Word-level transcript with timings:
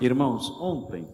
Irmãos, 0.00 0.50
ontem 0.60 1.08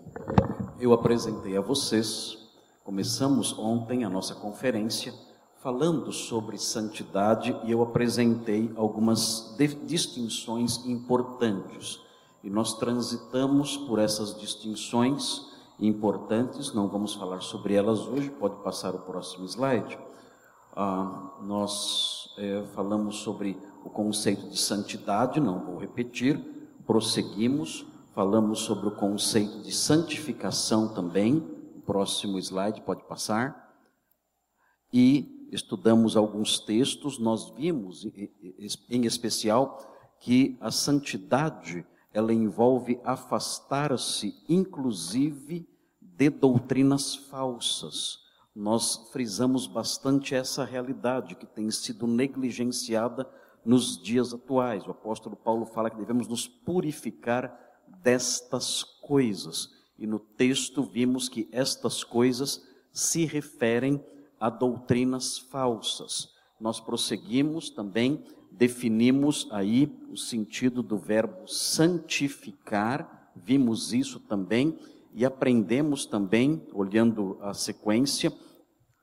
eu 0.80 0.94
apresentei 0.94 1.54
a 1.54 1.60
vocês, 1.60 2.38
começamos 2.82 3.56
ontem 3.58 4.04
a 4.04 4.08
nossa 4.08 4.34
conferência 4.34 5.12
falando 5.58 6.10
sobre 6.12 6.56
santidade 6.56 7.54
e 7.64 7.70
eu 7.70 7.82
apresentei 7.82 8.72
algumas 8.74 9.54
distinções 9.84 10.86
importantes. 10.86 12.00
E 12.42 12.48
nós 12.48 12.78
transitamos 12.78 13.76
por 13.76 13.98
essas 13.98 14.34
distinções 14.40 15.46
importantes, 15.78 16.72
não 16.72 16.88
vamos 16.88 17.14
falar 17.14 17.42
sobre 17.42 17.74
elas 17.74 18.06
hoje, 18.06 18.30
pode 18.30 18.56
passar 18.62 18.94
o 18.94 19.00
próximo 19.00 19.44
slide. 19.44 19.98
Ah, 20.74 21.34
nós 21.42 22.30
é, 22.38 22.62
falamos 22.74 23.16
sobre 23.16 23.58
o 23.84 23.90
conceito 23.90 24.48
de 24.48 24.58
santidade, 24.58 25.38
não 25.38 25.60
vou 25.60 25.76
repetir, 25.76 26.38
prosseguimos, 26.86 27.84
falamos 28.20 28.60
sobre 28.60 28.86
o 28.86 28.90
conceito 28.90 29.62
de 29.62 29.72
santificação 29.72 30.92
também, 30.92 31.38
o 31.74 31.80
próximo 31.80 32.38
slide 32.38 32.82
pode 32.82 33.02
passar, 33.04 33.74
e 34.92 35.48
estudamos 35.50 36.18
alguns 36.18 36.60
textos, 36.60 37.18
nós 37.18 37.50
vimos 37.52 38.04
em 38.90 39.06
especial 39.06 39.78
que 40.20 40.58
a 40.60 40.70
santidade 40.70 41.82
ela 42.12 42.30
envolve 42.30 43.00
afastar-se 43.04 44.34
inclusive 44.46 45.66
de 46.02 46.28
doutrinas 46.28 47.14
falsas. 47.14 48.18
Nós 48.54 49.08
frisamos 49.14 49.66
bastante 49.66 50.34
essa 50.34 50.62
realidade 50.62 51.36
que 51.36 51.46
tem 51.46 51.70
sido 51.70 52.06
negligenciada 52.06 53.26
nos 53.64 53.96
dias 53.98 54.34
atuais. 54.34 54.86
O 54.86 54.90
apóstolo 54.90 55.36
Paulo 55.36 55.64
fala 55.64 55.88
que 55.88 55.96
devemos 55.96 56.28
nos 56.28 56.46
purificar 56.46 57.69
destas 58.02 58.82
coisas. 58.82 59.68
E 59.98 60.06
no 60.06 60.18
texto 60.18 60.82
vimos 60.82 61.28
que 61.28 61.48
estas 61.52 62.02
coisas 62.02 62.62
se 62.92 63.24
referem 63.24 64.02
a 64.38 64.48
doutrinas 64.48 65.38
falsas. 65.38 66.28
Nós 66.58 66.80
prosseguimos 66.80 67.70
também, 67.70 68.24
definimos 68.50 69.46
aí 69.50 69.90
o 70.10 70.16
sentido 70.16 70.82
do 70.82 70.96
verbo 70.96 71.46
santificar, 71.46 73.30
vimos 73.36 73.92
isso 73.92 74.18
também 74.20 74.78
e 75.14 75.24
aprendemos 75.24 76.06
também, 76.06 76.66
olhando 76.72 77.38
a 77.40 77.52
sequência, 77.52 78.32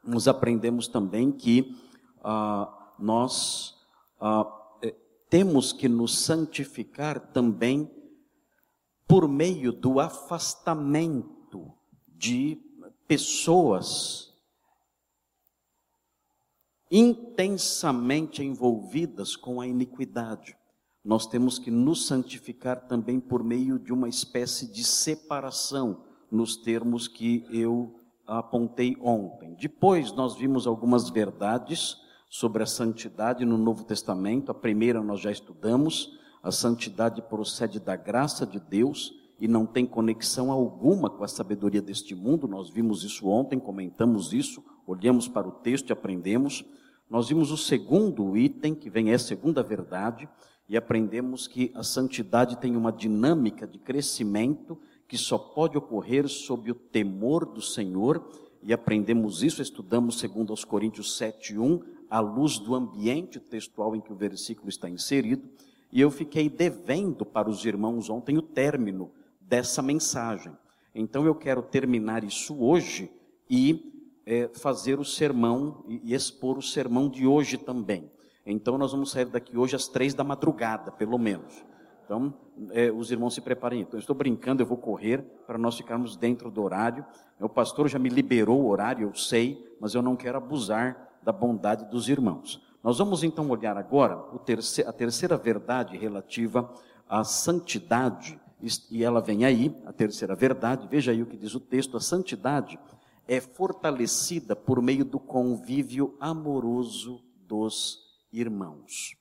nos 0.03 0.27
aprendemos 0.27 0.87
também 0.87 1.31
que 1.31 1.75
ah, 2.23 2.93
nós 2.97 3.75
ah, 4.19 4.45
eh, 4.81 4.95
temos 5.29 5.73
que 5.73 5.89
nos 5.89 6.17
santificar 6.17 7.19
também 7.19 7.91
por 9.07 9.27
meio 9.27 9.71
do 9.71 9.99
afastamento 9.99 11.71
de 12.07 12.59
pessoas 13.07 14.33
intensamente 16.91 18.43
envolvidas 18.43 19.35
com 19.35 19.61
a 19.61 19.67
iniquidade. 19.67 20.57
Nós 21.03 21.25
temos 21.25 21.57
que 21.57 21.71
nos 21.71 22.05
santificar 22.05 22.87
também 22.87 23.19
por 23.19 23.43
meio 23.43 23.79
de 23.79 23.93
uma 23.93 24.09
espécie 24.09 24.67
de 24.71 24.83
separação, 24.83 26.03
nos 26.29 26.57
termos 26.57 27.07
que 27.07 27.45
eu 27.49 27.97
apontei 28.25 28.97
ontem. 28.99 29.55
Depois, 29.55 30.11
nós 30.11 30.35
vimos 30.35 30.67
algumas 30.67 31.09
verdades 31.09 31.97
sobre 32.29 32.63
a 32.63 32.65
santidade 32.65 33.45
no 33.45 33.57
Novo 33.57 33.85
Testamento. 33.85 34.51
A 34.51 34.55
primeira 34.55 35.01
nós 35.01 35.21
já 35.21 35.31
estudamos. 35.31 36.17
A 36.41 36.51
santidade 36.51 37.21
procede 37.21 37.79
da 37.79 37.95
graça 37.95 38.45
de 38.45 38.59
Deus 38.59 39.13
e 39.39 39.47
não 39.47 39.65
tem 39.65 39.85
conexão 39.85 40.51
alguma 40.51 41.09
com 41.09 41.23
a 41.23 41.27
sabedoria 41.27 41.81
deste 41.81 42.15
mundo. 42.15 42.47
Nós 42.47 42.69
vimos 42.69 43.03
isso 43.03 43.27
ontem, 43.27 43.59
comentamos 43.59 44.33
isso, 44.33 44.63
olhamos 44.85 45.27
para 45.27 45.47
o 45.47 45.51
texto 45.51 45.89
e 45.89 45.93
aprendemos. 45.93 46.65
Nós 47.09 47.29
vimos 47.29 47.51
o 47.51 47.57
segundo 47.57 48.35
item, 48.35 48.73
que 48.73 48.89
vem 48.89 49.11
é 49.11 49.13
a 49.13 49.19
segunda 49.19 49.63
verdade, 49.63 50.27
e 50.67 50.75
aprendemos 50.75 51.47
que 51.47 51.71
a 51.73 51.83
santidade 51.83 52.57
tem 52.57 52.75
uma 52.75 52.91
dinâmica 52.91 53.65
de 53.65 53.79
crescimento 53.79 54.77
que 55.07 55.17
só 55.17 55.37
pode 55.37 55.77
ocorrer 55.77 56.27
sob 56.27 56.69
o 56.69 56.75
temor 56.75 57.45
do 57.45 57.61
Senhor, 57.61 58.27
e 58.61 58.73
aprendemos 58.73 59.43
isso, 59.43 59.61
estudamos 59.61 60.19
segundo 60.19 60.51
aos 60.51 60.65
Coríntios 60.65 61.17
7:1, 61.17 61.81
à 62.09 62.19
luz 62.19 62.59
do 62.59 62.75
ambiente 62.75 63.39
textual 63.39 63.95
em 63.95 64.01
que 64.01 64.11
o 64.11 64.15
versículo 64.15 64.67
está 64.67 64.89
inserido, 64.89 65.47
e 65.91 66.01
eu 66.01 66.11
fiquei 66.11 66.49
devendo 66.49 67.25
para 67.25 67.49
os 67.49 67.65
irmãos 67.65 68.09
ontem 68.09 68.37
o 68.37 68.41
término 68.41 69.11
dessa 69.39 69.81
mensagem. 69.81 70.51
Então 70.93 71.25
eu 71.25 71.35
quero 71.35 71.61
terminar 71.61 72.23
isso 72.23 72.59
hoje 72.61 73.11
e 73.49 73.93
é, 74.25 74.49
fazer 74.49 74.99
o 74.99 75.05
sermão 75.05 75.83
e, 75.87 76.11
e 76.11 76.13
expor 76.13 76.57
o 76.57 76.61
sermão 76.61 77.09
de 77.09 77.25
hoje 77.25 77.57
também. 77.57 78.11
Então 78.45 78.77
nós 78.77 78.91
vamos 78.91 79.11
sair 79.11 79.25
daqui 79.25 79.57
hoje 79.57 79.75
às 79.75 79.87
três 79.87 80.13
da 80.13 80.23
madrugada, 80.23 80.91
pelo 80.91 81.17
menos. 81.17 81.65
Então, 82.07 82.33
é, 82.71 82.89
os 82.89 83.11
irmãos 83.11 83.33
se 83.33 83.41
preparem. 83.41 83.81
Então, 83.81 83.97
eu 83.97 83.99
estou 83.99 84.15
brincando, 84.15 84.63
eu 84.63 84.65
vou 84.65 84.77
correr 84.77 85.21
para 85.45 85.57
nós 85.57 85.75
ficarmos 85.75 86.15
dentro 86.15 86.49
do 86.49 86.63
horário. 86.63 87.05
O 87.37 87.49
pastor 87.49 87.89
já 87.89 87.99
me 87.99 88.07
liberou 88.07 88.61
o 88.61 88.69
horário, 88.69 89.09
eu 89.09 89.13
sei, 89.13 89.75
mas 89.81 89.93
eu 89.93 90.01
não 90.01 90.15
quero 90.15 90.37
abusar 90.37 91.19
da 91.21 91.33
bondade 91.33 91.83
dos 91.91 92.07
irmãos. 92.07 92.65
Nós 92.87 92.99
vamos 92.99 93.21
então 93.21 93.49
olhar 93.49 93.75
agora 93.75 94.17
a 94.85 94.93
terceira 94.93 95.35
verdade 95.35 95.97
relativa 95.97 96.73
à 97.05 97.21
santidade, 97.21 98.39
e 98.89 99.03
ela 99.03 99.19
vem 99.19 99.43
aí, 99.43 99.75
a 99.85 99.91
terceira 99.91 100.33
verdade, 100.33 100.87
veja 100.87 101.11
aí 101.11 101.21
o 101.21 101.25
que 101.25 101.35
diz 101.35 101.53
o 101.53 101.59
texto: 101.59 101.97
a 101.97 101.99
santidade 101.99 102.79
é 103.27 103.41
fortalecida 103.41 104.55
por 104.55 104.81
meio 104.81 105.03
do 105.03 105.19
convívio 105.19 106.15
amoroso 106.17 107.21
dos 107.45 107.99
irmãos. 108.31 109.17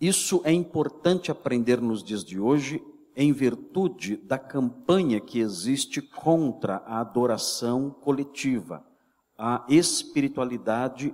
Isso 0.00 0.40
é 0.44 0.52
importante 0.52 1.32
aprender 1.32 1.80
nos 1.80 2.04
dias 2.04 2.24
de 2.24 2.38
hoje, 2.38 2.80
em 3.16 3.32
virtude 3.32 4.18
da 4.18 4.38
campanha 4.38 5.20
que 5.20 5.40
existe 5.40 6.00
contra 6.00 6.76
a 6.76 7.00
adoração 7.00 7.90
coletiva, 7.90 8.86
a 9.36 9.66
espiritualidade 9.68 11.12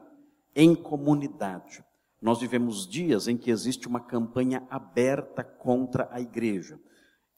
em 0.55 0.75
comunidade. 0.75 1.85
Nós 2.21 2.41
vivemos 2.41 2.87
dias 2.87 3.29
em 3.29 3.37
que 3.37 3.51
existe 3.51 3.87
uma 3.87 4.01
campanha 4.01 4.67
aberta 4.71 5.45
contra 5.45 6.09
a 6.11 6.21
igreja, 6.21 6.79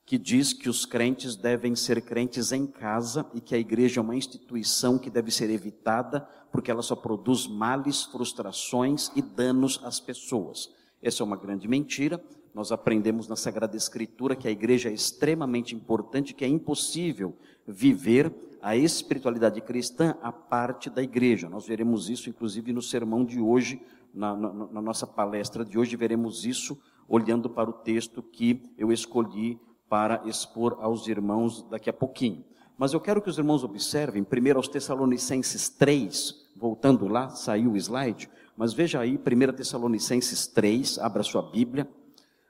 que 0.04 0.16
diz 0.16 0.52
que 0.52 0.68
os 0.68 0.86
crentes 0.86 1.34
devem 1.34 1.74
ser 1.74 2.00
crentes 2.02 2.52
em 2.52 2.66
casa 2.66 3.26
e 3.34 3.40
que 3.40 3.54
a 3.54 3.58
igreja 3.58 4.00
é 4.00 4.02
uma 4.02 4.14
instituição 4.14 4.98
que 4.98 5.10
deve 5.10 5.30
ser 5.30 5.50
evitada 5.50 6.28
porque 6.52 6.70
ela 6.70 6.82
só 6.82 6.96
produz 6.96 7.46
males, 7.46 8.04
frustrações 8.04 9.10
e 9.14 9.20
danos 9.20 9.80
às 9.84 10.00
pessoas. 10.00 10.72
Essa 11.02 11.22
é 11.22 11.26
uma 11.26 11.36
grande 11.36 11.68
mentira. 11.68 12.22
Nós 12.54 12.72
aprendemos 12.72 13.28
na 13.28 13.36
Sagrada 13.36 13.76
Escritura 13.76 14.34
que 14.34 14.48
a 14.48 14.50
igreja 14.50 14.88
é 14.88 14.92
extremamente 14.92 15.74
importante, 15.74 16.32
que 16.32 16.44
é 16.44 16.48
impossível 16.48 17.36
viver 17.66 18.32
a 18.66 18.74
espiritualidade 18.74 19.60
cristã 19.60 20.16
a 20.20 20.32
parte 20.32 20.90
da 20.90 21.00
igreja. 21.00 21.48
Nós 21.48 21.68
veremos 21.68 22.10
isso, 22.10 22.28
inclusive, 22.28 22.72
no 22.72 22.82
sermão 22.82 23.24
de 23.24 23.40
hoje, 23.40 23.80
na, 24.12 24.34
na, 24.34 24.52
na 24.52 24.82
nossa 24.82 25.06
palestra 25.06 25.64
de 25.64 25.78
hoje, 25.78 25.94
veremos 25.94 26.44
isso 26.44 26.76
olhando 27.08 27.48
para 27.48 27.70
o 27.70 27.72
texto 27.72 28.20
que 28.20 28.60
eu 28.76 28.90
escolhi 28.90 29.56
para 29.88 30.20
expor 30.26 30.78
aos 30.80 31.06
irmãos 31.06 31.62
daqui 31.70 31.88
a 31.88 31.92
pouquinho. 31.92 32.44
Mas 32.76 32.92
eu 32.92 32.98
quero 33.00 33.22
que 33.22 33.30
os 33.30 33.38
irmãos 33.38 33.62
observem, 33.62 34.24
primeiro 34.24 34.58
aos 34.58 34.66
Tessalonicenses 34.66 35.68
3, 35.68 36.34
voltando 36.56 37.06
lá, 37.06 37.28
saiu 37.28 37.70
o 37.70 37.76
slide, 37.76 38.28
mas 38.56 38.72
veja 38.72 38.98
aí, 38.98 39.16
1 39.16 39.52
Tessalonicenses 39.54 40.48
3, 40.48 40.98
abra 40.98 41.22
sua 41.22 41.42
Bíblia, 41.52 41.88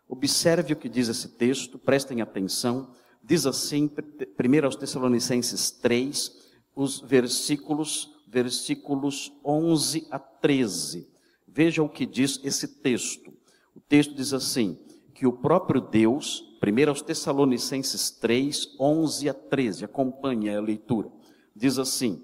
observe 0.08 0.72
o 0.72 0.76
que 0.76 0.88
diz 0.88 1.10
esse 1.10 1.36
texto, 1.36 1.78
prestem 1.78 2.22
atenção, 2.22 2.88
diz 3.26 3.44
assim, 3.44 3.90
1 3.90 4.78
Tessalonicenses 4.78 5.70
3, 5.72 6.32
os 6.76 7.00
versículos, 7.00 8.14
versículos 8.28 9.32
11 9.44 10.06
a 10.12 10.18
13. 10.18 11.08
Veja 11.48 11.82
o 11.82 11.88
que 11.88 12.06
diz 12.06 12.38
esse 12.44 12.68
texto. 12.68 13.34
O 13.74 13.80
texto 13.80 14.14
diz 14.14 14.32
assim: 14.32 14.78
que 15.12 15.26
o 15.26 15.32
próprio 15.32 15.80
Deus, 15.80 16.44
1 16.62 17.04
Tessalonicenses 17.04 18.10
3, 18.10 18.76
11 18.78 19.28
a 19.28 19.34
13, 19.34 19.84
acompanhe 19.84 20.54
a 20.54 20.60
leitura, 20.60 21.10
diz 21.54 21.78
assim: 21.78 22.22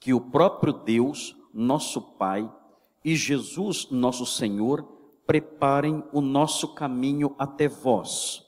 que 0.00 0.12
o 0.12 0.20
próprio 0.20 0.72
Deus, 0.72 1.36
nosso 1.54 2.00
Pai, 2.00 2.50
e 3.04 3.14
Jesus, 3.14 3.88
nosso 3.90 4.26
Senhor, 4.26 4.82
preparem 5.24 6.02
o 6.12 6.20
nosso 6.20 6.74
caminho 6.74 7.34
até 7.38 7.68
vós. 7.68 8.45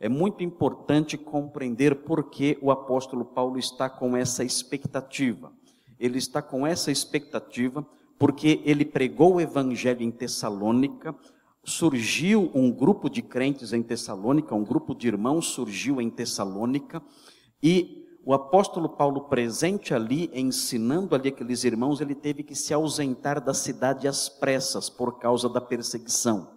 É 0.00 0.08
muito 0.08 0.42
importante 0.42 1.16
compreender 1.16 2.04
por 2.04 2.30
que 2.30 2.58
o 2.60 2.70
apóstolo 2.70 3.24
Paulo 3.24 3.58
está 3.58 3.88
com 3.88 4.16
essa 4.16 4.44
expectativa. 4.44 5.52
Ele 5.98 6.18
está 6.18 6.42
com 6.42 6.66
essa 6.66 6.90
expectativa 6.90 7.86
porque 8.18 8.60
ele 8.64 8.84
pregou 8.84 9.34
o 9.34 9.40
evangelho 9.40 10.02
em 10.02 10.10
Tessalônica, 10.10 11.14
surgiu 11.64 12.50
um 12.54 12.70
grupo 12.70 13.08
de 13.08 13.22
crentes 13.22 13.72
em 13.72 13.82
Tessalônica, 13.82 14.54
um 14.54 14.64
grupo 14.64 14.94
de 14.94 15.08
irmãos 15.08 15.46
surgiu 15.46 16.00
em 16.00 16.10
Tessalônica, 16.10 17.02
e 17.62 18.04
o 18.26 18.32
apóstolo 18.32 18.88
Paulo, 18.88 19.28
presente 19.28 19.92
ali, 19.92 20.30
ensinando 20.32 21.14
ali 21.14 21.28
aqueles 21.28 21.62
irmãos, 21.62 22.00
ele 22.00 22.14
teve 22.14 22.42
que 22.42 22.54
se 22.54 22.72
ausentar 22.72 23.38
da 23.38 23.52
cidade 23.52 24.08
às 24.08 24.30
pressas 24.30 24.88
por 24.88 25.18
causa 25.18 25.46
da 25.46 25.60
perseguição, 25.60 26.53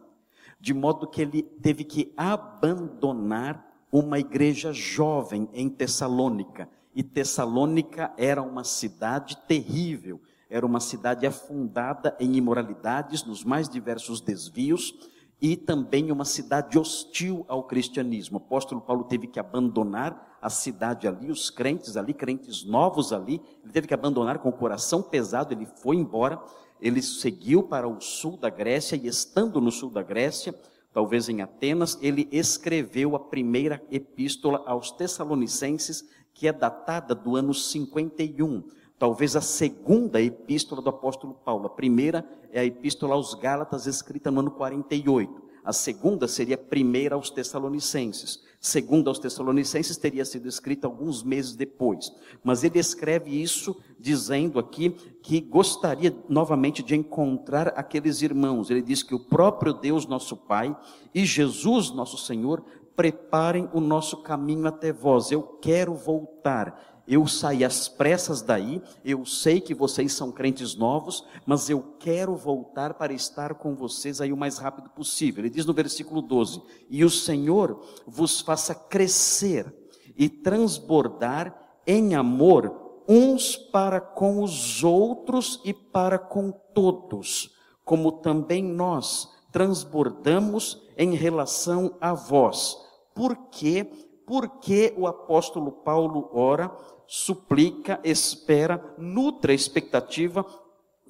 de 0.59 0.74
modo 0.74 1.07
que 1.07 1.21
ele 1.21 1.44
teve 1.44 1.83
que 1.83 2.13
abandonar 2.15 3.65
uma 3.92 4.19
igreja 4.19 4.74
jovem 4.74 5.50
em 5.54 5.69
Tessalônica, 5.69 6.69
e 6.94 7.04
Tessalônica 7.04 8.12
era 8.18 8.42
uma 8.42 8.63
cidade 8.63 9.38
terrível, 9.48 10.19
era 10.50 10.65
uma 10.65 10.80
cidade 10.80 11.27
afundada 11.27 12.15
em 12.19 12.36
imoralidades, 12.36 13.24
nos 13.24 13.44
mais 13.44 13.69
diversos 13.69 14.19
desvios, 14.19 14.95
e 15.39 15.56
também 15.56 16.12
uma 16.12 16.25
cidade 16.25 16.80
hostil 16.80 17.45
ao 17.48 17.63
cristianismo. 17.63 18.39
O 18.39 18.42
apóstolo 18.42 18.81
Paulo 18.81 19.04
teve 19.04 19.27
que 19.27 19.39
abandonar 19.39 20.38
a 20.42 20.50
cidade 20.50 21.07
ali, 21.07 21.30
os 21.30 21.50
crentes 21.50 21.95
ali, 21.95 22.13
crentes 22.13 22.63
novos 22.63 23.13
ali, 23.13 23.42
ele 23.63 23.71
teve 23.71 23.88
que 23.88 23.94
abandonar 23.94 24.39
com 24.39 24.50
o 24.50 24.54
coração 24.54 25.01
pesado, 25.01 25.54
ele 25.54 25.65
foi 25.65 25.95
embora, 25.95 26.42
ele 26.82 27.02
seguiu 27.02 27.64
para 27.64 27.88
o 27.88 28.00
sul 28.00 28.38
da 28.38 28.50
Grécia, 28.50 28.96
e 28.96 29.08
estando 29.08 29.60
no 29.62 29.72
sul 29.72 29.90
da 29.90 30.04
Grécia, 30.04 30.54
talvez 30.94 31.30
em 31.30 31.42
Atenas, 31.42 31.98
ele 32.02 32.28
escreveu 32.32 33.16
a 33.16 33.20
primeira 33.20 33.84
epístola 33.92 34.64
aos 34.66 34.92
Tessalonicenses, 34.92 36.08
que 36.34 36.48
é 36.48 36.54
datada 36.54 37.16
do 37.16 37.36
ano 37.36 37.54
51 37.54 38.64
talvez 38.98 39.36
a 39.36 39.42
segunda 39.42 40.22
epístola 40.22 40.82
do 40.82 40.90
apóstolo 40.90 41.34
Paulo. 41.34 41.68
A 41.68 41.70
primeira 41.70 42.28
é 42.52 42.60
a 42.60 42.66
epístola 42.66 43.16
aos 43.16 43.34
Gálatas, 43.34 43.86
escrita 43.86 44.32
no 44.32 44.40
ano 44.40 44.52
48. 44.52 45.48
A 45.64 45.74
segunda 45.74 46.28
seria 46.28 46.56
a 46.56 46.58
primeira 46.58 47.16
aos 47.16 47.30
Tessalonicenses. 47.30 48.44
Segunda 48.59 49.09
aos 49.09 49.19
Tessalonicenses 49.19 49.98
teria 49.98 50.25
sido 50.25 50.48
escrita 50.48 50.88
alguns 50.88 51.24
meses 51.24 51.56
depois. 51.56 52.12
Mas 52.44 52.63
ele 52.63 52.80
escreve 52.80 53.42
isso 53.42 53.80
dizendo 54.00 54.59
aqui 54.59 54.89
que 55.21 55.39
gostaria 55.39 56.15
novamente 56.27 56.81
de 56.81 56.95
encontrar 56.95 57.69
aqueles 57.69 58.21
irmãos. 58.21 58.69
Ele 58.69 58.81
diz 58.81 59.04
que 59.04 59.13
o 59.13 59.19
próprio 59.19 59.74
Deus, 59.74 60.07
nosso 60.07 60.36
Pai, 60.36 60.75
e 61.13 61.24
Jesus, 61.24 61.92
nosso 61.92 62.18
Senhor, 62.18 62.63
preparem 62.95 63.69
o 63.74 63.80
nosso 63.80 64.18
caminho 64.24 64.65
até 64.65 64.92
vós. 64.92 65.31
Eu 65.31 65.44
quero 65.44 65.94
voltar 65.94 66.97
eu 67.07 67.25
saí 67.25 67.63
às 67.63 67.88
pressas 67.88 68.42
daí, 68.42 68.81
eu 69.06 69.25
sei 69.25 69.62
que 69.62 69.74
vocês 69.74 70.12
são 70.12 70.31
crentes 70.31 70.75
novos, 70.75 71.24
mas 71.45 71.69
eu 71.69 71.81
quero 72.00 72.36
voltar 72.36 72.95
para 72.95 73.13
estar 73.13 73.56
com 73.56 73.74
vocês 73.74 74.19
aí 74.19 74.33
o 74.33 74.38
mais 74.38 74.57
rápido 74.57 74.89
possível. 74.89 75.42
Ele 75.42 75.50
diz 75.50 75.65
no 75.65 75.74
versículo 75.74 76.21
12: 76.21 76.62
E 76.89 77.06
o 77.06 77.09
Senhor 77.09 77.81
vos 78.06 78.42
faça 78.42 78.75
crescer 78.75 79.74
e 80.18 80.27
transbordar 80.27 81.57
em 81.86 82.13
amor 82.13 83.04
uns 83.07 83.56
para 83.56 84.01
com 84.01 84.44
os 84.44 84.83
outros 84.83 85.62
e 85.63 85.74
para 85.74 86.19
com 86.19 86.51
todos, 86.51 87.56
como 87.86 88.12
também 88.12 88.62
nós 88.62 89.30
transbordamos 89.50 90.86
em 90.98 91.15
relação 91.15 91.95
a 92.01 92.13
vós. 92.13 92.77
Por 93.15 93.36
quê? 93.50 93.89
Porque 94.25 94.94
o 94.98 95.07
apóstolo 95.07 95.71
Paulo 95.71 96.30
ora 96.33 96.69
suplica, 97.07 98.00
espera, 98.04 98.95
nutre 98.98 99.51
a 99.54 99.56
expectativa 99.56 100.45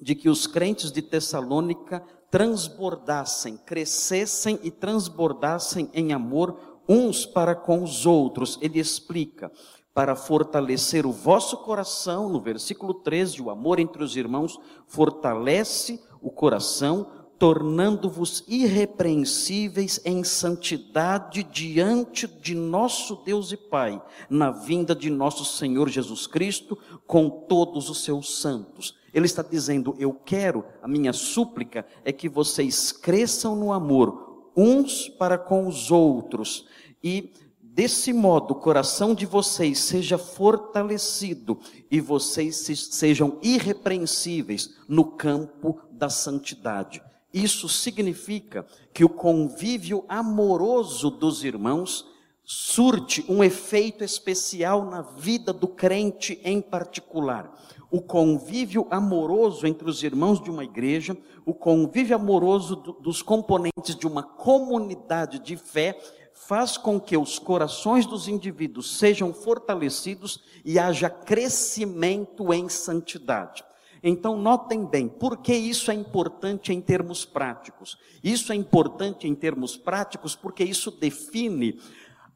de 0.00 0.14
que 0.14 0.28
os 0.28 0.46
crentes 0.46 0.92
de 0.92 1.02
Tessalônica 1.02 2.02
transbordassem, 2.30 3.56
crescessem 3.56 4.60
e 4.62 4.70
transbordassem 4.70 5.90
em 5.92 6.12
amor 6.12 6.80
uns 6.88 7.26
para 7.26 7.54
com 7.54 7.82
os 7.82 8.06
outros. 8.06 8.58
Ele 8.60 8.78
explica, 8.78 9.50
para 9.92 10.14
fortalecer 10.14 11.04
o 11.04 11.10
vosso 11.10 11.56
coração, 11.56 12.28
no 12.28 12.40
versículo 12.40 12.94
13, 12.94 13.42
o 13.42 13.50
amor 13.50 13.80
entre 13.80 14.04
os 14.04 14.16
irmãos 14.16 14.56
fortalece 14.86 16.00
o 16.22 16.30
coração, 16.30 17.10
tornando-vos 17.38 18.42
irrepreensíveis 18.48 20.00
em 20.04 20.24
santidade 20.24 21.44
diante 21.44 22.26
de 22.26 22.54
nosso 22.54 23.16
Deus 23.24 23.52
e 23.52 23.56
Pai, 23.56 24.02
na 24.28 24.50
vinda 24.50 24.94
de 24.94 25.08
nosso 25.08 25.44
Senhor 25.44 25.88
Jesus 25.88 26.26
Cristo, 26.26 26.76
com 27.06 27.30
todos 27.30 27.88
os 27.88 28.02
seus 28.02 28.40
santos. 28.40 28.96
Ele 29.14 29.26
está 29.26 29.42
dizendo: 29.42 29.94
Eu 29.98 30.12
quero, 30.12 30.64
a 30.82 30.88
minha 30.88 31.12
súplica 31.12 31.86
é 32.04 32.12
que 32.12 32.28
vocês 32.28 32.90
cresçam 32.90 33.54
no 33.54 33.72
amor, 33.72 34.50
uns 34.56 35.08
para 35.08 35.38
com 35.38 35.68
os 35.68 35.92
outros, 35.92 36.66
e 37.02 37.32
desse 37.62 38.12
modo 38.12 38.54
o 38.54 38.60
coração 38.60 39.14
de 39.14 39.24
vocês 39.24 39.78
seja 39.78 40.18
fortalecido 40.18 41.56
e 41.88 42.00
vocês 42.00 42.56
sejam 42.90 43.38
irrepreensíveis 43.40 44.74
no 44.88 45.04
campo 45.04 45.80
da 45.92 46.10
santidade. 46.10 47.00
Isso 47.32 47.68
significa 47.68 48.66
que 48.92 49.04
o 49.04 49.08
convívio 49.08 50.04
amoroso 50.08 51.10
dos 51.10 51.44
irmãos 51.44 52.06
surte 52.50 53.22
um 53.28 53.44
efeito 53.44 54.02
especial 54.02 54.86
na 54.86 55.02
vida 55.02 55.52
do 55.52 55.68
crente 55.68 56.40
em 56.42 56.62
particular. 56.62 57.52
O 57.90 58.00
convívio 58.00 58.86
amoroso 58.90 59.66
entre 59.66 59.88
os 59.88 60.02
irmãos 60.02 60.42
de 60.42 60.50
uma 60.50 60.64
igreja, 60.64 61.14
o 61.44 61.52
convívio 61.52 62.16
amoroso 62.16 62.76
do, 62.76 62.92
dos 62.94 63.20
componentes 63.20 63.94
de 63.94 64.06
uma 64.06 64.22
comunidade 64.22 65.38
de 65.38 65.56
fé, 65.58 65.98
faz 66.32 66.78
com 66.78 66.98
que 66.98 67.16
os 67.18 67.38
corações 67.38 68.06
dos 68.06 68.28
indivíduos 68.28 68.96
sejam 68.96 69.34
fortalecidos 69.34 70.42
e 70.64 70.78
haja 70.78 71.10
crescimento 71.10 72.50
em 72.54 72.70
santidade. 72.70 73.62
Então, 74.02 74.36
notem 74.36 74.84
bem, 74.84 75.08
por 75.08 75.38
que 75.38 75.52
isso 75.52 75.90
é 75.90 75.94
importante 75.94 76.72
em 76.72 76.80
termos 76.80 77.24
práticos? 77.24 77.98
Isso 78.22 78.52
é 78.52 78.54
importante 78.54 79.26
em 79.26 79.34
termos 79.34 79.76
práticos 79.76 80.36
porque 80.36 80.64
isso 80.64 80.90
define 80.90 81.80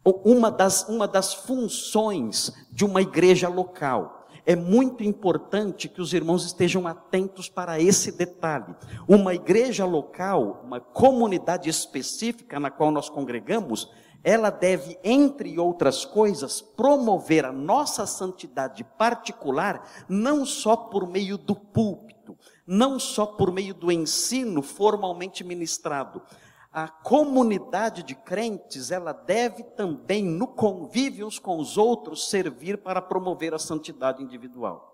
uma 0.04 0.50
das, 0.50 0.88
uma 0.88 1.06
das 1.06 1.32
funções 1.32 2.52
de 2.70 2.84
uma 2.84 3.00
igreja 3.00 3.48
local. 3.48 4.26
É 4.44 4.56
muito 4.56 5.04
importante 5.04 5.88
que 5.88 6.02
os 6.02 6.12
irmãos 6.12 6.44
estejam 6.44 6.88
atentos 6.88 7.48
para 7.48 7.80
esse 7.80 8.10
detalhe. 8.10 8.74
Uma 9.06 9.34
igreja 9.34 9.84
local, 9.84 10.62
uma 10.64 10.80
comunidade 10.80 11.70
específica 11.70 12.58
na 12.58 12.68
qual 12.68 12.90
nós 12.90 13.08
congregamos, 13.08 13.88
ela 14.24 14.50
deve, 14.50 14.98
entre 15.02 15.58
outras 15.58 16.04
coisas, 16.04 16.60
promover 16.60 17.44
a 17.44 17.52
nossa 17.52 18.06
santidade 18.06 18.84
particular, 18.84 19.88
não 20.08 20.46
só 20.46 20.76
por 20.76 21.08
meio 21.08 21.36
do 21.36 21.56
púlpito, 21.56 22.38
não 22.66 22.98
só 22.98 23.26
por 23.26 23.50
meio 23.52 23.74
do 23.74 23.90
ensino 23.90 24.62
formalmente 24.62 25.42
ministrado. 25.42 26.22
A 26.70 26.88
comunidade 26.88 28.02
de 28.02 28.14
crentes, 28.14 28.90
ela 28.90 29.12
deve 29.12 29.64
também, 29.64 30.24
no 30.24 30.46
convívio 30.46 31.26
uns 31.26 31.38
com 31.38 31.58
os 31.58 31.76
outros, 31.76 32.30
servir 32.30 32.78
para 32.78 33.02
promover 33.02 33.52
a 33.52 33.58
santidade 33.58 34.22
individual. 34.22 34.90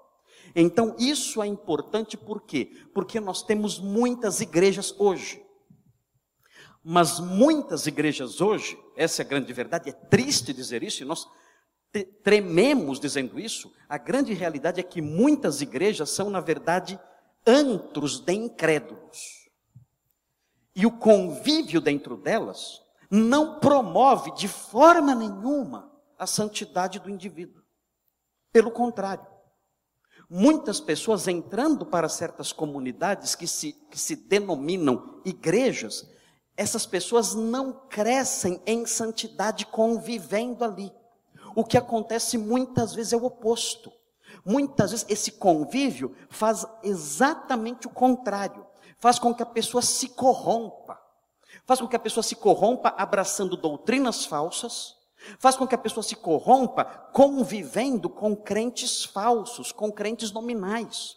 Então, 0.56 0.97
isso 0.99 1.42
é 1.42 1.47
importante 1.47 2.16
por 2.16 2.42
quê? 2.42 2.73
Porque 2.94 3.20
nós 3.20 3.42
temos 3.42 3.78
muitas 3.78 4.40
igrejas 4.40 4.94
hoje 4.99 5.47
mas 6.90 7.20
muitas 7.20 7.87
igrejas 7.87 8.40
hoje, 8.40 8.78
essa 8.99 9.23
é 9.23 9.25
a 9.25 9.28
grande 9.28 9.52
verdade, 9.52 9.88
é 9.88 9.93
triste 9.93 10.52
dizer 10.52 10.83
isso, 10.83 11.02
e 11.02 11.07
nós 11.07 11.25
trememos 12.23 12.99
dizendo 12.99 13.38
isso. 13.38 13.73
A 13.88 13.97
grande 13.97 14.35
realidade 14.35 14.81
é 14.81 14.83
que 14.83 15.00
muitas 15.00 15.61
igrejas 15.61 16.11
são, 16.11 16.28
na 16.28 16.40
verdade, 16.40 16.99
antros 17.47 18.19
de 18.19 18.33
incrédulos. 18.33 19.49
E 20.75 20.85
o 20.85 20.90
convívio 20.90 21.81
dentro 21.81 22.17
delas 22.17 22.83
não 23.11 23.61
promove 23.61 24.35
de 24.35 24.49
forma 24.49 25.14
nenhuma 25.14 25.90
a 26.19 26.26
santidade 26.26 26.99
do 26.99 27.09
indivíduo. 27.09 27.62
Pelo 28.52 28.73
contrário, 28.73 29.26
muitas 30.28 30.81
pessoas 30.81 31.28
entrando 31.28 31.87
para 31.87 32.09
certas 32.09 32.52
comunidades 32.52 33.37
que 33.37 33.47
se, 33.47 33.73
que 33.90 33.99
se 33.99 34.17
denominam 34.17 35.23
igrejas, 35.25 36.05
essas 36.58 36.84
pessoas 36.84 37.36
não 37.36 37.72
crescem 37.72 38.60
em 38.66 38.84
santidade 38.84 39.64
convivendo 39.64 40.64
ali. 40.64 40.92
O 41.54 41.64
que 41.64 41.78
acontece 41.78 42.36
muitas 42.36 42.92
vezes 42.92 43.12
é 43.12 43.16
o 43.16 43.24
oposto. 43.24 43.92
Muitas 44.44 44.90
vezes 44.90 45.06
esse 45.08 45.30
convívio 45.32 46.16
faz 46.28 46.66
exatamente 46.82 47.86
o 47.86 47.90
contrário. 47.90 48.66
Faz 48.98 49.20
com 49.20 49.32
que 49.32 49.42
a 49.42 49.46
pessoa 49.46 49.80
se 49.80 50.08
corrompa. 50.08 51.00
Faz 51.64 51.80
com 51.80 51.86
que 51.86 51.94
a 51.94 52.00
pessoa 52.00 52.24
se 52.24 52.34
corrompa 52.34 52.92
abraçando 52.98 53.56
doutrinas 53.56 54.26
falsas. 54.26 54.96
Faz 55.38 55.56
com 55.56 55.64
que 55.64 55.76
a 55.76 55.78
pessoa 55.78 56.02
se 56.02 56.16
corrompa 56.16 56.84
convivendo 57.12 58.10
com 58.10 58.34
crentes 58.34 59.04
falsos, 59.04 59.70
com 59.70 59.92
crentes 59.92 60.32
nominais. 60.32 61.16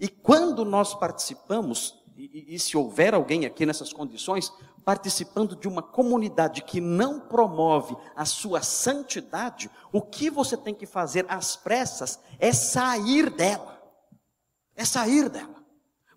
E 0.00 0.08
quando 0.08 0.64
nós 0.64 0.94
participamos 0.94 2.05
e, 2.16 2.54
e, 2.54 2.58
se 2.58 2.76
houver 2.76 3.14
alguém 3.14 3.44
aqui 3.44 3.66
nessas 3.66 3.92
condições, 3.92 4.50
participando 4.84 5.54
de 5.54 5.68
uma 5.68 5.82
comunidade 5.82 6.62
que 6.62 6.80
não 6.80 7.20
promove 7.20 7.94
a 8.14 8.24
sua 8.24 8.62
santidade, 8.62 9.70
o 9.92 10.00
que 10.00 10.30
você 10.30 10.56
tem 10.56 10.74
que 10.74 10.86
fazer 10.86 11.26
às 11.28 11.56
pressas 11.56 12.18
é 12.38 12.52
sair 12.52 13.28
dela. 13.28 13.82
É 14.74 14.84
sair 14.84 15.28
dela. 15.28 15.56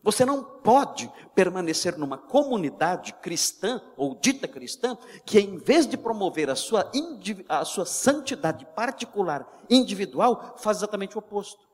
Você 0.02 0.24
não 0.24 0.42
pode 0.42 1.12
permanecer 1.36 1.98
numa 1.98 2.18
comunidade 2.18 3.12
cristã 3.16 3.82
ou 3.98 4.16
dita 4.16 4.48
cristã 4.48 4.98
que, 5.26 5.38
em 5.38 5.58
vez 5.58 5.86
de 5.86 5.98
promover 5.98 6.50
a 6.50 6.56
sua, 6.56 6.90
a 7.50 7.66
sua 7.66 7.86
santidade 7.86 8.66
particular, 8.74 9.46
individual, 9.70 10.56
faz 10.58 10.78
exatamente 10.78 11.18
o 11.18 11.20
oposto. 11.20 11.68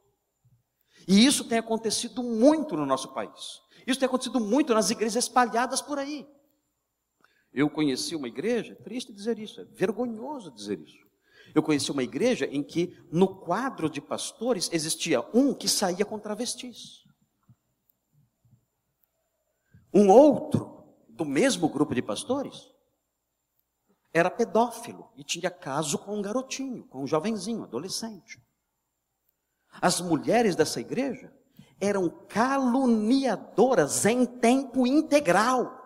E 1.07 1.23
isso 1.23 1.43
tem 1.43 1.59
acontecido 1.59 2.23
muito 2.23 2.75
no 2.75 2.85
nosso 2.85 3.13
país. 3.13 3.61
Isso 3.85 3.99
tem 3.99 4.07
acontecido 4.07 4.39
muito 4.39 4.73
nas 4.73 4.89
igrejas 4.89 5.25
espalhadas 5.25 5.81
por 5.81 5.99
aí. 5.99 6.27
Eu 7.53 7.69
conheci 7.69 8.15
uma 8.15 8.27
igreja, 8.27 8.73
é 8.73 8.75
triste 8.75 9.13
dizer 9.13 9.39
isso, 9.39 9.61
é 9.61 9.65
vergonhoso 9.65 10.51
dizer 10.51 10.79
isso. 10.79 11.05
Eu 11.53 11.63
conheci 11.63 11.89
uma 11.89 12.03
igreja 12.03 12.45
em 12.47 12.61
que 12.61 12.97
no 13.11 13.33
quadro 13.33 13.89
de 13.89 14.01
pastores 14.01 14.69
existia 14.73 15.21
um 15.33 15.53
que 15.53 15.69
saía 15.69 16.03
com 16.03 16.19
travestis. 16.19 17.05
Um 19.93 20.09
outro, 20.09 20.83
do 21.07 21.23
mesmo 21.23 21.69
grupo 21.69 21.95
de 21.95 22.01
pastores, 22.01 22.69
era 24.13 24.29
pedófilo 24.29 25.09
e 25.15 25.23
tinha 25.23 25.49
caso 25.49 25.97
com 25.97 26.17
um 26.17 26.21
garotinho, 26.21 26.85
com 26.87 27.03
um 27.03 27.07
jovenzinho, 27.07 27.63
adolescente. 27.63 28.41
As 29.81 30.01
mulheres 30.01 30.55
dessa 30.55 30.81
igreja 30.81 31.33
eram 31.79 32.09
caluniadoras 32.27 34.05
em 34.05 34.25
tempo 34.25 34.85
integral. 34.87 35.85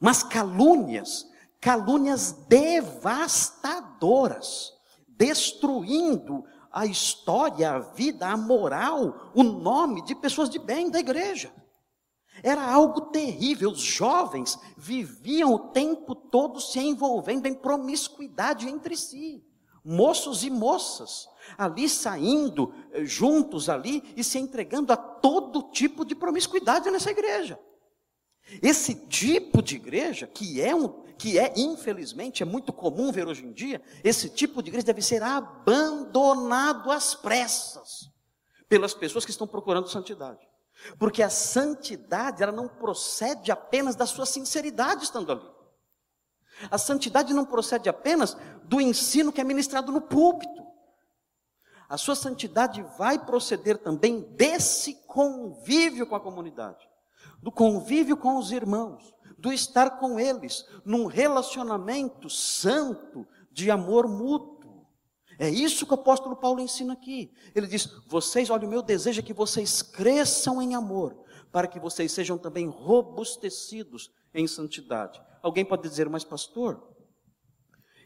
Mas 0.00 0.22
calúnias, 0.22 1.26
calúnias 1.60 2.32
devastadoras, 2.48 4.72
destruindo 5.08 6.44
a 6.70 6.86
história, 6.86 7.70
a 7.70 7.78
vida, 7.78 8.28
a 8.28 8.36
moral, 8.36 9.30
o 9.34 9.42
nome 9.42 10.04
de 10.04 10.14
pessoas 10.14 10.50
de 10.50 10.58
bem 10.58 10.90
da 10.90 10.98
igreja. 10.98 11.50
Era 12.42 12.68
algo 12.68 13.12
terrível. 13.12 13.70
Os 13.70 13.80
jovens 13.80 14.58
viviam 14.76 15.54
o 15.54 15.70
tempo 15.70 16.14
todo 16.14 16.60
se 16.60 16.78
envolvendo 16.80 17.46
em 17.46 17.54
promiscuidade 17.54 18.68
entre 18.68 18.94
si. 18.96 19.42
Moços 19.84 20.42
e 20.42 20.50
moças, 20.50 21.28
ali 21.58 21.88
saindo 21.88 22.74
eh, 22.92 23.04
juntos 23.04 23.68
ali 23.68 24.02
e 24.16 24.24
se 24.24 24.38
entregando 24.38 24.92
a 24.92 24.96
todo 24.96 25.70
tipo 25.70 26.04
de 26.04 26.14
promiscuidade 26.14 26.90
nessa 26.90 27.10
igreja. 27.10 27.58
Esse 28.62 28.94
tipo 28.94 29.62
de 29.62 29.76
igreja, 29.76 30.26
que 30.26 30.60
é 30.60 30.74
um, 30.74 30.88
que 31.18 31.38
é 31.38 31.52
infelizmente 31.56 32.42
é 32.42 32.46
muito 32.46 32.72
comum 32.72 33.10
ver 33.10 33.26
hoje 33.26 33.44
em 33.44 33.52
dia, 33.52 33.82
esse 34.02 34.28
tipo 34.28 34.62
de 34.62 34.70
igreja 34.70 34.86
deve 34.86 35.02
ser 35.02 35.22
abandonado 35.22 36.90
às 36.90 37.14
pressas 37.14 38.10
pelas 38.68 38.94
pessoas 38.94 39.24
que 39.24 39.30
estão 39.30 39.46
procurando 39.46 39.88
santidade. 39.88 40.40
Porque 40.98 41.22
a 41.22 41.30
santidade, 41.30 42.42
ela 42.42 42.52
não 42.52 42.68
procede 42.68 43.50
apenas 43.50 43.94
da 43.94 44.06
sua 44.06 44.26
sinceridade 44.26 45.04
estando 45.04 45.32
ali. 45.32 45.53
A 46.70 46.78
santidade 46.78 47.34
não 47.34 47.44
procede 47.44 47.88
apenas 47.88 48.36
do 48.64 48.80
ensino 48.80 49.32
que 49.32 49.40
é 49.40 49.44
ministrado 49.44 49.92
no 49.92 50.00
púlpito. 50.00 50.64
A 51.88 51.96
sua 51.96 52.14
santidade 52.14 52.82
vai 52.98 53.18
proceder 53.18 53.78
também 53.78 54.20
desse 54.36 54.94
convívio 55.06 56.06
com 56.06 56.16
a 56.16 56.20
comunidade, 56.20 56.88
do 57.42 57.52
convívio 57.52 58.16
com 58.16 58.36
os 58.38 58.50
irmãos, 58.52 59.14
do 59.38 59.52
estar 59.52 59.98
com 59.98 60.18
eles, 60.18 60.64
num 60.84 61.06
relacionamento 61.06 62.30
santo 62.30 63.26
de 63.52 63.70
amor 63.70 64.08
mútuo. 64.08 64.86
É 65.38 65.50
isso 65.50 65.84
que 65.84 65.92
o 65.92 65.96
apóstolo 65.96 66.36
Paulo 66.36 66.60
ensina 66.60 66.94
aqui. 66.94 67.32
Ele 67.54 67.66
diz: 67.66 67.86
Vocês, 68.06 68.48
olha, 68.48 68.66
o 68.66 68.70
meu 68.70 68.82
desejo 68.82 69.20
é 69.20 69.22
que 69.22 69.34
vocês 69.34 69.82
cresçam 69.82 70.62
em 70.62 70.74
amor, 70.74 71.24
para 71.52 71.68
que 71.68 71.78
vocês 71.78 72.12
sejam 72.12 72.38
também 72.38 72.68
robustecidos 72.68 74.10
em 74.32 74.46
santidade. 74.46 75.20
Alguém 75.44 75.62
pode 75.62 75.82
dizer, 75.82 76.08
mas 76.08 76.24
pastor, 76.24 76.82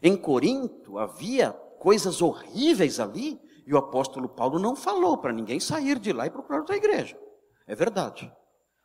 em 0.03 0.17
Corinto 0.17 0.97
havia 0.97 1.53
coisas 1.53 2.21
horríveis 2.21 2.99
ali, 2.99 3.39
e 3.65 3.73
o 3.73 3.77
apóstolo 3.77 4.27
Paulo 4.27 4.59
não 4.59 4.75
falou 4.75 5.17
para 5.17 5.31
ninguém 5.31 5.57
sair 5.57 5.97
de 5.99 6.11
lá 6.11 6.27
e 6.27 6.29
procurar 6.29 6.59
outra 6.59 6.75
igreja. 6.75 7.17
É 7.65 7.73
verdade. 7.73 8.29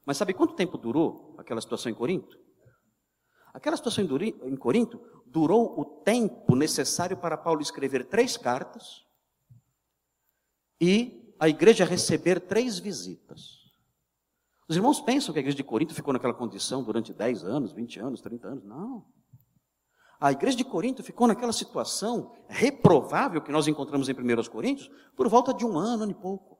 Mas 0.06 0.18
sabe 0.18 0.34
quanto 0.34 0.54
tempo 0.54 0.78
durou 0.78 1.34
aquela 1.36 1.60
situação 1.60 1.90
em 1.90 1.94
Corinto? 1.96 2.38
Aquela 3.52 3.76
situação 3.76 4.04
em 4.04 4.56
Corinto 4.56 5.00
durou 5.26 5.76
o 5.80 5.84
tempo 6.02 6.54
necessário 6.54 7.16
para 7.16 7.36
Paulo 7.36 7.60
escrever 7.60 8.04
três 8.04 8.36
cartas 8.36 9.04
e 10.80 11.34
a 11.40 11.48
igreja 11.48 11.84
receber 11.84 12.38
três 12.40 12.78
visitas. 12.78 13.63
Os 14.66 14.76
irmãos 14.76 15.00
pensam 15.00 15.32
que 15.32 15.38
a 15.38 15.40
igreja 15.40 15.56
de 15.56 15.64
Corinto 15.64 15.94
ficou 15.94 16.12
naquela 16.12 16.32
condição 16.32 16.82
durante 16.82 17.12
10 17.12 17.44
anos, 17.44 17.72
20 17.72 18.00
anos, 18.00 18.20
30 18.20 18.48
anos. 18.48 18.64
Não. 18.64 19.04
A 20.18 20.32
igreja 20.32 20.56
de 20.56 20.64
Corinto 20.64 21.02
ficou 21.02 21.26
naquela 21.26 21.52
situação 21.52 22.32
reprovável 22.48 23.42
que 23.42 23.52
nós 23.52 23.68
encontramos 23.68 24.08
em 24.08 24.12
1 24.12 24.44
Coríntios 24.50 24.90
por 25.14 25.28
volta 25.28 25.52
de 25.52 25.66
um 25.66 25.76
ano, 25.76 26.04
ano 26.04 26.12
e 26.12 26.14
pouco. 26.14 26.58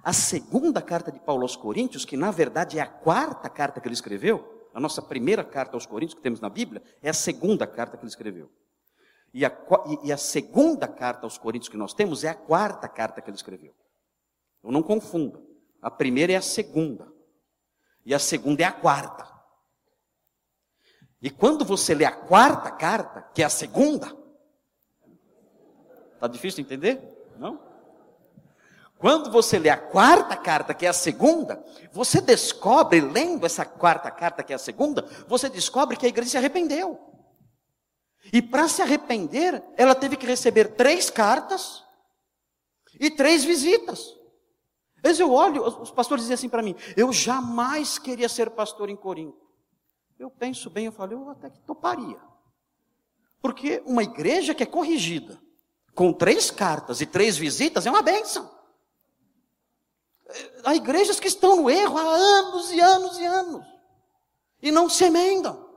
A 0.00 0.12
segunda 0.12 0.80
carta 0.80 1.10
de 1.10 1.18
Paulo 1.18 1.42
aos 1.42 1.56
Coríntios, 1.56 2.04
que 2.04 2.16
na 2.16 2.30
verdade 2.30 2.78
é 2.78 2.82
a 2.82 2.86
quarta 2.86 3.48
carta 3.48 3.80
que 3.80 3.88
ele 3.88 3.94
escreveu, 3.94 4.68
a 4.72 4.78
nossa 4.78 5.02
primeira 5.02 5.42
carta 5.42 5.76
aos 5.76 5.86
Coríntios 5.86 6.14
que 6.14 6.22
temos 6.22 6.40
na 6.40 6.48
Bíblia, 6.48 6.82
é 7.02 7.10
a 7.10 7.14
segunda 7.14 7.66
carta 7.66 7.96
que 7.96 8.04
ele 8.04 8.10
escreveu. 8.10 8.48
E 9.34 9.44
a, 9.44 9.52
e 10.04 10.12
a 10.12 10.16
segunda 10.16 10.86
carta 10.86 11.26
aos 11.26 11.38
Coríntios 11.38 11.68
que 11.68 11.76
nós 11.76 11.92
temos 11.92 12.22
é 12.22 12.28
a 12.28 12.34
quarta 12.34 12.88
carta 12.88 13.20
que 13.20 13.28
ele 13.28 13.36
escreveu. 13.36 13.74
Então 14.60 14.70
não 14.70 14.84
confunda. 14.84 15.42
A 15.82 15.90
primeira 15.90 16.32
é 16.32 16.36
a 16.36 16.42
segunda. 16.42 17.12
E 18.06 18.14
a 18.14 18.18
segunda 18.18 18.62
é 18.62 18.66
a 18.66 18.72
quarta. 18.72 19.30
E 21.20 21.28
quando 21.28 21.64
você 21.64 21.94
lê 21.94 22.04
a 22.04 22.12
quarta 22.12 22.70
carta, 22.70 23.22
que 23.34 23.42
é 23.42 23.44
a 23.44 23.50
segunda, 23.50 24.16
está 26.14 26.26
difícil 26.28 26.64
de 26.64 26.72
entender? 26.72 27.00
Não? 27.36 27.60
Quando 28.98 29.32
você 29.32 29.58
lê 29.58 29.68
a 29.68 29.76
quarta 29.76 30.36
carta, 30.36 30.72
que 30.72 30.86
é 30.86 30.88
a 30.88 30.92
segunda, 30.92 31.64
você 31.92 32.20
descobre, 32.20 33.00
lendo 33.00 33.44
essa 33.44 33.64
quarta 33.64 34.10
carta, 34.10 34.44
que 34.44 34.52
é 34.52 34.56
a 34.56 34.58
segunda, 34.58 35.02
você 35.26 35.48
descobre 35.48 35.96
que 35.96 36.06
a 36.06 36.08
igreja 36.08 36.30
se 36.30 36.36
arrependeu. 36.36 37.00
E 38.32 38.40
para 38.40 38.68
se 38.68 38.80
arrepender, 38.80 39.62
ela 39.76 39.94
teve 39.96 40.16
que 40.16 40.26
receber 40.26 40.76
três 40.76 41.10
cartas 41.10 41.82
e 42.98 43.10
três 43.10 43.44
visitas. 43.44 44.21
Às 45.02 45.08
vezes 45.08 45.20
eu 45.20 45.32
olho, 45.32 45.66
os 45.66 45.90
pastores 45.90 46.22
dizem 46.22 46.34
assim 46.34 46.48
para 46.48 46.62
mim: 46.62 46.76
eu 46.96 47.12
jamais 47.12 47.98
queria 47.98 48.28
ser 48.28 48.50
pastor 48.50 48.88
em 48.88 48.96
Corinto. 48.96 49.42
Eu 50.16 50.30
penso 50.30 50.70
bem, 50.70 50.86
eu 50.86 50.92
falo, 50.92 51.12
eu 51.12 51.30
até 51.30 51.50
que 51.50 51.58
toparia. 51.60 52.20
Porque 53.40 53.82
uma 53.84 54.04
igreja 54.04 54.54
que 54.54 54.62
é 54.62 54.66
corrigida, 54.66 55.42
com 55.96 56.12
três 56.12 56.52
cartas 56.52 57.00
e 57.00 57.06
três 57.06 57.36
visitas, 57.36 57.84
é 57.84 57.90
uma 57.90 58.02
bênção. 58.02 58.48
Há 60.64 60.76
igrejas 60.76 61.18
que 61.18 61.26
estão 61.26 61.56
no 61.56 61.68
erro 61.68 61.98
há 61.98 62.02
anos 62.02 62.70
e 62.70 62.80
anos 62.80 63.18
e 63.18 63.26
anos, 63.26 63.66
e 64.62 64.70
não 64.70 64.88
se 64.88 65.04
emendam. 65.04 65.68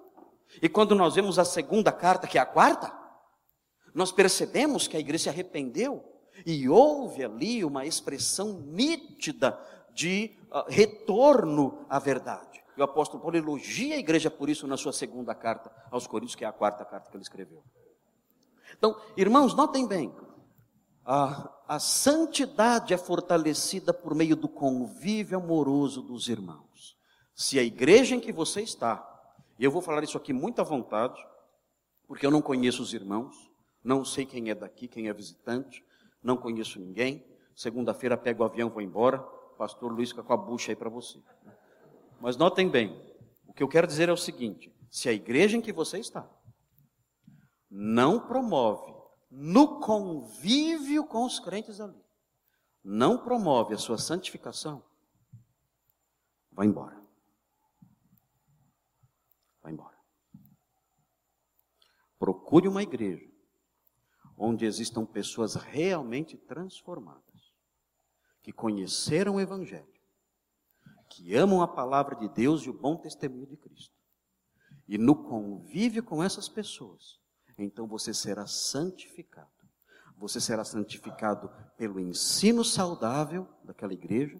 E 0.62 0.70
quando 0.70 0.94
nós 0.94 1.16
vemos 1.16 1.40
a 1.40 1.44
segunda 1.44 1.92
carta, 1.92 2.28
que 2.28 2.38
é 2.38 2.42
a 2.42 2.46
quarta, 2.46 2.96
nós 3.96 4.12
percebemos 4.12 4.88
que 4.88 4.96
a 4.96 5.00
igreja 5.00 5.24
se 5.24 5.30
arrependeu, 5.30 6.15
e 6.46 6.68
houve 6.68 7.24
ali 7.24 7.64
uma 7.64 7.86
expressão 7.86 8.54
nítida 8.62 9.60
de 9.94 10.36
uh, 10.52 10.64
retorno 10.68 11.86
à 11.90 12.00
verdade. 12.00 12.64
E 12.76 12.82
o 12.82 12.84
apóstolo 12.84 13.22
Paulo 13.22 13.38
elogia 13.38 13.96
a 13.96 14.00
igreja 14.00 14.30
por 14.30 14.50
isso 14.50 14.68
na 14.68 14.76
sua 14.76 14.92
segunda 14.92 15.34
carta 15.34 15.72
aos 15.90 16.08
Coríntios, 16.08 16.36
que 16.36 16.44
é 16.44 16.48
a 16.48 16.52
quarta 16.52 16.84
carta 16.84 17.10
que 17.10 17.16
ele 17.16 17.24
escreveu. 17.24 17.64
Então, 18.78 19.00
irmãos, 19.16 19.54
notem 19.54 19.88
bem, 19.88 20.14
a, 21.06 21.50
a 21.68 21.80
santidade 21.80 22.94
é 22.94 22.98
fortalecida 22.98 23.94
por 23.94 24.14
meio 24.14 24.36
do 24.36 24.50
convívio 24.50 25.38
amoroso 25.38 26.02
dos 26.02 26.28
irmãos. 26.28 26.98
Se 27.34 27.60
a 27.60 27.64
igreja 27.64 28.16
em 28.16 28.20
que 28.20 28.34
você 28.34 28.62
está, 28.62 29.08
e 29.58 29.64
eu 29.64 29.72
vou 29.72 29.82
falar 29.82 30.04
isso 30.04 30.18
aqui 30.18 30.34
muito 30.34 30.60
à 30.60 30.64
vontade, 30.64 31.24
porque 32.08 32.26
eu 32.26 32.32
não 32.32 32.42
conheço 32.42 32.82
os 32.82 32.94
irmãos, 32.94 33.36
não 33.84 34.04
sei 34.04 34.26
quem 34.26 34.50
é 34.50 34.56
daqui, 34.56 34.88
quem 34.88 35.08
é 35.08 35.14
visitante, 35.14 35.84
não 36.26 36.36
conheço 36.36 36.80
ninguém. 36.80 37.24
Segunda-feira 37.56 38.18
pego 38.18 38.42
o 38.42 38.46
avião, 38.46 38.70
vou 38.70 38.82
embora. 38.82 39.20
Pastor 39.58 39.92
Luiz 39.92 40.10
fica 40.10 40.24
com 40.24 40.34
a 40.34 40.38
bucha 40.38 40.72
aí 40.72 40.76
para 40.76 40.90
você. 40.90 41.22
Mas 42.20 42.36
notem 42.36 42.68
bem, 42.68 43.00
o 43.48 43.54
que 43.54 43.62
eu 43.62 43.68
quero 43.68 43.86
dizer 43.86 44.10
é 44.10 44.12
o 44.12 44.18
seguinte: 44.18 44.76
se 44.90 45.08
a 45.08 45.14
igreja 45.14 45.56
em 45.56 45.62
que 45.62 45.72
você 45.72 46.00
está 46.00 46.28
não 47.70 48.20
promove 48.20 48.94
no 49.30 49.80
convívio 49.80 51.06
com 51.06 51.26
os 51.26 51.40
crentes 51.40 51.80
ali, 51.80 52.04
não 52.84 53.18
promove 53.18 53.76
a 53.76 53.78
sua 53.78 53.98
santificação, 53.98 54.84
vai 56.52 56.66
embora. 56.66 57.00
Vai 59.62 59.74
embora. 59.74 59.96
Procure 62.18 62.68
uma 62.68 62.82
igreja 62.82 63.35
onde 64.38 64.66
existam 64.66 65.06
pessoas 65.06 65.56
realmente 65.56 66.38
transformadas, 66.38 67.54
que 68.42 68.52
conheceram 68.52 69.36
o 69.36 69.40
Evangelho, 69.40 69.88
que 71.10 71.36
amam 71.36 71.62
a 71.62 71.68
palavra 71.68 72.16
de 72.16 72.28
Deus 72.30 72.64
e 72.64 72.70
o 72.70 72.74
bom 72.74 72.96
testemunho 72.98 73.48
de 73.48 73.58
Cristo. 73.58 73.96
E 74.88 74.98
no 74.98 75.16
convívio 75.16 76.04
com 76.04 76.24
essas 76.24 76.48
pessoas, 76.48 77.20
então 77.58 77.88
você 77.88 78.14
será 78.14 78.46
santificado. 78.46 79.50
Você 80.18 80.40
será 80.40 80.64
santificado 80.64 81.50
pelo 81.78 82.00
ensino 82.00 82.64
saudável 82.64 83.48
daquela 83.64 83.94
igreja, 83.94 84.40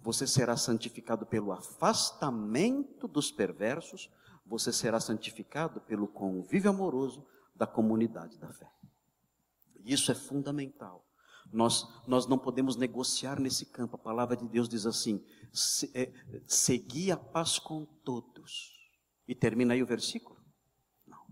você 0.00 0.26
será 0.26 0.56
santificado 0.56 1.26
pelo 1.26 1.52
afastamento 1.52 3.06
dos 3.06 3.30
perversos, 3.30 4.10
você 4.44 4.72
será 4.72 4.98
santificado 4.98 5.80
pelo 5.82 6.08
convívio 6.08 6.70
amoroso 6.70 7.26
da 7.54 7.66
comunidade 7.66 8.38
da 8.38 8.52
fé. 8.52 8.70
Isso 9.84 10.10
é 10.10 10.14
fundamental. 10.14 11.06
Nós, 11.52 11.86
nós 12.06 12.26
não 12.26 12.38
podemos 12.38 12.74
negociar 12.76 13.38
nesse 13.38 13.66
campo. 13.66 13.96
A 13.96 13.98
palavra 13.98 14.36
de 14.36 14.48
Deus 14.48 14.68
diz 14.68 14.86
assim: 14.86 15.24
se, 15.52 15.90
é, 15.94 16.12
segui 16.46 17.12
a 17.12 17.16
paz 17.16 17.58
com 17.58 17.84
todos. 17.84 18.72
E 19.28 19.34
termina 19.34 19.74
aí 19.74 19.82
o 19.82 19.86
versículo? 19.86 20.42
Não. 21.06 21.26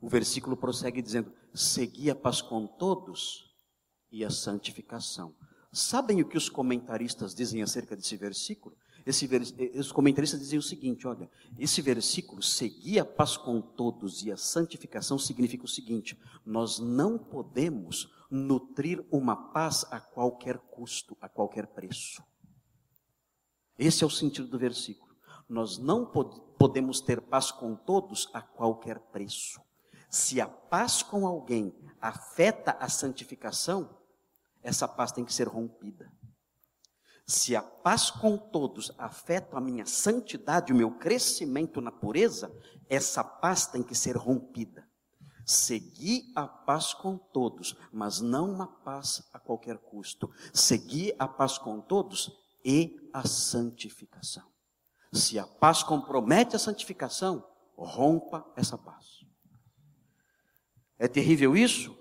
O 0.00 0.08
versículo 0.08 0.56
prossegue 0.56 1.02
dizendo: 1.02 1.32
segui 1.54 2.10
a 2.10 2.14
paz 2.14 2.40
com 2.40 2.66
todos 2.66 3.54
e 4.10 4.24
a 4.24 4.30
santificação. 4.30 5.36
Sabem 5.72 6.20
o 6.20 6.28
que 6.28 6.36
os 6.36 6.48
comentaristas 6.48 7.34
dizem 7.34 7.62
acerca 7.62 7.96
desse 7.96 8.16
versículo? 8.16 8.76
Esse 9.04 9.28
os 9.74 9.90
comentaristas 9.90 10.40
dizem 10.40 10.58
o 10.58 10.62
seguinte: 10.62 11.06
olha, 11.06 11.28
esse 11.58 11.82
versículo, 11.82 12.42
seguir 12.42 13.00
a 13.00 13.04
paz 13.04 13.36
com 13.36 13.60
todos 13.60 14.22
e 14.22 14.30
a 14.30 14.36
santificação, 14.36 15.18
significa 15.18 15.64
o 15.64 15.68
seguinte: 15.68 16.18
nós 16.44 16.78
não 16.78 17.18
podemos 17.18 18.10
nutrir 18.30 19.04
uma 19.10 19.36
paz 19.36 19.84
a 19.90 20.00
qualquer 20.00 20.58
custo, 20.58 21.16
a 21.20 21.28
qualquer 21.28 21.66
preço. 21.66 22.22
Esse 23.78 24.04
é 24.04 24.06
o 24.06 24.10
sentido 24.10 24.48
do 24.48 24.58
versículo. 24.58 25.12
Nós 25.48 25.78
não 25.78 26.06
pod 26.06 26.40
podemos 26.58 27.00
ter 27.00 27.20
paz 27.20 27.50
com 27.50 27.74
todos 27.74 28.30
a 28.32 28.40
qualquer 28.40 29.00
preço. 29.00 29.60
Se 30.08 30.40
a 30.40 30.46
paz 30.46 31.02
com 31.02 31.26
alguém 31.26 31.74
afeta 32.00 32.72
a 32.78 32.88
santificação, 32.88 33.98
essa 34.62 34.86
paz 34.86 35.10
tem 35.10 35.24
que 35.24 35.32
ser 35.32 35.48
rompida. 35.48 36.10
Se 37.26 37.54
a 37.54 37.62
paz 37.62 38.10
com 38.10 38.36
todos 38.36 38.92
afeta 38.98 39.56
a 39.56 39.60
minha 39.60 39.86
santidade, 39.86 40.72
o 40.72 40.76
meu 40.76 40.90
crescimento 40.90 41.80
na 41.80 41.92
pureza, 41.92 42.52
essa 42.88 43.22
paz 43.22 43.66
tem 43.66 43.82
que 43.82 43.94
ser 43.94 44.16
rompida. 44.16 44.88
Seguir 45.44 46.24
a 46.36 46.46
paz 46.46 46.94
com 46.94 47.16
todos, 47.16 47.76
mas 47.92 48.20
não 48.20 48.52
uma 48.52 48.66
paz 48.66 49.28
a 49.32 49.38
qualquer 49.38 49.78
custo. 49.78 50.30
Seguir 50.52 51.14
a 51.18 51.26
paz 51.26 51.58
com 51.58 51.80
todos 51.80 52.30
e 52.64 52.96
a 53.12 53.26
santificação. 53.26 54.50
Se 55.12 55.38
a 55.38 55.46
paz 55.46 55.82
compromete 55.82 56.56
a 56.56 56.58
santificação, 56.58 57.46
rompa 57.76 58.46
essa 58.56 58.78
paz. 58.78 59.24
É 60.98 61.08
terrível 61.08 61.56
isso? 61.56 61.96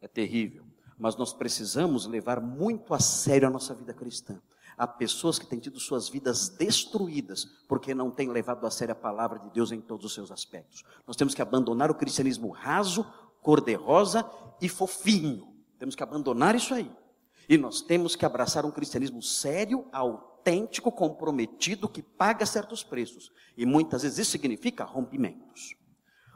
É 0.00 0.08
terrível 0.08 0.63
mas 0.98 1.16
nós 1.16 1.32
precisamos 1.32 2.06
levar 2.06 2.40
muito 2.40 2.94
a 2.94 2.98
sério 2.98 3.48
a 3.48 3.50
nossa 3.50 3.74
vida 3.74 3.92
cristã. 3.92 4.40
Há 4.76 4.86
pessoas 4.86 5.38
que 5.38 5.46
têm 5.46 5.60
tido 5.60 5.78
suas 5.78 6.08
vidas 6.08 6.48
destruídas 6.48 7.44
porque 7.68 7.94
não 7.94 8.10
têm 8.10 8.28
levado 8.28 8.66
a 8.66 8.70
sério 8.70 8.92
a 8.92 8.96
palavra 8.96 9.38
de 9.38 9.50
Deus 9.50 9.70
em 9.70 9.80
todos 9.80 10.04
os 10.04 10.14
seus 10.14 10.32
aspectos. 10.32 10.82
Nós 11.06 11.16
temos 11.16 11.34
que 11.34 11.42
abandonar 11.42 11.90
o 11.90 11.94
cristianismo 11.94 12.50
raso, 12.50 13.06
cor-de-rosa 13.40 14.28
e 14.60 14.68
fofinho. 14.68 15.54
Temos 15.78 15.94
que 15.94 16.02
abandonar 16.02 16.54
isso 16.54 16.74
aí. 16.74 16.90
E 17.48 17.56
nós 17.56 17.82
temos 17.82 18.16
que 18.16 18.24
abraçar 18.24 18.64
um 18.64 18.70
cristianismo 18.70 19.22
sério, 19.22 19.86
autêntico, 19.92 20.90
comprometido, 20.90 21.88
que 21.88 22.02
paga 22.02 22.46
certos 22.46 22.82
preços. 22.82 23.30
E 23.56 23.64
muitas 23.66 24.02
vezes 24.02 24.18
isso 24.18 24.30
significa 24.32 24.84
rompimentos. 24.84 25.76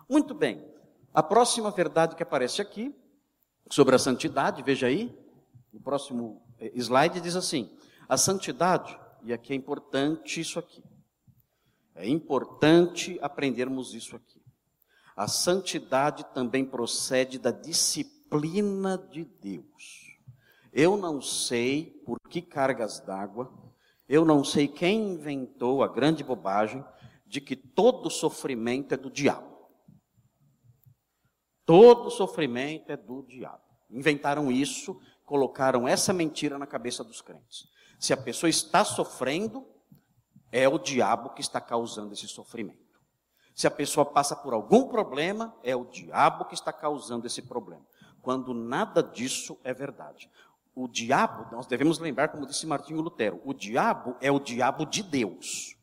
Muito 0.09 0.35
bem. 0.35 0.64
A 1.12 1.22
próxima 1.22 1.70
verdade 1.70 2.14
que 2.14 2.22
aparece 2.22 2.61
aqui 2.61 2.94
sobre 3.70 3.94
a 3.94 3.98
santidade, 3.98 4.62
veja 4.62 4.87
aí, 4.87 5.16
no 5.72 5.81
próximo 5.81 6.42
eh, 6.59 6.72
slide 6.76 7.20
diz 7.20 7.37
assim: 7.37 7.70
a 8.09 8.16
santidade, 8.16 8.98
e 9.22 9.33
aqui 9.33 9.52
é 9.52 9.57
importante 9.57 10.40
isso 10.40 10.59
aqui, 10.59 10.83
é 11.94 12.09
importante 12.09 13.18
aprendermos 13.20 13.94
isso 13.94 14.16
aqui. 14.16 14.40
A 15.16 15.26
santidade 15.26 16.24
também 16.33 16.64
procede 16.64 17.38
da 17.38 17.50
disciplina 17.50 18.96
de 18.96 19.24
Deus. 19.24 20.16
Eu 20.72 20.96
não 20.96 21.20
sei 21.20 22.00
por 22.07 22.20
que 22.28 22.40
cargas 22.40 23.00
d'água, 23.00 23.52
eu 24.09 24.24
não 24.24 24.44
sei 24.44 24.68
quem 24.68 25.14
inventou 25.14 25.83
a 25.83 25.88
grande 25.88 26.22
bobagem 26.22 26.85
de 27.26 27.40
que 27.40 27.57
todo 27.57 28.09
sofrimento 28.09 28.94
é 28.94 28.96
do 28.96 29.11
diabo. 29.11 29.47
Todo 31.68 32.11
sofrimento 32.11 32.90
é 32.90 32.96
do 32.96 33.22
diabo. 33.24 33.61
Inventaram 33.90 34.50
isso, 34.50 34.98
colocaram 35.26 35.87
essa 35.87 36.14
mentira 36.14 36.59
na 36.59 36.66
cabeça 36.66 37.04
dos 37.04 37.20
crentes. 37.20 37.68
Se 38.00 38.11
a 38.11 38.16
pessoa 38.16 38.48
está 38.48 38.87
sofrendo, 38.87 39.68
é 40.50 40.66
o 40.66 40.78
diabo 40.78 41.35
que 41.35 41.42
está 41.42 41.61
causando 41.61 42.14
esse 42.14 42.26
sofrimento. 42.26 42.98
Se 43.54 43.66
a 43.66 43.70
pessoa 43.70 44.07
passa 44.07 44.35
por 44.35 44.54
algum 44.54 44.88
problema, 44.88 45.54
é 45.62 45.76
o 45.76 45.85
diabo 45.85 46.46
que 46.46 46.54
está 46.54 46.72
causando 46.72 47.26
esse 47.26 47.42
problema. 47.42 47.85
Quando 48.22 48.54
nada 48.54 49.02
disso 49.02 49.59
é 49.62 49.74
verdade. 49.74 50.31
O 50.74 50.88
diabo, 50.88 51.54
nós 51.54 51.66
devemos 51.66 51.98
lembrar, 51.98 52.28
como 52.28 52.46
disse 52.46 52.66
Martinho 52.66 53.02
Lutero, 53.02 53.42
o 53.44 53.52
diabo 53.52 54.16
é 54.22 54.33
o 54.33 54.40
diabo 54.40 54.87
de 54.87 55.02
Deus. 55.02 55.76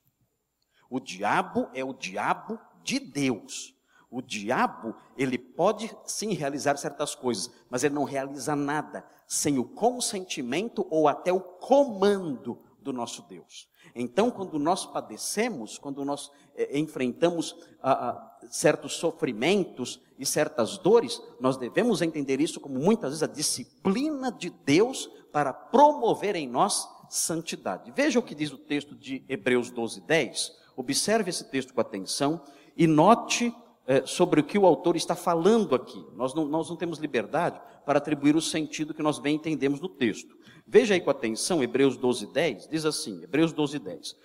O 0.90 1.00
diabo 1.00 1.70
é 1.76 1.86
o 1.86 1.94
diabo 1.94 2.60
de 2.82 3.00
Deus. 3.00 3.75
O 4.16 4.22
diabo, 4.22 4.96
ele 5.18 5.38
pode 5.38 5.94
sim 6.06 6.34
realizar 6.34 6.78
certas 6.78 7.14
coisas, 7.14 7.52
mas 7.70 7.84
ele 7.84 7.96
não 7.96 8.06
realiza 8.06 8.56
nada 8.56 9.06
sem 9.28 9.60
o 9.60 9.66
consentimento 9.66 10.88
ou 10.90 11.10
até 11.10 11.34
o 11.34 11.42
comando 11.42 12.58
do 12.80 12.94
nosso 12.94 13.24
Deus. 13.24 13.68
Então, 13.94 14.32
quando 14.32 14.58
nós 14.58 14.86
padecemos, 14.86 15.78
quando 15.78 16.06
nós 16.06 16.32
é, 16.56 16.80
enfrentamos 16.80 17.58
ah, 17.84 17.92
ah, 17.92 18.38
certos 18.50 18.94
sofrimentos 18.94 20.00
e 20.18 20.26
certas 20.26 20.78
dores, 20.78 21.22
nós 21.38 21.58
devemos 21.58 22.02
entender 22.02 22.40
isso 22.40 22.62
como 22.62 22.80
muitas 22.80 23.10
vezes 23.10 23.24
a 23.24 23.28
disciplina 23.28 24.32
de 24.32 24.50
Deus 24.50 25.12
para 25.34 25.52
promover 25.52 26.38
em 26.38 26.48
nós 26.48 26.88
santidade. 27.10 27.92
Veja 27.92 28.18
o 28.18 28.24
que 28.24 28.34
diz 28.34 28.54
o 28.54 28.58
texto 28.58 28.96
de 28.96 29.26
Hebreus 29.28 29.70
12, 29.72 30.00
10. 30.00 30.54
Observe 30.78 31.30
esse 31.30 31.44
texto 31.52 31.74
com 31.74 31.82
atenção 31.82 32.42
e 32.78 32.88
note 32.88 33.54
é, 33.88 34.06
sobre 34.06 34.40
o 34.40 34.44
que 34.44 34.58
o 34.58 34.66
autor 34.66 34.96
está 34.96 35.16
falando 35.16 35.76
aqui. 35.76 36.04
Nós 36.14 36.34
não, 36.34 36.46
nós 36.46 36.70
não 36.70 36.76
temos 36.76 37.00
liberdade 37.00 37.60
para 37.86 38.00
atribuir 38.00 38.36
o 38.36 38.42
sentido 38.42 38.94
que 38.94 39.04
nós 39.04 39.20
bem 39.20 39.36
entendemos 39.36 39.80
no 39.80 39.90
texto. 39.90 40.36
Veja 40.66 40.94
aí 40.94 41.02
com 41.02 41.10
atenção, 41.10 41.62
Hebreus 41.62 41.96
12, 41.96 42.28
10, 42.34 42.68
diz 42.68 42.86
assim, 42.86 43.24
Hebreus 43.24 43.54
12, 43.54 43.80
10. 43.80 44.16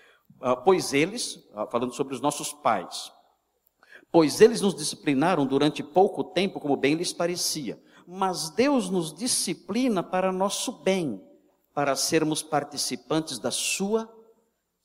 Ah, 0.41 0.57
pois 0.57 0.95
eles, 0.95 1.47
ah, 1.55 1.67
falando 1.67 1.93
sobre 1.93 2.15
os 2.15 2.21
nossos 2.21 2.53
pais, 2.53 3.13
pois 4.11 4.41
eles 4.41 4.61
nos 4.61 4.75
disciplinaram 4.75 5.47
durante 5.47 5.83
pouco 5.83 6.25
tempo, 6.25 6.59
como 6.59 6.77
bem 6.77 6.95
lhes 6.95 7.13
parecia, 7.13 7.79
mas 8.07 8.51
Deus 8.51 8.89
nos 8.89 9.13
disciplina 9.13 10.03
para 10.03 10.33
nosso 10.33 10.73
bem, 10.83 11.23
para 11.75 11.95
sermos 11.95 12.43
participantes 12.43 13.39
da 13.39 13.51
sua 13.51 14.09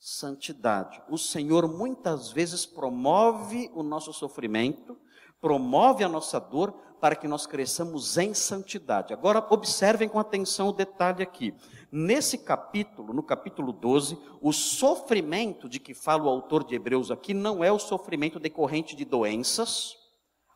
santidade. 0.06 1.02
O 1.08 1.18
Senhor 1.18 1.66
muitas 1.66 2.30
vezes 2.30 2.64
promove 2.64 3.68
o 3.74 3.82
nosso 3.82 4.12
sofrimento, 4.12 4.96
promove 5.40 6.04
a 6.04 6.08
nossa 6.08 6.38
dor 6.38 6.70
para 7.00 7.16
que 7.16 7.26
nós 7.26 7.44
cresçamos 7.44 8.16
em 8.16 8.32
santidade. 8.32 9.12
Agora 9.12 9.44
observem 9.50 10.08
com 10.08 10.20
atenção 10.20 10.68
o 10.68 10.72
detalhe 10.72 11.24
aqui. 11.24 11.52
Nesse 11.90 12.38
capítulo, 12.38 13.12
no 13.12 13.20
capítulo 13.20 13.72
12, 13.72 14.16
o 14.40 14.52
sofrimento 14.52 15.68
de 15.68 15.80
que 15.80 15.92
fala 15.92 16.22
o 16.22 16.28
autor 16.28 16.62
de 16.62 16.76
Hebreus 16.76 17.10
aqui 17.10 17.34
não 17.34 17.64
é 17.64 17.72
o 17.72 17.78
sofrimento 17.78 18.38
decorrente 18.38 18.94
de 18.94 19.04
doenças, 19.04 19.96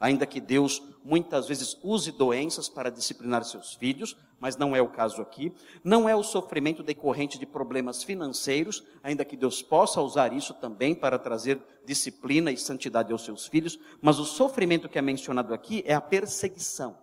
ainda 0.00 0.24
que 0.24 0.40
Deus 0.40 0.82
muitas 1.04 1.46
vezes 1.46 1.76
use 1.82 2.10
doenças 2.10 2.68
para 2.68 2.90
disciplinar 2.90 3.44
seus 3.44 3.74
filhos, 3.74 4.16
mas 4.40 4.56
não 4.56 4.74
é 4.74 4.80
o 4.80 4.88
caso 4.88 5.20
aqui. 5.20 5.52
Não 5.84 6.08
é 6.08 6.16
o 6.16 6.22
sofrimento 6.22 6.82
decorrente 6.82 7.38
de 7.38 7.44
problemas 7.44 8.02
financeiros, 8.02 8.82
ainda 9.02 9.24
que 9.24 9.36
Deus 9.36 9.60
possa 9.60 10.00
usar 10.00 10.32
isso 10.32 10.54
também 10.54 10.94
para 10.94 11.18
trazer 11.18 11.60
disciplina 11.84 12.50
e 12.50 12.56
santidade 12.56 13.12
aos 13.12 13.24
seus 13.24 13.46
filhos, 13.46 13.78
mas 14.00 14.18
o 14.18 14.24
sofrimento 14.24 14.88
que 14.88 14.98
é 14.98 15.02
mencionado 15.02 15.52
aqui 15.52 15.84
é 15.86 15.92
a 15.92 16.00
perseguição. 16.00 16.96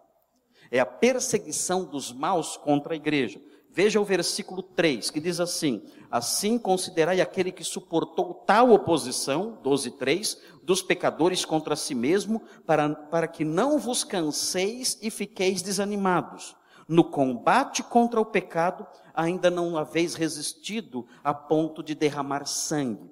É 0.71 0.79
a 0.79 0.85
perseguição 0.85 1.85
dos 1.85 2.11
maus 2.11 2.57
contra 2.57 2.93
a 2.93 2.97
igreja. 2.97 3.39
Veja 3.77 4.01
o 4.01 4.03
versículo 4.03 4.63
3, 4.63 5.11
que 5.11 5.19
diz 5.19 5.39
assim: 5.39 5.83
Assim 6.09 6.57
considerai 6.57 7.21
aquele 7.21 7.51
que 7.51 7.63
suportou 7.63 8.33
tal 8.33 8.71
oposição, 8.71 9.59
12, 9.61 9.91
3, 9.91 10.41
dos 10.63 10.81
pecadores 10.81 11.45
contra 11.45 11.75
si 11.75 11.93
mesmo, 11.93 12.41
para, 12.65 12.89
para 12.89 13.27
que 13.27 13.45
não 13.45 13.77
vos 13.77 14.03
canseis 14.03 14.97
e 14.99 15.11
fiqueis 15.11 15.61
desanimados. 15.61 16.55
No 16.87 17.03
combate 17.03 17.83
contra 17.83 18.19
o 18.19 18.25
pecado, 18.25 18.83
ainda 19.13 19.51
não 19.51 19.77
haveis 19.77 20.15
resistido 20.15 21.05
a 21.23 21.31
ponto 21.31 21.83
de 21.83 21.93
derramar 21.93 22.47
sangue. 22.47 23.11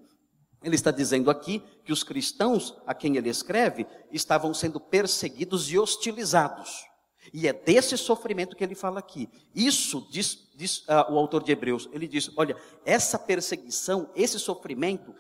Ele 0.64 0.74
está 0.74 0.90
dizendo 0.90 1.30
aqui 1.30 1.62
que 1.84 1.94
os 1.94 2.04
cristãos 2.04 2.76
a 2.88 2.96
quem 2.96 3.18
ele 3.18 3.30
escreve 3.30 3.86
estavam 4.12 4.52
sendo 4.52 4.80
perseguidos 4.80 5.72
e 5.72 5.78
hostilizados. 5.78 6.95
E 7.34 7.48
é 7.48 7.54
desse 7.54 7.98
sofrimento 7.98 8.56
que 8.56 8.64
ele 8.64 8.76
fala 8.76 9.00
aqui. 9.00 9.30
Isso 9.54 10.08
diz, 10.10 10.48
diz 10.56 10.80
uh, 10.80 11.12
o 11.12 11.18
autor 11.18 11.44
de 11.44 11.52
Hebreus. 11.52 11.90
Ele 11.92 12.08
diz: 12.08 12.30
olha, 12.36 12.56
essa 12.86 13.18
perseguição, 13.20 14.10
esse 14.16 14.40
sofrimento, 14.40 15.14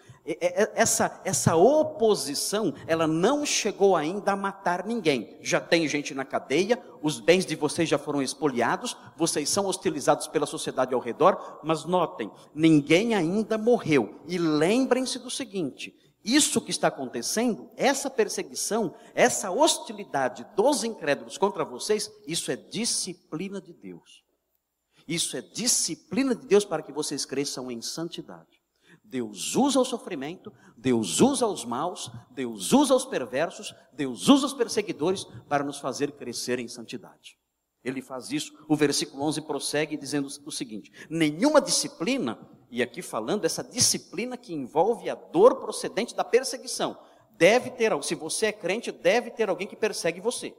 essa, 0.73 1.21
essa 1.23 1.55
oposição, 1.55 2.73
ela 2.87 3.05
não 3.05 3.45
chegou 3.45 3.95
ainda 3.95 4.31
a 4.31 4.35
matar 4.35 4.85
ninguém. 4.85 5.37
Já 5.41 5.61
tem 5.61 5.87
gente 5.87 6.15
na 6.15 6.25
cadeia, 6.25 6.81
os 7.01 7.19
bens 7.19 7.45
de 7.45 7.55
vocês 7.55 7.87
já 7.87 7.99
foram 7.99 8.21
expoliados, 8.21 8.97
vocês 9.15 9.49
são 9.49 9.67
hostilizados 9.67 10.27
pela 10.27 10.47
sociedade 10.47 10.95
ao 10.95 10.99
redor, 10.99 11.59
mas 11.63 11.85
notem, 11.85 12.31
ninguém 12.55 13.13
ainda 13.13 13.55
morreu. 13.55 14.15
E 14.27 14.39
lembrem-se 14.39 15.19
do 15.19 15.29
seguinte: 15.29 15.93
isso 16.25 16.59
que 16.59 16.71
está 16.71 16.87
acontecendo, 16.87 17.69
essa 17.77 18.09
perseguição, 18.09 18.95
essa 19.13 19.51
hostilidade 19.51 20.43
dos 20.55 20.83
incrédulos 20.83 21.37
contra 21.37 21.63
vocês, 21.63 22.11
isso 22.25 22.51
é 22.51 22.55
disciplina 22.55 23.61
de 23.61 23.71
Deus. 23.71 24.23
Isso 25.07 25.37
é 25.37 25.41
disciplina 25.41 26.33
de 26.33 26.47
Deus 26.47 26.65
para 26.65 26.81
que 26.81 26.91
vocês 26.91 27.25
cresçam 27.25 27.69
em 27.69 27.79
santidade. 27.79 28.59
Deus 29.03 29.55
usa 29.55 29.79
o 29.79 29.85
sofrimento, 29.85 30.51
Deus 30.75 31.21
usa 31.21 31.45
os 31.45 31.63
maus, 31.63 32.09
Deus 32.31 32.73
usa 32.73 32.95
os 32.95 33.05
perversos, 33.05 33.71
Deus 33.93 34.27
usa 34.27 34.47
os 34.47 34.53
perseguidores 34.53 35.25
para 35.47 35.63
nos 35.63 35.77
fazer 35.77 36.11
crescer 36.13 36.57
em 36.57 36.67
santidade. 36.67 37.37
Ele 37.83 38.01
faz 38.01 38.31
isso. 38.31 38.51
O 38.67 38.75
versículo 38.75 39.23
11 39.25 39.41
prossegue 39.41 39.95
dizendo 39.95 40.27
o 40.43 40.51
seguinte: 40.51 40.91
nenhuma 41.07 41.61
disciplina 41.61 42.35
e 42.75 42.83
aqui 42.83 43.01
falando 43.01 43.45
essa 43.45 43.63
disciplina 43.63 44.35
que 44.35 44.53
envolve 44.53 45.09
a 45.09 45.15
dor 45.15 45.61
procedente 45.61 46.13
da 46.13 46.25
perseguição. 46.25 46.97
Deve 47.31 47.69
ter, 47.69 47.93
se 48.03 48.13
você 48.15 48.47
é 48.47 48.51
crente, 48.51 48.91
deve 48.91 49.31
ter 49.31 49.47
alguém 49.47 49.65
que 49.65 49.77
persegue 49.77 50.19
você. 50.19 50.53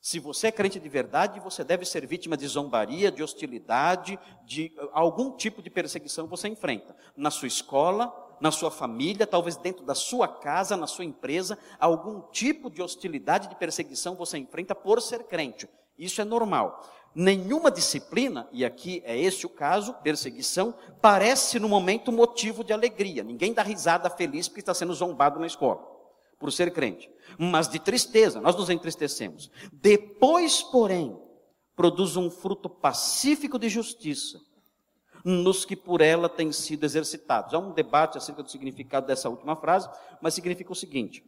Se 0.00 0.20
você 0.20 0.46
é 0.46 0.52
crente 0.52 0.78
de 0.78 0.88
verdade, 0.88 1.40
você 1.40 1.64
deve 1.64 1.84
ser 1.84 2.06
vítima 2.06 2.36
de 2.36 2.46
zombaria, 2.46 3.10
de 3.10 3.20
hostilidade, 3.20 4.16
de 4.44 4.72
eh, 4.78 4.88
algum 4.92 5.32
tipo 5.32 5.60
de 5.60 5.70
perseguição 5.70 6.28
você 6.28 6.46
enfrenta. 6.46 6.94
Na 7.16 7.32
sua 7.32 7.48
escola, 7.48 8.14
na 8.40 8.52
sua 8.52 8.70
família, 8.70 9.26
talvez 9.26 9.56
dentro 9.56 9.84
da 9.84 9.96
sua 9.96 10.28
casa, 10.28 10.76
na 10.76 10.86
sua 10.86 11.04
empresa, 11.04 11.58
algum 11.80 12.20
tipo 12.30 12.70
de 12.70 12.80
hostilidade, 12.80 13.48
de 13.48 13.56
perseguição 13.56 14.14
você 14.14 14.38
enfrenta 14.38 14.72
por 14.72 15.02
ser 15.02 15.24
crente. 15.24 15.68
Isso 15.98 16.20
é 16.20 16.24
normal 16.24 16.80
nenhuma 17.14 17.70
disciplina, 17.70 18.48
e 18.50 18.64
aqui 18.64 19.02
é 19.04 19.18
esse 19.18 19.46
o 19.46 19.48
caso, 19.48 19.94
perseguição, 19.94 20.74
parece 21.00 21.58
no 21.58 21.68
momento 21.68 22.10
motivo 22.10 22.64
de 22.64 22.72
alegria. 22.72 23.22
Ninguém 23.22 23.52
dá 23.52 23.62
risada 23.62 24.10
feliz 24.10 24.48
porque 24.48 24.60
está 24.60 24.74
sendo 24.74 24.94
zombado 24.94 25.38
na 25.38 25.46
escola, 25.46 25.80
por 26.38 26.52
ser 26.52 26.72
crente. 26.72 27.10
Mas 27.38 27.68
de 27.68 27.78
tristeza, 27.78 28.40
nós 28.40 28.56
nos 28.56 28.70
entristecemos. 28.70 29.50
Depois, 29.72 30.62
porém, 30.62 31.16
produz 31.76 32.16
um 32.16 32.30
fruto 32.30 32.68
pacífico 32.68 33.58
de 33.58 33.68
justiça 33.68 34.40
nos 35.24 35.64
que 35.64 35.74
por 35.74 36.02
ela 36.02 36.28
têm 36.28 36.52
sido 36.52 36.84
exercitados. 36.84 37.54
Há 37.54 37.58
um 37.58 37.72
debate 37.72 38.18
acerca 38.18 38.42
do 38.42 38.50
significado 38.50 39.06
dessa 39.06 39.30
última 39.30 39.56
frase, 39.56 39.88
mas 40.20 40.34
significa 40.34 40.70
o 40.70 40.76
seguinte: 40.76 41.24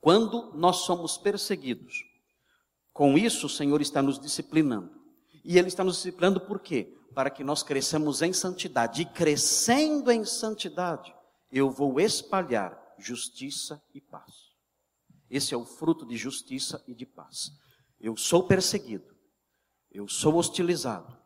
quando 0.00 0.52
nós 0.54 0.78
somos 0.78 1.16
perseguidos, 1.16 2.04
com 2.92 3.16
isso 3.16 3.46
o 3.46 3.50
Senhor 3.50 3.80
está 3.80 4.02
nos 4.02 4.18
disciplinando. 4.18 5.01
E 5.44 5.58
Ele 5.58 5.68
está 5.68 5.82
nos 5.82 5.96
disciplinando 5.96 6.40
por 6.40 6.60
quê? 6.60 6.94
Para 7.14 7.30
que 7.30 7.44
nós 7.44 7.62
cresçamos 7.62 8.22
em 8.22 8.32
santidade. 8.32 9.02
E 9.02 9.04
crescendo 9.04 10.10
em 10.10 10.24
santidade, 10.24 11.14
eu 11.50 11.70
vou 11.70 12.00
espalhar 12.00 12.80
justiça 12.98 13.82
e 13.94 14.00
paz. 14.00 14.52
Esse 15.28 15.54
é 15.54 15.56
o 15.56 15.64
fruto 15.64 16.06
de 16.06 16.16
justiça 16.16 16.82
e 16.86 16.94
de 16.94 17.06
paz. 17.06 17.50
Eu 18.00 18.16
sou 18.16 18.46
perseguido, 18.46 19.14
eu 19.90 20.08
sou 20.08 20.34
hostilizado, 20.36 21.16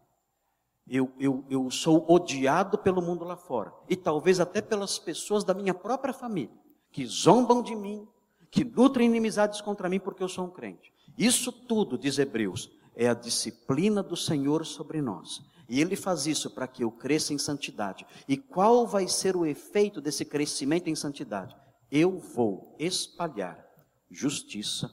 eu, 0.86 1.12
eu, 1.18 1.44
eu 1.50 1.70
sou 1.70 2.04
odiado 2.08 2.78
pelo 2.78 3.02
mundo 3.02 3.24
lá 3.24 3.36
fora, 3.36 3.72
e 3.88 3.96
talvez 3.96 4.38
até 4.38 4.60
pelas 4.60 4.98
pessoas 4.98 5.42
da 5.42 5.54
minha 5.54 5.74
própria 5.74 6.14
família, 6.14 6.54
que 6.92 7.04
zombam 7.06 7.62
de 7.62 7.74
mim, 7.74 8.06
que 8.50 8.64
nutrem 8.64 9.08
inimizades 9.08 9.60
contra 9.60 9.88
mim 9.88 9.98
porque 9.98 10.22
eu 10.22 10.28
sou 10.28 10.46
um 10.46 10.50
crente. 10.50 10.92
Isso 11.18 11.50
tudo, 11.50 11.98
diz 11.98 12.18
Hebreus, 12.18 12.70
é 12.96 13.08
a 13.08 13.14
disciplina 13.14 14.02
do 14.02 14.16
Senhor 14.16 14.64
sobre 14.64 15.02
nós. 15.02 15.42
E 15.68 15.80
Ele 15.80 15.94
faz 15.94 16.26
isso 16.26 16.50
para 16.50 16.66
que 16.66 16.82
eu 16.82 16.90
cresça 16.90 17.34
em 17.34 17.38
santidade. 17.38 18.06
E 18.26 18.36
qual 18.36 18.86
vai 18.86 19.06
ser 19.06 19.36
o 19.36 19.44
efeito 19.44 20.00
desse 20.00 20.24
crescimento 20.24 20.88
em 20.88 20.94
santidade? 20.96 21.54
Eu 21.90 22.18
vou 22.18 22.74
espalhar 22.78 23.64
justiça 24.10 24.90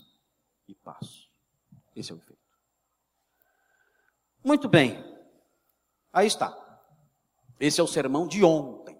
e 0.67 0.75
paz. 0.75 1.29
Esse 1.95 2.11
é 2.11 2.15
o 2.15 2.17
efeito. 2.17 2.41
Muito 4.43 4.67
bem. 4.67 5.01
Aí 6.11 6.27
está. 6.27 6.59
Esse 7.59 7.79
é 7.79 7.83
o 7.83 7.87
sermão 7.87 8.27
de 8.27 8.43
ontem. 8.43 8.97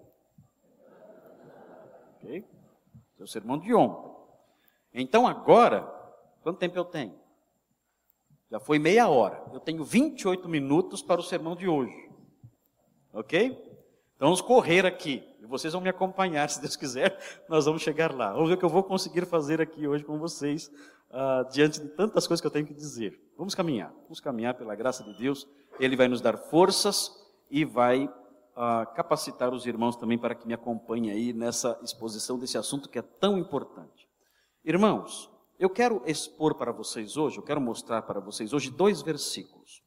Ok? 2.14 2.36
Esse 2.36 3.20
é 3.20 3.24
o 3.24 3.28
sermão 3.28 3.58
de 3.58 3.74
ontem. 3.74 4.14
Então 4.94 5.26
agora, 5.26 5.82
quanto 6.42 6.58
tempo 6.58 6.78
eu 6.78 6.84
tenho? 6.84 7.23
Já 8.54 8.60
foi 8.60 8.78
meia 8.78 9.08
hora. 9.08 9.44
Eu 9.52 9.58
tenho 9.58 9.82
28 9.82 10.48
minutos 10.48 11.02
para 11.02 11.20
o 11.20 11.24
sermão 11.24 11.56
de 11.56 11.66
hoje. 11.66 12.08
Ok? 13.12 13.50
Então 14.14 14.28
vamos 14.28 14.40
correr 14.40 14.86
aqui. 14.86 15.24
E 15.40 15.44
vocês 15.44 15.72
vão 15.72 15.82
me 15.82 15.88
acompanhar, 15.88 16.46
se 16.48 16.60
Deus 16.60 16.76
quiser, 16.76 17.18
nós 17.48 17.64
vamos 17.64 17.82
chegar 17.82 18.14
lá. 18.14 18.32
Vamos 18.32 18.48
ver 18.48 18.54
o 18.54 18.58
que 18.58 18.64
eu 18.64 18.68
vou 18.68 18.84
conseguir 18.84 19.26
fazer 19.26 19.60
aqui 19.60 19.88
hoje 19.88 20.04
com 20.04 20.20
vocês, 20.20 20.68
uh, 21.10 21.50
diante 21.50 21.80
de 21.80 21.88
tantas 21.96 22.28
coisas 22.28 22.40
que 22.40 22.46
eu 22.46 22.50
tenho 22.52 22.64
que 22.64 22.72
dizer. 22.72 23.20
Vamos 23.36 23.56
caminhar. 23.56 23.92
Vamos 24.04 24.20
caminhar 24.20 24.54
pela 24.54 24.76
graça 24.76 25.02
de 25.02 25.18
Deus. 25.18 25.48
Ele 25.80 25.96
vai 25.96 26.06
nos 26.06 26.20
dar 26.20 26.36
forças 26.36 27.10
e 27.50 27.64
vai 27.64 28.04
uh, 28.04 28.94
capacitar 28.94 29.52
os 29.52 29.66
irmãos 29.66 29.96
também 29.96 30.16
para 30.16 30.36
que 30.36 30.46
me 30.46 30.54
acompanhem 30.54 31.10
aí 31.10 31.32
nessa 31.32 31.76
exposição 31.82 32.38
desse 32.38 32.56
assunto 32.56 32.88
que 32.88 33.00
é 33.00 33.02
tão 33.02 33.36
importante. 33.36 34.08
Irmãos, 34.64 35.33
eu 35.58 35.70
quero 35.70 36.02
expor 36.06 36.54
para 36.54 36.72
vocês 36.72 37.16
hoje, 37.16 37.38
eu 37.38 37.42
quero 37.42 37.60
mostrar 37.60 38.02
para 38.02 38.20
vocês 38.20 38.52
hoje 38.52 38.70
dois 38.70 39.02
versículos. 39.02 39.82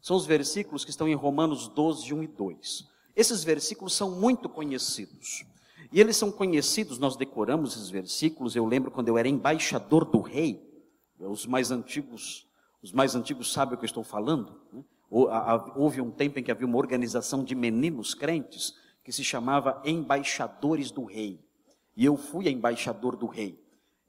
São 0.00 0.16
os 0.16 0.26
versículos 0.26 0.84
que 0.84 0.90
estão 0.90 1.08
em 1.08 1.14
Romanos 1.14 1.68
12, 1.68 2.14
1 2.14 2.22
e 2.22 2.26
2. 2.28 2.88
Esses 3.16 3.42
versículos 3.42 3.94
são 3.94 4.12
muito 4.12 4.48
conhecidos. 4.48 5.44
E 5.92 6.00
eles 6.00 6.16
são 6.16 6.30
conhecidos, 6.30 6.98
nós 6.98 7.16
decoramos 7.16 7.74
esses 7.74 7.90
versículos. 7.90 8.54
Eu 8.54 8.64
lembro 8.64 8.90
quando 8.90 9.08
eu 9.08 9.18
era 9.18 9.28
embaixador 9.28 10.04
do 10.04 10.20
rei, 10.20 10.62
os 11.18 11.46
mais 11.46 11.70
antigos, 11.70 12.46
os 12.82 12.92
mais 12.92 13.14
antigos 13.14 13.52
sabem 13.52 13.74
o 13.74 13.78
que 13.78 13.84
eu 13.84 13.88
estou 13.88 14.04
falando. 14.04 14.60
Né? 14.72 14.84
Houve 15.10 16.00
um 16.00 16.10
tempo 16.10 16.38
em 16.38 16.42
que 16.42 16.50
havia 16.50 16.66
uma 16.66 16.78
organização 16.78 17.42
de 17.42 17.54
meninos 17.54 18.14
crentes 18.14 18.74
que 19.02 19.10
se 19.10 19.24
chamava 19.24 19.82
Embaixadores 19.84 20.90
do 20.90 21.04
Rei. 21.04 21.40
E 21.96 22.04
eu 22.04 22.16
fui 22.16 22.48
embaixador 22.48 23.16
do 23.16 23.26
rei. 23.26 23.60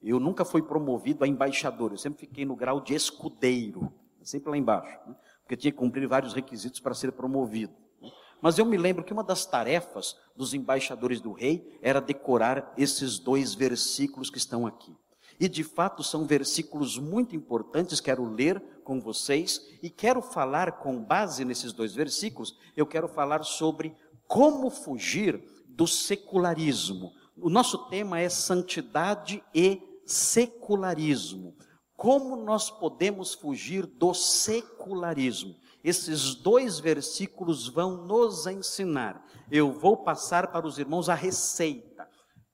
Eu 0.02 0.18
nunca 0.18 0.44
fui 0.44 0.62
promovido 0.62 1.24
a 1.24 1.28
embaixador, 1.28 1.92
eu 1.92 1.98
sempre 1.98 2.20
fiquei 2.20 2.44
no 2.44 2.56
grau 2.56 2.80
de 2.80 2.94
escudeiro, 2.94 3.92
sempre 4.22 4.50
lá 4.50 4.56
embaixo, 4.56 4.98
né? 5.06 5.14
porque 5.42 5.56
tinha 5.56 5.72
que 5.72 5.78
cumprir 5.78 6.06
vários 6.08 6.32
requisitos 6.32 6.80
para 6.80 6.94
ser 6.94 7.12
promovido. 7.12 7.72
Né? 8.00 8.10
Mas 8.40 8.58
eu 8.58 8.64
me 8.64 8.78
lembro 8.78 9.04
que 9.04 9.12
uma 9.12 9.22
das 9.22 9.44
tarefas 9.44 10.16
dos 10.34 10.54
embaixadores 10.54 11.20
do 11.20 11.32
rei 11.32 11.78
era 11.82 12.00
decorar 12.00 12.72
esses 12.78 13.18
dois 13.18 13.54
versículos 13.54 14.30
que 14.30 14.38
estão 14.38 14.66
aqui. 14.66 14.96
E 15.38 15.48
de 15.48 15.64
fato 15.64 16.02
são 16.02 16.26
versículos 16.26 16.98
muito 16.98 17.36
importantes, 17.36 18.00
quero 18.00 18.24
ler 18.24 18.62
com 18.84 19.00
vocês 19.00 19.60
e 19.82 19.90
quero 19.90 20.22
falar 20.22 20.72
com 20.72 21.02
base 21.02 21.44
nesses 21.44 21.72
dois 21.72 21.94
versículos, 21.94 22.58
eu 22.76 22.86
quero 22.86 23.08
falar 23.08 23.42
sobre 23.42 23.94
como 24.26 24.70
fugir 24.70 25.42
do 25.66 25.86
secularismo. 25.86 27.12
O 27.36 27.48
nosso 27.48 27.88
tema 27.88 28.20
é 28.20 28.28
santidade 28.28 29.42
e 29.54 29.89
secularismo. 30.10 31.54
Como 31.96 32.34
nós 32.34 32.70
podemos 32.70 33.34
fugir 33.34 33.86
do 33.86 34.12
secularismo? 34.12 35.54
Esses 35.84 36.34
dois 36.34 36.80
versículos 36.80 37.68
vão 37.68 38.06
nos 38.06 38.46
ensinar. 38.46 39.24
Eu 39.50 39.72
vou 39.72 39.96
passar 39.98 40.48
para 40.48 40.66
os 40.66 40.78
irmãos 40.78 41.08
a 41.08 41.14
receita, 41.14 42.08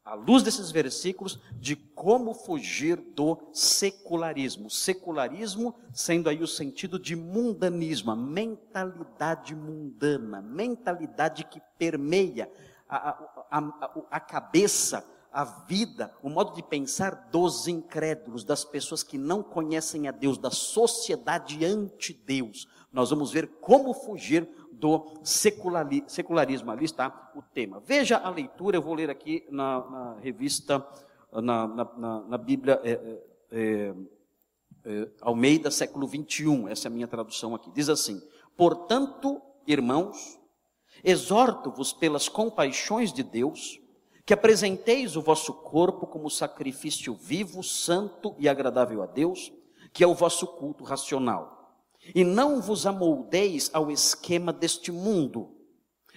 à 0.04 0.14
luz 0.14 0.42
desses 0.42 0.70
versículos, 0.70 1.40
de 1.54 1.74
como 1.74 2.34
fugir 2.34 2.96
do 2.96 3.38
secularismo. 3.52 4.68
Secularismo 4.68 5.74
sendo 5.92 6.28
aí 6.28 6.42
o 6.42 6.46
sentido 6.46 6.98
de 6.98 7.16
mundanismo, 7.16 8.10
a 8.10 8.16
mentalidade 8.16 9.54
mundana, 9.54 10.42
mentalidade 10.42 11.44
que 11.44 11.60
permeia 11.78 12.50
a, 12.88 13.10
a, 13.10 13.58
a, 13.58 14.02
a 14.10 14.20
cabeça, 14.20 15.04
a 15.32 15.44
vida, 15.44 16.12
o 16.22 16.28
modo 16.28 16.54
de 16.54 16.62
pensar 16.62 17.28
dos 17.30 17.68
incrédulos, 17.68 18.44
das 18.44 18.64
pessoas 18.64 19.02
que 19.02 19.18
não 19.18 19.42
conhecem 19.42 20.08
a 20.08 20.10
Deus, 20.10 20.38
da 20.38 20.50
sociedade 20.50 21.64
ante-Deus. 21.64 22.66
Nós 22.92 23.10
vamos 23.10 23.30
ver 23.32 23.46
como 23.60 23.92
fugir 23.92 24.48
do 24.72 25.14
secularismo. 25.22 26.70
Ali 26.70 26.84
está 26.84 27.32
o 27.34 27.42
tema. 27.42 27.80
Veja 27.80 28.18
a 28.18 28.30
leitura, 28.30 28.76
eu 28.76 28.82
vou 28.82 28.94
ler 28.94 29.10
aqui 29.10 29.46
na, 29.50 29.90
na 29.90 30.14
revista, 30.20 30.86
na, 31.32 31.66
na, 31.66 32.20
na 32.28 32.38
Bíblia 32.38 32.80
é, 32.82 32.92
é, 32.92 33.22
é, 33.50 33.94
é 34.84 35.08
Almeida, 35.20 35.70
século 35.70 36.06
21. 36.06 36.68
Essa 36.68 36.88
é 36.88 36.90
a 36.90 36.92
minha 36.92 37.08
tradução 37.08 37.54
aqui. 37.54 37.70
Diz 37.72 37.88
assim: 37.88 38.22
Portanto, 38.56 39.40
irmãos, 39.66 40.38
exorto-vos 41.02 41.92
pelas 41.92 42.28
compaixões 42.28 43.12
de 43.12 43.22
Deus, 43.22 43.80
que 44.26 44.34
apresenteis 44.34 45.14
o 45.14 45.22
vosso 45.22 45.54
corpo 45.54 46.04
como 46.04 46.28
sacrifício 46.28 47.14
vivo, 47.14 47.62
santo 47.62 48.34
e 48.40 48.48
agradável 48.48 49.00
a 49.00 49.06
Deus, 49.06 49.52
que 49.92 50.02
é 50.02 50.06
o 50.06 50.16
vosso 50.16 50.48
culto 50.48 50.82
racional. 50.82 51.80
E 52.12 52.24
não 52.24 52.60
vos 52.60 52.86
amoldeis 52.86 53.70
ao 53.72 53.88
esquema 53.88 54.52
deste 54.52 54.90
mundo, 54.90 55.54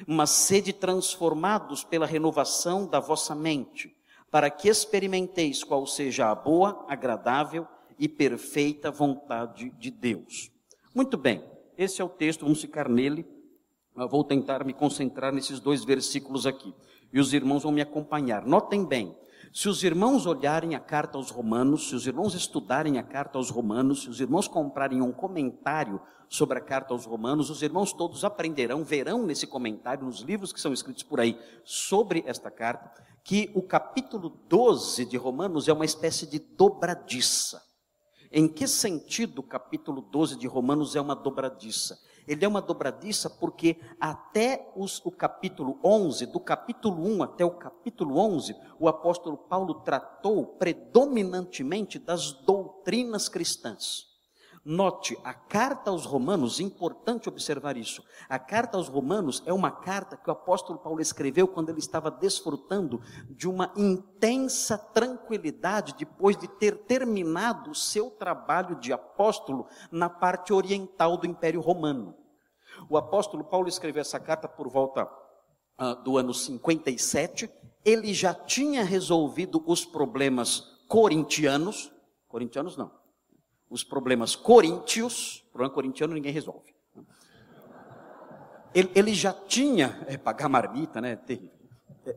mas 0.08 0.32
sede 0.32 0.74
transformados 0.74 1.84
pela 1.84 2.08
renovação 2.08 2.88
da 2.88 3.00
vossa 3.00 3.36
mente, 3.36 3.96
para 4.32 4.50
que 4.50 4.68
experimenteis 4.68 5.64
qual 5.64 5.86
seja 5.86 6.32
a 6.32 6.36
boa, 6.36 6.86
agradável 6.90 7.68
e 8.00 8.10
perfeita 8.10 8.90
vontade 8.90 9.70
de 9.78 9.92
Deus. 9.92 10.52
Muito 10.96 11.16
bem, 11.16 11.44
esse 11.78 12.02
é 12.02 12.04
o 12.04 12.10
texto, 12.10 12.42
vamos 12.42 12.62
ficar 12.62 12.90
nele. 12.90 13.24
Eu 13.96 14.08
vou 14.08 14.24
tentar 14.24 14.64
me 14.64 14.74
concentrar 14.74 15.32
nesses 15.34 15.60
dois 15.60 15.84
versículos 15.84 16.48
aqui. 16.48 16.74
E 17.12 17.20
os 17.20 17.34
irmãos 17.34 17.64
vão 17.64 17.72
me 17.72 17.82
acompanhar. 17.82 18.46
Notem 18.46 18.86
bem, 18.86 19.16
se 19.52 19.68
os 19.68 19.84
irmãos 19.84 20.26
olharem 20.28 20.76
a 20.76 20.80
carta 20.80 21.18
aos 21.18 21.32
Romanos, 21.32 21.90
se 21.90 21.96
os 21.96 22.06
irmãos 22.06 22.36
estudarem 22.36 23.00
a 23.00 23.04
carta 23.04 23.38
aos 23.38 23.50
Romanos, 23.50 24.04
se 24.04 24.10
os 24.10 24.22
irmãos 24.22 24.48
comprarem 24.48 25.02
um 25.02 25.12
comentário 25.12 26.00
sobre 26.30 26.60
a 26.60 26.62
carta 26.62 26.94
aos 26.94 27.06
Romanos, 27.06 27.50
os 27.50 27.64
irmãos 27.64 27.92
todos 27.92 28.24
aprenderão, 28.24 28.84
verão 28.84 29.26
nesse 29.26 29.48
comentário, 29.48 30.06
nos 30.06 30.22
livros 30.22 30.54
que 30.54 30.62
são 30.62 30.72
escritos 30.72 31.02
por 31.02 31.20
aí 31.20 31.40
sobre 31.64 32.24
esta 32.28 32.52
carta, 32.52 32.92
que 33.24 33.52
o 33.56 33.64
capítulo 33.64 34.30
12 34.48 35.06
de 35.06 35.18
Romanos 35.18 35.68
é 35.68 35.74
uma 35.74 35.86
espécie 35.86 36.28
de 36.28 36.38
dobradiça. 36.38 37.62
Em 38.32 38.48
que 38.48 38.68
sentido 38.68 39.40
o 39.40 39.44
capítulo 39.44 40.02
12 40.02 40.38
de 40.38 40.46
Romanos 40.46 40.96
é 40.96 41.02
uma 41.02 41.16
dobradiça? 41.16 42.00
Ele 42.28 42.44
é 42.44 42.48
uma 42.48 42.62
dobradiça 42.62 43.30
porque 43.30 43.80
até 44.00 44.72
os, 44.76 45.02
o 45.06 45.12
capítulo 45.12 45.80
11, 45.84 46.26
do 46.28 46.40
capítulo 46.40 47.04
1 47.04 47.24
até 47.24 47.46
o 47.46 47.52
capítulo 47.52 48.18
11, 48.18 48.56
o 48.80 48.88
apóstolo 48.88 49.38
Paulo 49.38 49.76
tratou 49.76 50.46
predominantemente 50.46 51.98
das 51.98 52.32
doutrinas 52.32 53.28
cristãs. 53.28 54.10
Note, 54.64 55.18
a 55.24 55.34
carta 55.34 55.90
aos 55.90 56.06
Romanos, 56.06 56.60
importante 56.60 57.30
observar 57.30 57.78
isso. 57.78 58.04
A 58.28 58.38
carta 58.38 58.78
aos 58.78 58.88
Romanos 58.88 59.42
é 59.46 59.54
uma 59.54 59.72
carta 59.72 60.18
que 60.18 60.30
o 60.30 60.34
apóstolo 60.34 60.80
Paulo 60.80 61.02
escreveu 61.02 61.48
quando 61.48 61.70
ele 61.70 61.80
estava 61.80 62.12
desfrutando 62.12 63.02
de 63.30 63.48
uma 63.48 63.72
intensa 63.76 64.78
tranquilidade 64.78 65.96
depois 65.98 66.38
de 66.38 66.48
ter 66.48 66.78
terminado 66.86 67.72
o 67.72 67.76
seu 67.76 68.12
trabalho 68.12 68.76
de 68.76 68.92
apóstolo 68.92 69.68
na 69.92 70.10
parte 70.10 70.54
oriental 70.54 71.18
do 71.18 71.26
Império 71.26 71.62
Romano. 71.62 72.16
O 72.90 72.98
apóstolo 72.98 73.44
Paulo 73.44 73.68
escreveu 73.68 74.02
essa 74.02 74.20
carta 74.20 74.48
por 74.48 74.70
volta 74.70 75.10
uh, 75.80 75.96
do 76.04 76.18
ano 76.18 76.34
57. 76.34 77.50
Ele 77.84 78.14
já 78.14 78.34
tinha 78.34 78.84
resolvido 78.84 79.64
os 79.66 79.86
problemas 79.86 80.80
corintianos, 80.88 81.92
corintianos 82.28 82.76
não, 82.76 82.99
os 83.70 83.84
problemas 83.84 84.36
coríntios, 84.36 85.44
problema 85.52 85.74
corintiano 85.74 86.14
ninguém 86.14 86.32
resolve. 86.32 86.74
Ele, 88.74 88.92
ele 88.96 89.14
já 89.14 89.34
tinha, 89.34 90.06
é, 90.08 90.18
pagar 90.18 90.48
marmita, 90.50 91.02
né? 91.02 91.16
Terrível. 91.16 91.52
É, 92.06 92.16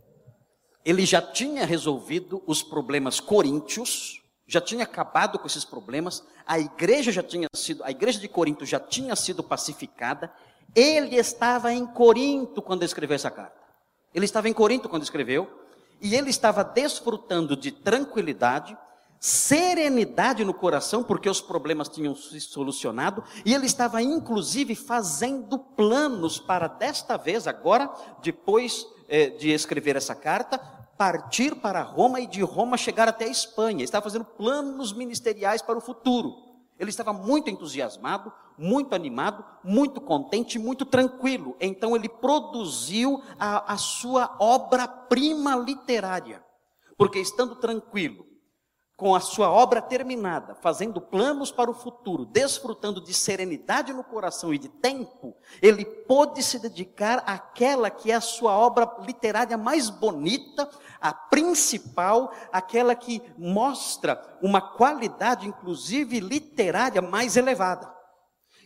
ele 0.85 1.05
já 1.07 1.21
tinha 1.21 1.65
resolvido 1.65 2.43
os 2.47 2.63
problemas 2.63 3.21
coríntios, 3.21 4.23
já 4.47 4.61
tinha 4.61 4.85
acabado 4.85 5.39
com 5.39 5.47
esses 5.47 5.65
problemas, 5.65 6.27
a 6.47 6.59
igreja 6.59 7.11
já 7.11 7.23
tinha 7.23 7.49
sido, 7.55 7.83
a 7.85 7.91
igreja 7.91 8.19
de 8.19 8.29
Corinto 8.29 8.67
já 8.67 8.79
tinha 8.79 9.17
sido 9.17 9.43
pacificada, 9.43 10.33
ele 10.75 11.17
estava 11.17 11.73
em 11.73 11.87
Corinto 11.87 12.61
quando 12.61 12.83
escreveu 12.83 13.15
essa 13.15 13.31
carta. 13.31 13.61
Ele 14.15 14.25
estava 14.25 14.49
em 14.49 14.53
Corinto 14.53 14.89
quando 14.89 15.03
escreveu, 15.03 15.51
e 16.01 16.15
ele 16.15 16.31
estava 16.31 16.65
desfrutando 16.65 17.57
de 17.57 17.71
tranquilidade, 17.71 18.77
serenidade 19.25 20.45
no 20.45 20.53
coração, 20.53 21.05
porque 21.05 21.31
os 21.31 21.41
problemas 21.41 21.89
tinham 21.89 22.13
se 22.13 22.41
solucionado, 22.41 23.23
e 23.45 23.55
ele 23.55 23.67
estava 23.67 24.03
inclusive 24.03 24.75
fazendo 24.75 25.61
planos 25.61 26.41
para 26.41 26.67
desta 26.67 27.17
vez, 27.17 27.47
agora, 27.47 27.89
depois 28.21 28.85
eh, 29.09 29.31
de 29.31 29.53
escrever 29.53 29.95
essa 29.95 30.13
carta, 30.13 30.59
partir 30.99 31.55
para 31.55 31.83
Roma 31.83 32.19
e 32.19 32.27
de 32.27 32.43
Roma 32.43 32.77
chegar 32.77 33.09
até 33.09 33.27
a 33.27 33.31
Espanha. 33.31 33.77
Ele 33.77 33.85
estava 33.85 34.03
fazendo 34.03 34.25
planos 34.25 34.93
ministeriais 34.93 35.63
para 35.63 35.79
o 35.79 35.81
futuro. 35.81 36.35
Ele 36.77 36.91
estava 36.91 37.13
muito 37.13 37.49
entusiasmado, 37.49 38.33
muito 38.59 38.93
animado, 38.93 39.45
muito 39.63 40.01
contente, 40.01 40.59
muito 40.59 40.85
tranquilo. 40.85 41.57
Então 41.61 41.95
ele 41.95 42.09
produziu 42.09 43.23
a, 43.39 43.73
a 43.73 43.77
sua 43.77 44.37
obra-prima 44.41 45.55
literária. 45.55 46.45
Porque 46.97 47.21
estando 47.21 47.55
tranquilo, 47.55 48.32
com 49.03 49.17
a 49.17 49.21
sua 49.21 49.51
obra 49.51 49.83
terminada, 49.83 50.55
fazendo 50.55 51.01
planos 51.01 51.51
para 51.51 51.69
o 51.69 51.75
futuro, 51.75 52.25
desfrutando 52.25 53.01
de 53.01 53.13
serenidade 53.13 53.93
no 53.93 54.05
coração 54.05 54.55
e 54.55 54.59
de 54.59 54.69
tempo, 54.69 55.35
ele 55.61 55.85
pôde 55.85 56.41
se 56.41 56.57
dedicar 56.61 57.21
àquela 57.27 57.91
que 57.91 58.13
é 58.13 58.15
a 58.15 58.21
sua 58.21 58.57
obra 58.57 58.89
literária 59.05 59.59
mais 59.59 59.91
bonita, 59.91 60.71
a 61.01 61.13
principal, 61.13 62.33
aquela 62.53 62.95
que 62.95 63.21
mostra 63.37 64.39
uma 64.41 64.61
qualidade, 64.61 65.49
inclusive 65.49 66.21
literária, 66.21 67.03
mais 67.03 67.37
elevada. 67.37 67.93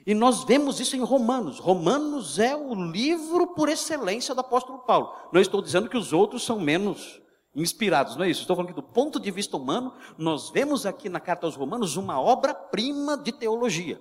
E 0.07 0.13
nós 0.13 0.45
vemos 0.45 0.81
isso 0.81 0.97
em 0.97 1.03
Romanos. 1.03 1.59
Romanos 1.59 2.39
é 2.39 2.55
o 2.55 2.75
livro 2.75 3.55
por 3.55 3.71
excelência 3.71 4.35
do 4.35 4.43
apóstolo 4.43 4.81
Paulo. 4.81 5.15
Não 5.33 5.41
estou 5.41 5.63
dizendo 5.63 5.89
que 5.89 5.97
os 5.97 6.13
outros 6.13 6.45
são 6.45 6.61
menos 6.61 7.23
inspirados, 7.57 8.17
não 8.17 8.25
é 8.25 8.31
isso? 8.31 8.43
Estou 8.43 8.55
falando 8.55 8.69
que 8.69 8.81
do 8.81 8.83
ponto 8.83 9.19
de 9.19 9.31
vista 9.31 9.57
humano, 9.57 9.95
nós 10.19 10.51
vemos 10.51 10.85
aqui 10.85 11.09
na 11.09 11.19
carta 11.19 11.47
aos 11.47 11.57
Romanos 11.57 11.97
uma 11.97 12.21
obra-prima 12.21 13.17
de 13.17 13.33
teologia. 13.33 14.01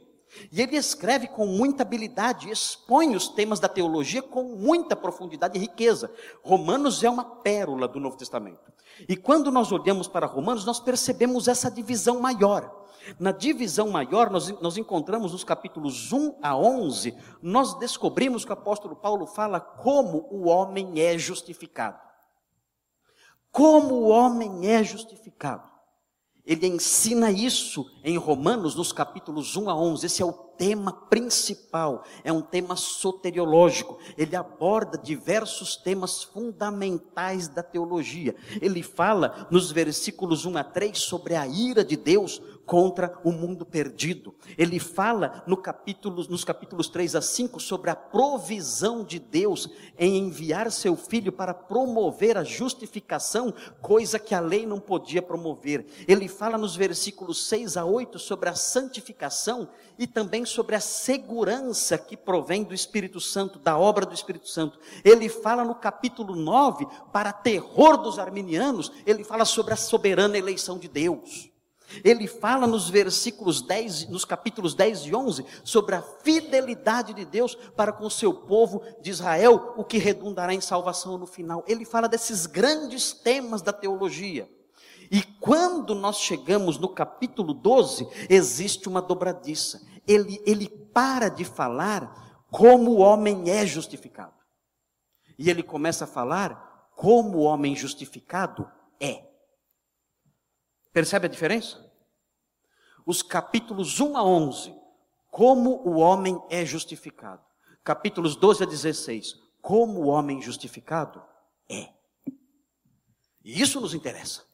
E 0.51 0.61
ele 0.61 0.75
escreve 0.75 1.27
com 1.27 1.45
muita 1.45 1.83
habilidade, 1.83 2.49
expõe 2.49 3.15
os 3.15 3.27
temas 3.29 3.59
da 3.59 3.69
teologia 3.69 4.21
com 4.21 4.43
muita 4.43 4.95
profundidade 4.95 5.57
e 5.57 5.61
riqueza. 5.61 6.11
Romanos 6.43 7.03
é 7.03 7.09
uma 7.09 7.23
pérola 7.23 7.87
do 7.87 7.99
Novo 7.99 8.17
Testamento. 8.17 8.73
E 9.07 9.15
quando 9.15 9.51
nós 9.51 9.71
olhamos 9.71 10.07
para 10.07 10.25
Romanos, 10.25 10.65
nós 10.65 10.79
percebemos 10.79 11.47
essa 11.47 11.71
divisão 11.71 12.19
maior. 12.19 12.83
Na 13.19 13.31
divisão 13.31 13.89
maior, 13.89 14.29
nós, 14.29 14.49
nós 14.61 14.77
encontramos 14.77 15.31
nos 15.31 15.43
capítulos 15.43 16.11
1 16.11 16.39
a 16.41 16.57
11, 16.57 17.15
nós 17.41 17.77
descobrimos 17.77 18.43
que 18.43 18.49
o 18.49 18.53
apóstolo 18.53 18.95
Paulo 18.95 19.27
fala 19.27 19.59
como 19.59 20.27
o 20.31 20.47
homem 20.47 20.99
é 20.99 21.17
justificado. 21.17 22.04
Como 23.55 23.93
o 23.95 24.07
homem 24.09 24.67
é 24.69 24.83
justificado. 24.83 25.63
Ele 26.45 26.67
ensina 26.67 27.31
isso 27.31 27.89
em 28.03 28.17
Romanos, 28.17 28.75
nos 28.75 28.91
capítulos 28.91 29.55
1 29.55 29.69
a 29.69 29.75
11. 29.75 30.05
Esse 30.05 30.21
é 30.21 30.25
o 30.25 30.33
tema 30.33 30.91
principal, 30.91 32.03
é 32.21 32.33
um 32.33 32.41
tema 32.41 32.75
soteriológico. 32.75 33.97
Ele 34.17 34.35
aborda 34.35 34.97
diversos 34.97 35.77
temas 35.77 36.21
fundamentais 36.21 37.47
da 37.47 37.63
teologia. 37.63 38.35
Ele 38.61 38.83
fala 38.83 39.47
nos 39.49 39.71
versículos 39.71 40.45
1 40.45 40.57
a 40.57 40.63
3 40.65 40.99
sobre 40.99 41.33
a 41.33 41.47
ira 41.47 41.83
de 41.83 41.95
Deus 41.95 42.41
contra 42.65 43.17
o 43.23 43.31
mundo 43.31 43.65
perdido. 43.65 44.33
Ele 44.57 44.79
fala 44.79 45.43
no 45.45 45.55
capítulo, 45.55 46.25
nos 46.29 46.43
capítulos 46.43 46.89
3 46.89 47.15
a 47.15 47.21
5 47.21 47.59
sobre 47.59 47.89
a 47.89 47.95
provisão 47.95 49.03
de 49.03 49.19
Deus 49.19 49.69
em 49.97 50.17
enviar 50.17 50.71
seu 50.71 50.95
filho 50.95 51.31
para 51.31 51.53
promover 51.53 52.37
a 52.37 52.43
justificação, 52.43 53.53
coisa 53.81 54.17
que 54.19 54.33
a 54.33 54.39
lei 54.39 54.65
não 54.65 54.79
podia 54.79 55.21
promover. 55.21 55.85
Ele 56.07 56.27
fala 56.27 56.57
nos 56.57 56.75
versículos 56.75 57.45
6 57.47 57.77
a 57.77 57.85
8 57.85 58.17
sobre 58.19 58.49
a 58.49 58.55
santificação 58.55 59.69
e 59.97 60.07
também 60.07 60.45
sobre 60.45 60.75
a 60.75 60.79
segurança 60.79 61.97
que 61.97 62.17
provém 62.17 62.63
do 62.63 62.73
Espírito 62.73 63.19
Santo, 63.19 63.59
da 63.59 63.77
obra 63.77 64.05
do 64.05 64.13
Espírito 64.13 64.49
Santo. 64.49 64.79
Ele 65.03 65.29
fala 65.29 65.63
no 65.63 65.75
capítulo 65.75 66.35
9, 66.35 66.87
para 67.11 67.31
terror 67.31 67.97
dos 67.97 68.19
arminianos, 68.19 68.91
ele 69.05 69.23
fala 69.23 69.45
sobre 69.45 69.73
a 69.73 69.77
soberana 69.77 70.37
eleição 70.37 70.77
de 70.77 70.87
Deus. 70.87 71.54
Ele 72.03 72.27
fala 72.27 72.65
nos 72.67 72.89
versículos 72.89 73.61
10, 73.61 74.09
nos 74.09 74.25
capítulos 74.25 74.73
10 74.73 75.01
e 75.01 75.15
11, 75.15 75.45
sobre 75.63 75.95
a 75.95 76.01
fidelidade 76.01 77.13
de 77.13 77.25
Deus 77.25 77.55
para 77.75 77.91
com 77.91 78.05
o 78.05 78.11
seu 78.11 78.33
povo 78.33 78.81
de 79.01 79.11
Israel, 79.11 79.73
o 79.77 79.83
que 79.83 79.97
redundará 79.97 80.53
em 80.53 80.61
salvação 80.61 81.17
no 81.17 81.25
final. 81.27 81.63
Ele 81.67 81.85
fala 81.85 82.07
desses 82.07 82.45
grandes 82.45 83.11
temas 83.11 83.61
da 83.61 83.71
teologia. 83.71 84.49
E 85.11 85.21
quando 85.39 85.93
nós 85.93 86.17
chegamos 86.17 86.77
no 86.77 86.89
capítulo 86.89 87.53
12, 87.53 88.07
existe 88.29 88.89
uma 88.89 89.01
dobradiça. 89.01 89.81
Ele, 90.07 90.41
ele 90.45 90.67
para 90.67 91.29
de 91.29 91.45
falar 91.45 92.45
como 92.49 92.91
o 92.91 92.97
homem 92.99 93.49
é 93.49 93.65
justificado. 93.65 94.33
E 95.37 95.49
ele 95.49 95.61
começa 95.61 96.05
a 96.05 96.07
falar 96.07 96.89
como 96.95 97.39
o 97.39 97.41
homem 97.41 97.75
justificado 97.75 98.69
é. 98.99 99.34
Percebe 100.95 101.25
a 101.25 101.29
diferença? 101.29 101.91
Os 103.05 103.21
capítulos 103.21 103.99
1 103.99 104.15
a 104.15 104.23
11, 104.23 104.73
como 105.29 105.85
o 105.85 105.97
homem 105.97 106.41
é 106.49 106.65
justificado. 106.65 107.43
Capítulos 107.83 108.37
12 108.37 108.63
a 108.63 108.65
16, 108.65 109.33
como 109.61 109.99
o 109.99 110.07
homem 110.07 110.41
justificado 110.41 111.21
é. 111.69 111.89
E 113.43 113.61
isso 113.61 113.81
nos 113.81 113.93
interessa. 113.93 114.45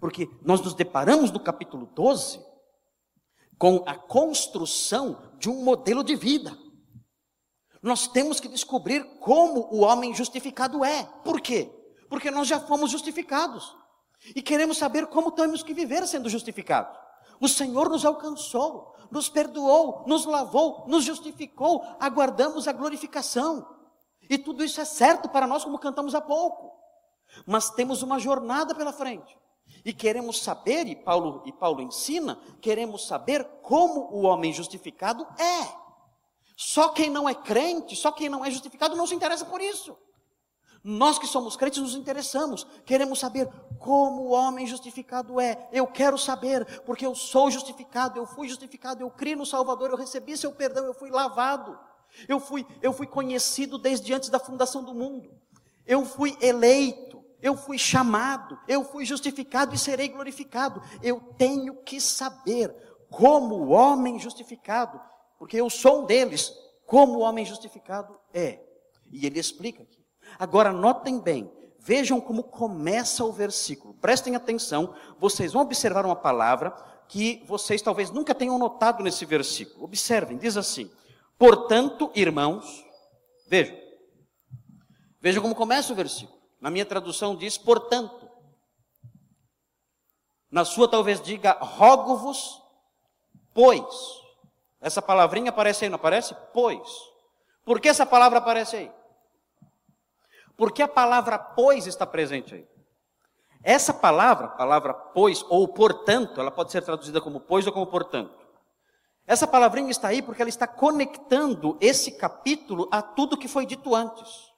Porque 0.00 0.28
nós 0.42 0.60
nos 0.60 0.74
deparamos 0.74 1.30
no 1.30 1.38
capítulo 1.38 1.86
12 1.86 2.44
com 3.56 3.84
a 3.86 3.94
construção 3.94 5.36
de 5.38 5.48
um 5.48 5.62
modelo 5.62 6.02
de 6.02 6.16
vida. 6.16 6.58
Nós 7.80 8.08
temos 8.08 8.40
que 8.40 8.48
descobrir 8.48 9.04
como 9.20 9.72
o 9.72 9.82
homem 9.82 10.12
justificado 10.12 10.84
é. 10.84 11.04
Por 11.22 11.40
quê? 11.40 11.70
Porque 12.10 12.28
nós 12.28 12.48
já 12.48 12.58
fomos 12.58 12.90
justificados. 12.90 13.78
E 14.34 14.42
queremos 14.42 14.78
saber 14.78 15.06
como 15.06 15.32
temos 15.32 15.62
que 15.62 15.74
viver 15.74 16.06
sendo 16.06 16.28
justificados. 16.28 16.96
O 17.40 17.48
Senhor 17.48 17.88
nos 17.88 18.04
alcançou, 18.04 18.94
nos 19.10 19.28
perdoou, 19.28 20.04
nos 20.06 20.24
lavou, 20.24 20.84
nos 20.86 21.04
justificou, 21.04 21.84
aguardamos 22.00 22.66
a 22.66 22.72
glorificação. 22.72 23.66
E 24.28 24.36
tudo 24.36 24.64
isso 24.64 24.80
é 24.80 24.84
certo 24.84 25.28
para 25.28 25.46
nós, 25.46 25.64
como 25.64 25.78
cantamos 25.78 26.14
há 26.14 26.20
pouco. 26.20 26.76
Mas 27.46 27.70
temos 27.70 28.02
uma 28.02 28.18
jornada 28.18 28.74
pela 28.74 28.92
frente. 28.92 29.38
E 29.84 29.92
queremos 29.92 30.42
saber, 30.42 30.86
e 30.86 30.96
Paulo, 30.96 31.42
e 31.46 31.52
Paulo 31.52 31.80
ensina, 31.80 32.40
queremos 32.60 33.06
saber 33.06 33.44
como 33.62 34.08
o 34.12 34.22
homem 34.22 34.52
justificado 34.52 35.26
é. 35.38 35.88
Só 36.56 36.88
quem 36.88 37.08
não 37.08 37.28
é 37.28 37.34
crente, 37.34 37.94
só 37.94 38.10
quem 38.10 38.28
não 38.28 38.44
é 38.44 38.50
justificado 38.50 38.96
não 38.96 39.06
se 39.06 39.14
interessa 39.14 39.44
por 39.44 39.60
isso. 39.60 39.96
Nós 40.82 41.18
que 41.18 41.26
somos 41.26 41.56
crentes 41.56 41.82
nos 41.82 41.94
interessamos, 41.94 42.66
queremos 42.84 43.18
saber 43.18 43.48
como 43.78 44.22
o 44.22 44.30
homem 44.30 44.66
justificado 44.66 45.40
é. 45.40 45.68
Eu 45.72 45.86
quero 45.86 46.16
saber, 46.16 46.64
porque 46.82 47.04
eu 47.04 47.14
sou 47.14 47.50
justificado, 47.50 48.18
eu 48.18 48.26
fui 48.26 48.48
justificado, 48.48 49.02
eu 49.02 49.10
criei 49.10 49.36
no 49.36 49.44
Salvador, 49.44 49.90
eu 49.90 49.96
recebi 49.96 50.36
seu 50.36 50.52
perdão, 50.52 50.84
eu 50.84 50.94
fui 50.94 51.10
lavado. 51.10 51.78
Eu 52.26 52.40
fui, 52.40 52.66
eu 52.80 52.92
fui 52.92 53.06
conhecido 53.06 53.78
desde 53.78 54.12
antes 54.14 54.28
da 54.28 54.38
fundação 54.38 54.82
do 54.82 54.94
mundo. 54.94 55.30
Eu 55.86 56.04
fui 56.04 56.36
eleito, 56.40 57.22
eu 57.40 57.56
fui 57.56 57.78
chamado, 57.78 58.58
eu 58.66 58.84
fui 58.84 59.04
justificado 59.04 59.74
e 59.74 59.78
serei 59.78 60.08
glorificado. 60.08 60.82
Eu 61.02 61.20
tenho 61.36 61.74
que 61.82 62.00
saber 62.00 62.74
como 63.10 63.56
o 63.56 63.68
homem 63.70 64.18
justificado, 64.18 65.00
porque 65.38 65.56
eu 65.56 65.70
sou 65.70 66.02
um 66.02 66.06
deles, 66.06 66.52
como 66.86 67.18
o 67.18 67.20
homem 67.20 67.44
justificado 67.44 68.18
é. 68.32 68.60
E 69.10 69.26
ele 69.26 69.38
explica 69.38 69.82
aqui. 69.82 69.97
Agora, 70.38 70.72
notem 70.72 71.18
bem, 71.18 71.50
vejam 71.78 72.20
como 72.20 72.44
começa 72.44 73.24
o 73.24 73.32
versículo. 73.32 73.94
Prestem 73.94 74.36
atenção, 74.36 74.94
vocês 75.18 75.52
vão 75.52 75.62
observar 75.62 76.06
uma 76.06 76.14
palavra 76.14 76.70
que 77.08 77.42
vocês 77.46 77.82
talvez 77.82 78.10
nunca 78.10 78.34
tenham 78.34 78.58
notado 78.58 79.02
nesse 79.02 79.24
versículo. 79.24 79.84
Observem, 79.84 80.36
diz 80.38 80.56
assim: 80.56 80.90
Portanto, 81.38 82.12
irmãos, 82.14 82.84
vejam, 83.48 83.76
vejam 85.20 85.42
como 85.42 85.54
começa 85.54 85.92
o 85.92 85.96
versículo. 85.96 86.38
Na 86.60 86.70
minha 86.70 86.86
tradução 86.86 87.34
diz, 87.34 87.56
portanto. 87.56 88.28
Na 90.50 90.64
sua 90.64 90.88
talvez 90.88 91.20
diga, 91.20 91.52
rogo-vos, 91.52 92.62
pois. 93.52 93.84
Essa 94.80 95.02
palavrinha 95.02 95.50
aparece 95.50 95.84
aí, 95.84 95.90
não 95.90 95.96
aparece? 95.96 96.34
Pois. 96.54 96.88
Por 97.64 97.80
que 97.80 97.88
essa 97.88 98.06
palavra 98.06 98.38
aparece 98.38 98.76
aí? 98.76 98.97
Porque 100.58 100.82
a 100.82 100.88
palavra 100.88 101.38
pois 101.38 101.86
está 101.86 102.04
presente 102.04 102.56
aí. 102.56 102.68
Essa 103.62 103.94
palavra, 103.94 104.48
palavra 104.48 104.92
pois 104.92 105.44
ou 105.48 105.68
portanto, 105.68 106.40
ela 106.40 106.50
pode 106.50 106.72
ser 106.72 106.82
traduzida 106.82 107.20
como 107.20 107.40
pois 107.40 107.64
ou 107.64 107.72
como 107.72 107.86
portanto. 107.86 108.36
Essa 109.24 109.46
palavrinha 109.46 109.90
está 109.90 110.08
aí 110.08 110.20
porque 110.20 110.42
ela 110.42 110.48
está 110.48 110.66
conectando 110.66 111.78
esse 111.80 112.10
capítulo 112.10 112.88
a 112.90 113.00
tudo 113.00 113.36
que 113.36 113.46
foi 113.46 113.64
dito 113.66 113.94
antes. 113.94 114.52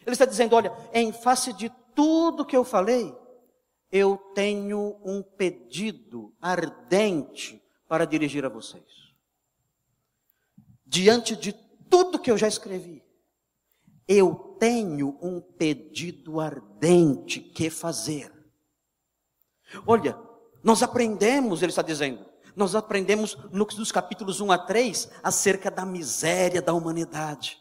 Ele 0.00 0.12
está 0.14 0.24
dizendo: 0.24 0.56
olha, 0.56 0.76
em 0.92 1.12
face 1.12 1.52
de 1.52 1.70
tudo 1.94 2.44
que 2.44 2.56
eu 2.56 2.64
falei, 2.64 3.16
eu 3.92 4.16
tenho 4.34 5.00
um 5.04 5.22
pedido 5.22 6.34
ardente 6.40 7.62
para 7.88 8.04
dirigir 8.04 8.44
a 8.44 8.48
vocês. 8.48 8.84
Diante 10.84 11.36
de 11.36 11.52
tudo 11.88 12.18
que 12.18 12.30
eu 12.30 12.36
já 12.36 12.48
escrevi, 12.48 13.05
eu 14.08 14.56
tenho 14.58 15.18
um 15.20 15.40
pedido 15.40 16.40
ardente 16.40 17.40
que 17.40 17.68
fazer. 17.70 18.32
Olha, 19.86 20.18
nós 20.62 20.82
aprendemos, 20.82 21.62
ele 21.62 21.70
está 21.70 21.82
dizendo, 21.82 22.24
nós 22.54 22.74
aprendemos 22.74 23.36
nos 23.52 23.92
capítulos 23.92 24.40
1 24.40 24.52
a 24.52 24.58
3 24.58 25.10
acerca 25.22 25.70
da 25.70 25.84
miséria 25.84 26.62
da 26.62 26.72
humanidade. 26.72 27.58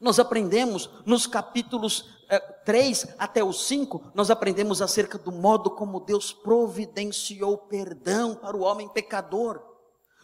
Nós 0.00 0.18
aprendemos 0.18 0.90
nos 1.06 1.26
capítulos 1.26 2.08
eh, 2.28 2.38
3 2.64 3.14
até 3.18 3.42
o 3.42 3.52
5, 3.52 4.12
nós 4.14 4.30
aprendemos 4.30 4.82
acerca 4.82 5.16
do 5.16 5.30
modo 5.30 5.70
como 5.70 6.00
Deus 6.00 6.32
providenciou 6.32 7.56
perdão 7.56 8.34
para 8.34 8.56
o 8.56 8.62
homem 8.62 8.88
pecador. 8.88 9.62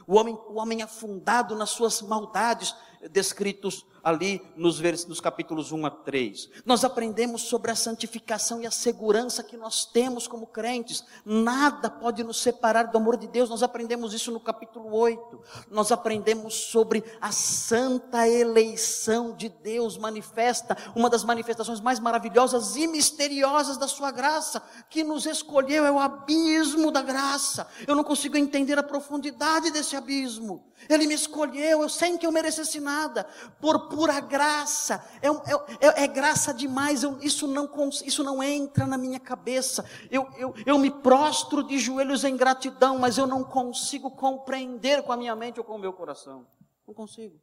O 0.07 0.17
homem, 0.17 0.35
o 0.49 0.55
homem 0.55 0.83
afundado 0.83 1.55
nas 1.55 1.71
suas 1.71 2.01
maldades, 2.01 2.75
descritos 3.11 3.85
ali 4.09 4.43
nos, 4.57 4.81
nos 5.07 5.21
capítulos 5.21 5.73
1 5.73 5.87
a 5.87 5.91
3. 5.91 6.51
Nós 6.65 6.85
aprendemos 6.85 7.43
sobre 7.43 7.71
a 7.71 7.75
santificação 7.75 8.61
e 8.61 8.67
a 8.67 8.71
segurança 8.71 9.43
que 9.43 9.57
nós 9.57 9.85
temos 9.85 10.27
como 10.27 10.47
crentes. 10.47 11.05
Nada 11.25 11.91
pode 11.91 12.25
nos 12.25 12.41
separar 12.41 12.85
do 12.85 12.99
amor 12.99 13.17
de 13.17 13.29
Deus. 13.29 13.51
Nós 13.51 13.63
aprendemos 13.63 14.15
isso 14.15 14.33
no 14.33 14.41
capítulo 14.41 14.95
8. 14.95 15.41
Nós 15.71 15.93
aprendemos 15.93 16.55
sobre 16.55 17.05
a 17.21 17.31
santa 17.33 18.29
eleição 18.29 19.35
de 19.37 19.49
Deus 19.49 19.97
manifesta, 19.97 20.77
uma 20.95 21.11
das 21.11 21.25
manifestações 21.25 21.81
mais 21.81 21.99
maravilhosas 21.99 22.77
e 22.77 22.87
misteriosas 22.87 23.77
da 23.77 23.89
sua 23.89 24.11
graça, 24.11 24.63
que 24.89 25.05
nos 25.05 25.27
escolheu 25.27 25.85
é 25.85 25.91
o 25.91 25.99
abismo 25.99 26.91
da 26.91 27.03
graça. 27.03 27.67
Eu 27.87 27.95
não 27.95 28.05
consigo 28.05 28.37
entender 28.37 28.79
a 28.79 28.83
profundidade 28.83 29.71
desse 29.71 29.97
abismo. 29.97 30.65
Ele 30.89 31.07
me 31.07 31.15
escolheu, 31.15 31.83
eu 31.83 31.89
sem 31.89 32.17
que 32.17 32.27
eu 32.27 32.33
merecesse 32.33 32.81
nada, 32.81 33.27
por 33.61 33.89
pura 33.99 34.21
graça. 34.21 35.05
É, 35.21 35.27
é, 35.27 35.89
é, 35.89 36.05
é 36.05 36.07
graça 36.07 36.55
demais, 36.55 37.03
eu, 37.03 37.19
isso, 37.21 37.49
não, 37.49 37.69
isso 38.05 38.23
não 38.23 38.41
entra 38.41 38.87
na 38.87 38.97
minha 38.97 39.19
cabeça. 39.19 39.85
Eu, 40.09 40.31
eu, 40.37 40.55
eu 40.65 40.79
me 40.79 40.89
prostro 40.89 41.65
de 41.65 41.81
joelhos 41.81 42.23
em 42.23 42.37
gratidão, 42.37 42.97
mas 42.97 43.19
eu 43.19 43.27
não 43.27 43.43
consigo 43.43 44.09
compreender 44.13 45.03
com 45.03 45.11
a 45.11 45.17
minha 45.17 45.35
mente 45.35 45.59
ou 45.59 45.65
com 45.65 45.75
o 45.75 45.79
meu 45.81 45.93
coração. 45.93 46.47
Não 46.87 46.95
consigo. 46.95 47.41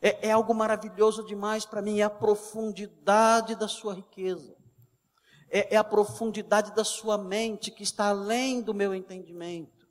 É, 0.00 0.28
é 0.28 0.32
algo 0.32 0.54
maravilhoso 0.54 1.22
demais 1.22 1.66
para 1.66 1.82
mim, 1.82 2.00
é 2.00 2.04
a 2.04 2.10
profundidade 2.10 3.54
da 3.54 3.68
sua 3.68 3.92
riqueza. 3.92 4.56
É, 5.50 5.74
é 5.74 5.76
a 5.76 5.84
profundidade 5.84 6.74
da 6.74 6.84
sua 6.84 7.18
mente 7.18 7.70
que 7.70 7.82
está 7.82 8.08
além 8.08 8.62
do 8.62 8.72
meu 8.72 8.94
entendimento 8.94 9.83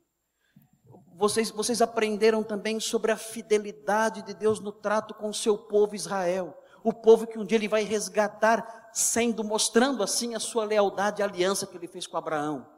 vocês, 1.16 1.50
vocês 1.50 1.80
aprenderam 1.80 2.42
também 2.42 2.80
sobre 2.80 3.12
a 3.12 3.16
fidelidade 3.16 4.22
de 4.22 4.34
Deus 4.34 4.58
no 4.58 4.72
trato 4.72 5.14
com 5.14 5.28
o 5.28 5.34
seu 5.34 5.56
povo 5.56 5.94
Israel. 5.94 6.58
O 6.82 6.92
povo 6.92 7.26
que 7.26 7.38
um 7.38 7.44
dia 7.44 7.56
ele 7.56 7.68
vai 7.68 7.84
resgatar, 7.84 8.90
sendo, 8.92 9.44
mostrando 9.44 10.02
assim 10.02 10.34
a 10.34 10.40
sua 10.40 10.64
lealdade 10.64 11.20
e 11.20 11.24
aliança 11.24 11.66
que 11.66 11.76
ele 11.76 11.88
fez 11.88 12.06
com 12.06 12.16
Abraão. 12.16 12.68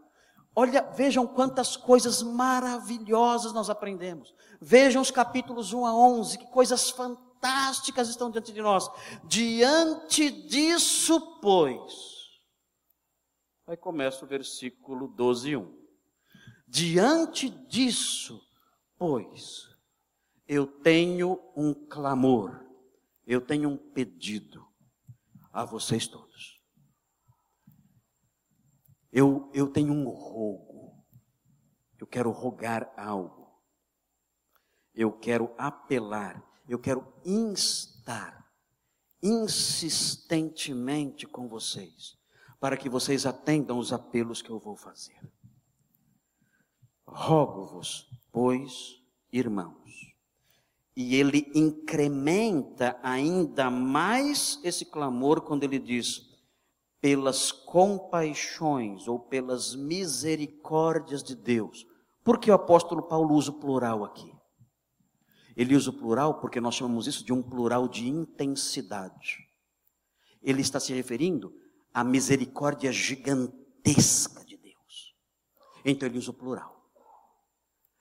Olha, 0.54 0.82
vejam 0.94 1.26
quantas 1.26 1.76
coisas 1.76 2.22
maravilhosas 2.22 3.52
nós 3.52 3.68
aprendemos. 3.68 4.34
Vejam 4.60 5.02
os 5.02 5.10
capítulos 5.10 5.72
1 5.72 5.86
a 5.86 5.94
11, 5.94 6.38
que 6.38 6.46
coisas 6.46 6.90
fantásticas 6.90 8.08
estão 8.08 8.30
diante 8.30 8.52
de 8.52 8.62
nós. 8.62 8.88
Diante 9.24 10.30
disso, 10.30 11.40
pois. 11.40 12.16
Aí 13.66 13.76
começa 13.76 14.24
o 14.24 14.28
versículo 14.28 15.08
12, 15.08 15.56
1. 15.56 15.85
Diante 16.76 17.48
disso, 17.48 18.46
pois, 18.98 19.74
eu 20.46 20.66
tenho 20.66 21.40
um 21.56 21.72
clamor, 21.72 22.64
eu 23.26 23.40
tenho 23.40 23.70
um 23.70 23.76
pedido 23.76 24.64
a 25.52 25.64
vocês 25.64 26.06
todos 26.06 26.56
eu, 29.16 29.50
eu 29.54 29.66
tenho 29.66 29.94
um 29.94 30.10
rogo. 30.10 31.02
Eu 31.98 32.06
quero 32.06 32.30
rogar 32.30 32.92
algo. 32.98 33.50
Eu 34.94 35.10
quero 35.10 35.54
apelar. 35.56 36.44
Eu 36.68 36.78
quero 36.78 37.10
instar 37.24 38.46
insistentemente 39.22 41.26
com 41.26 41.48
vocês, 41.48 42.18
para 42.60 42.76
que 42.76 42.90
vocês 42.90 43.24
atendam 43.24 43.78
os 43.78 43.90
apelos 43.90 44.42
que 44.42 44.50
eu 44.50 44.58
vou 44.58 44.76
fazer. 44.76 45.18
Rogo-vos, 47.06 48.08
pois, 48.32 49.00
irmãos. 49.32 50.14
E 50.96 51.14
ele 51.14 51.50
incrementa 51.54 52.98
ainda 53.02 53.70
mais 53.70 54.58
esse 54.64 54.84
clamor 54.84 55.42
quando 55.42 55.64
ele 55.64 55.78
diz: 55.78 56.26
pelas 57.00 57.52
compaixões 57.52 59.06
ou 59.06 59.18
pelas 59.18 59.74
misericórdias 59.74 61.22
de 61.22 61.34
Deus. 61.34 61.86
Por 62.24 62.38
que 62.38 62.50
o 62.50 62.54
apóstolo 62.54 63.02
Paulo 63.02 63.34
usa 63.34 63.50
o 63.50 63.60
plural 63.60 64.04
aqui? 64.04 64.34
Ele 65.56 65.76
usa 65.76 65.90
o 65.90 65.92
plural 65.92 66.40
porque 66.40 66.60
nós 66.60 66.74
chamamos 66.74 67.06
isso 67.06 67.24
de 67.24 67.32
um 67.32 67.42
plural 67.42 67.88
de 67.88 68.08
intensidade. 68.08 69.48
Ele 70.42 70.60
está 70.60 70.80
se 70.80 70.92
referindo 70.92 71.54
à 71.94 72.02
misericórdia 72.02 72.90
gigantesca 72.92 74.44
de 74.44 74.56
Deus. 74.56 75.14
Então 75.84 76.08
ele 76.08 76.18
usa 76.18 76.30
o 76.30 76.34
plural. 76.34 76.75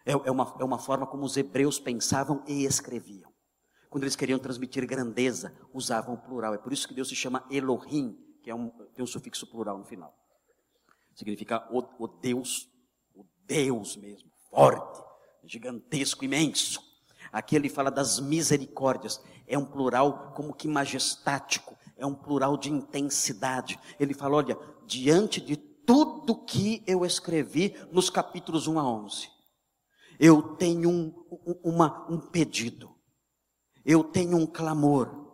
É, 0.06 0.12
é, 0.12 0.32
uma, 0.32 0.56
é 0.60 0.64
uma 0.64 0.78
forma 0.78 1.08
como 1.08 1.26
os 1.26 1.36
hebreus 1.36 1.80
pensavam 1.80 2.44
e 2.48 2.64
escreviam. 2.64 3.34
Quando 3.90 4.04
eles 4.04 4.16
queriam 4.16 4.38
transmitir 4.38 4.86
grandeza, 4.86 5.56
usavam 5.74 6.16
o 6.16 6.18
plural. 6.18 6.54
É 6.54 6.58
por 6.58 6.72
isso 6.72 6.88
que 6.88 6.94
Deus 6.94 7.10
se 7.10 7.16
chama 7.16 7.46
Elohim, 7.50 8.18
que 8.44 8.52
é 8.52 8.56
um, 8.56 8.70
tem 8.94 9.04
um 9.04 9.08
sufixo 9.08 9.48
plural 9.48 9.78
no 9.78 9.86
final. 9.86 10.14
Significa 11.16 11.68
o, 11.72 11.82
o 11.98 12.08
Deus, 12.08 12.70
o 13.16 13.26
Deus 13.48 13.96
mesmo, 13.96 14.30
forte, 14.50 15.02
gigantesco, 15.46 16.26
imenso. 16.26 16.84
Aqui 17.32 17.56
ele 17.56 17.70
fala 17.70 17.90
das 17.90 18.20
misericórdias. 18.20 19.22
É 19.48 19.58
um 19.58 19.66
plural 19.66 20.34
como 20.36 20.54
que 20.54 20.68
majestático, 20.68 21.76
é 21.98 22.06
um 22.06 22.14
plural 22.14 22.58
de 22.58 22.70
intensidade. 22.70 23.80
Ele 24.00 24.14
fala: 24.14 24.36
olha, 24.36 24.60
diante 24.86 25.40
de 25.40 25.56
tudo 25.56 26.36
que 26.36 26.84
eu 26.86 27.06
escrevi 27.06 27.76
nos 27.92 28.10
capítulos 28.10 28.68
1 28.68 28.80
a 28.80 28.84
11, 28.84 29.30
eu 30.20 30.42
tenho 30.42 30.90
um, 30.90 31.14
uma, 31.64 32.06
um 32.10 32.20
pedido, 32.20 32.96
eu 33.86 34.04
tenho 34.04 34.38
um 34.38 34.46
clamor, 34.46 35.26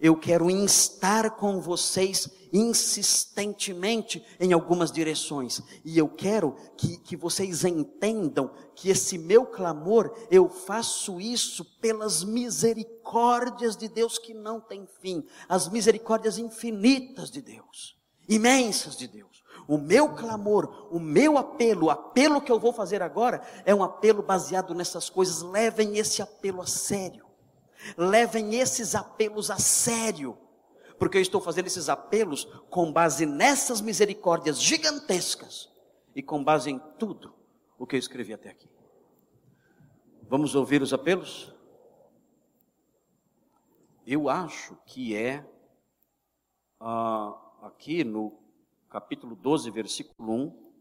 eu 0.00 0.16
quero 0.16 0.50
instar 0.50 1.36
com 1.36 1.60
vocês 1.60 2.28
insistentemente 2.52 4.24
em 4.40 4.52
algumas 4.52 4.90
direções. 4.90 5.60
E 5.84 5.98
eu 5.98 6.08
quero 6.08 6.56
que, 6.76 6.96
que 6.98 7.16
vocês 7.16 7.64
entendam 7.64 8.50
que 8.74 8.88
esse 8.88 9.18
meu 9.18 9.44
clamor, 9.44 10.16
eu 10.30 10.48
faço 10.48 11.20
isso 11.20 11.64
pelas 11.80 12.24
misericórdias 12.24 13.76
de 13.76 13.88
Deus 13.88 14.18
que 14.18 14.32
não 14.32 14.58
tem 14.58 14.88
fim, 15.00 15.22
as 15.46 15.68
misericórdias 15.68 16.38
infinitas 16.38 17.30
de 17.30 17.42
Deus, 17.42 17.96
imensas 18.26 18.96
de 18.96 19.06
Deus. 19.06 19.29
O 19.70 19.78
meu 19.78 20.16
clamor, 20.16 20.88
o 20.90 20.98
meu 20.98 21.38
apelo, 21.38 21.86
o 21.86 21.90
apelo 21.90 22.40
que 22.40 22.50
eu 22.50 22.58
vou 22.58 22.72
fazer 22.72 23.00
agora, 23.02 23.40
é 23.64 23.72
um 23.72 23.84
apelo 23.84 24.20
baseado 24.20 24.74
nessas 24.74 25.08
coisas. 25.08 25.42
Levem 25.42 25.96
esse 25.96 26.20
apelo 26.20 26.60
a 26.60 26.66
sério. 26.66 27.24
Levem 27.96 28.56
esses 28.56 28.96
apelos 28.96 29.48
a 29.48 29.60
sério, 29.60 30.36
porque 30.98 31.18
eu 31.18 31.22
estou 31.22 31.40
fazendo 31.40 31.68
esses 31.68 31.88
apelos 31.88 32.46
com 32.68 32.92
base 32.92 33.24
nessas 33.24 33.80
misericórdias 33.80 34.60
gigantescas 34.60 35.70
e 36.16 36.20
com 36.20 36.42
base 36.42 36.68
em 36.68 36.80
tudo 36.98 37.32
o 37.78 37.86
que 37.86 37.94
eu 37.94 38.00
escrevi 38.00 38.34
até 38.34 38.50
aqui. 38.50 38.68
Vamos 40.28 40.56
ouvir 40.56 40.82
os 40.82 40.92
apelos? 40.92 41.54
Eu 44.04 44.28
acho 44.28 44.76
que 44.84 45.14
é 45.14 45.48
ah, 46.80 47.40
aqui 47.62 48.02
no 48.02 48.39
capítulo 48.90 49.36
12, 49.36 49.70
versículo 49.70 50.32
1. 50.32 50.72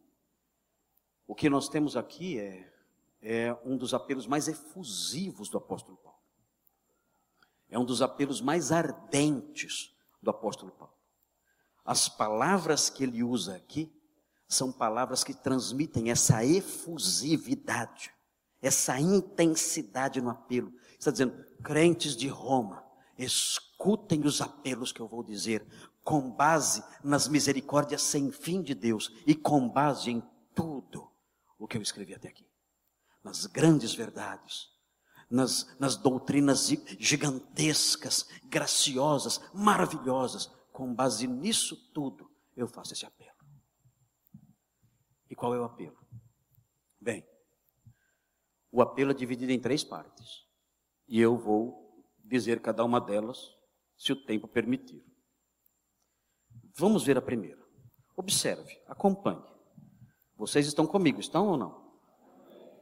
O 1.28 1.36
que 1.36 1.50
nós 1.50 1.70
temos 1.70 1.96
aqui 1.96 2.40
é, 2.40 2.74
é 3.22 3.58
um 3.64 3.78
dos 3.78 3.94
apelos 3.94 4.26
mais 4.26 4.48
efusivos 4.48 5.48
do 5.48 5.60
apóstolo 5.60 5.96
Paulo. 5.98 6.18
É 7.70 7.78
um 7.78 7.86
dos 7.86 8.02
apelos 8.02 8.42
mais 8.42 8.72
ardentes 8.72 9.96
do 10.22 10.32
apóstolo 10.32 10.72
Paulo. 10.72 10.94
As 11.86 12.10
palavras 12.10 12.90
que 12.90 13.04
ele 13.04 13.24
usa 13.24 13.56
aqui 13.56 13.94
são 14.48 14.72
palavras 14.72 15.24
que 15.24 15.34
transmitem 15.34 16.10
essa 16.10 16.44
efusividade, 16.44 18.12
essa 18.60 19.00
intensidade 19.00 20.20
no 20.20 20.32
apelo. 20.32 20.74
Está 20.98 21.12
dizendo, 21.12 21.46
crentes 21.64 22.18
de 22.18 22.28
Roma, 22.28 22.84
escutem 23.16 24.26
os 24.26 24.42
apelos 24.42 24.92
que 24.92 25.00
eu 25.00 25.08
vou 25.08 25.24
dizer, 25.24 25.64
com 26.04 26.32
base 26.32 26.84
nas 27.04 27.28
misericórdias 27.28 28.02
sem 28.02 28.32
fim 28.32 28.62
de 28.62 28.74
Deus 28.74 29.12
e 29.26 29.36
com 29.36 29.68
base 29.70 30.12
em 30.12 30.24
tudo 30.56 31.10
o 31.58 31.68
que 31.68 31.78
eu 31.78 31.82
escrevi 31.82 32.14
até 32.14 32.30
aqui, 32.30 32.48
nas 33.24 33.46
grandes 33.46 33.94
verdades 33.94 34.70
nas, 35.30 35.78
nas 35.80 35.96
doutrinas 35.96 36.68
gigantescas, 36.98 38.28
graciosas, 38.46 39.40
maravilhosas. 39.54 40.48
Com 40.72 40.94
base 40.94 41.28
nisso 41.28 41.76
tudo, 41.94 42.30
eu 42.56 42.68
faço 42.68 42.94
esse 42.94 43.06
apelo. 43.06 43.30
E 45.30 45.36
qual 45.36 45.54
é 45.54 45.60
o 45.60 45.66
apelo? 45.66 45.98
Bem, 47.00 47.26
o 48.72 48.82
apelo 48.82 49.12
é 49.12 49.14
dividido 49.14 49.52
em 49.52 49.60
três 49.60 49.84
partes. 49.84 50.48
E 51.08 51.20
eu 51.20 51.38
vou 51.38 52.04
dizer 52.24 52.62
cada 52.62 52.84
uma 52.84 53.00
delas, 53.00 53.56
se 53.98 54.12
o 54.12 54.26
tempo 54.26 54.48
permitir. 54.48 55.04
Vamos 56.80 57.04
ver 57.04 57.18
a 57.18 57.22
primeira. 57.22 57.60
Observe, 58.16 58.80
acompanhe. 58.88 59.44
Vocês 60.38 60.66
estão 60.66 60.88
comigo, 60.88 61.20
estão 61.20 61.48
ou 61.50 61.58
não? 61.58 61.92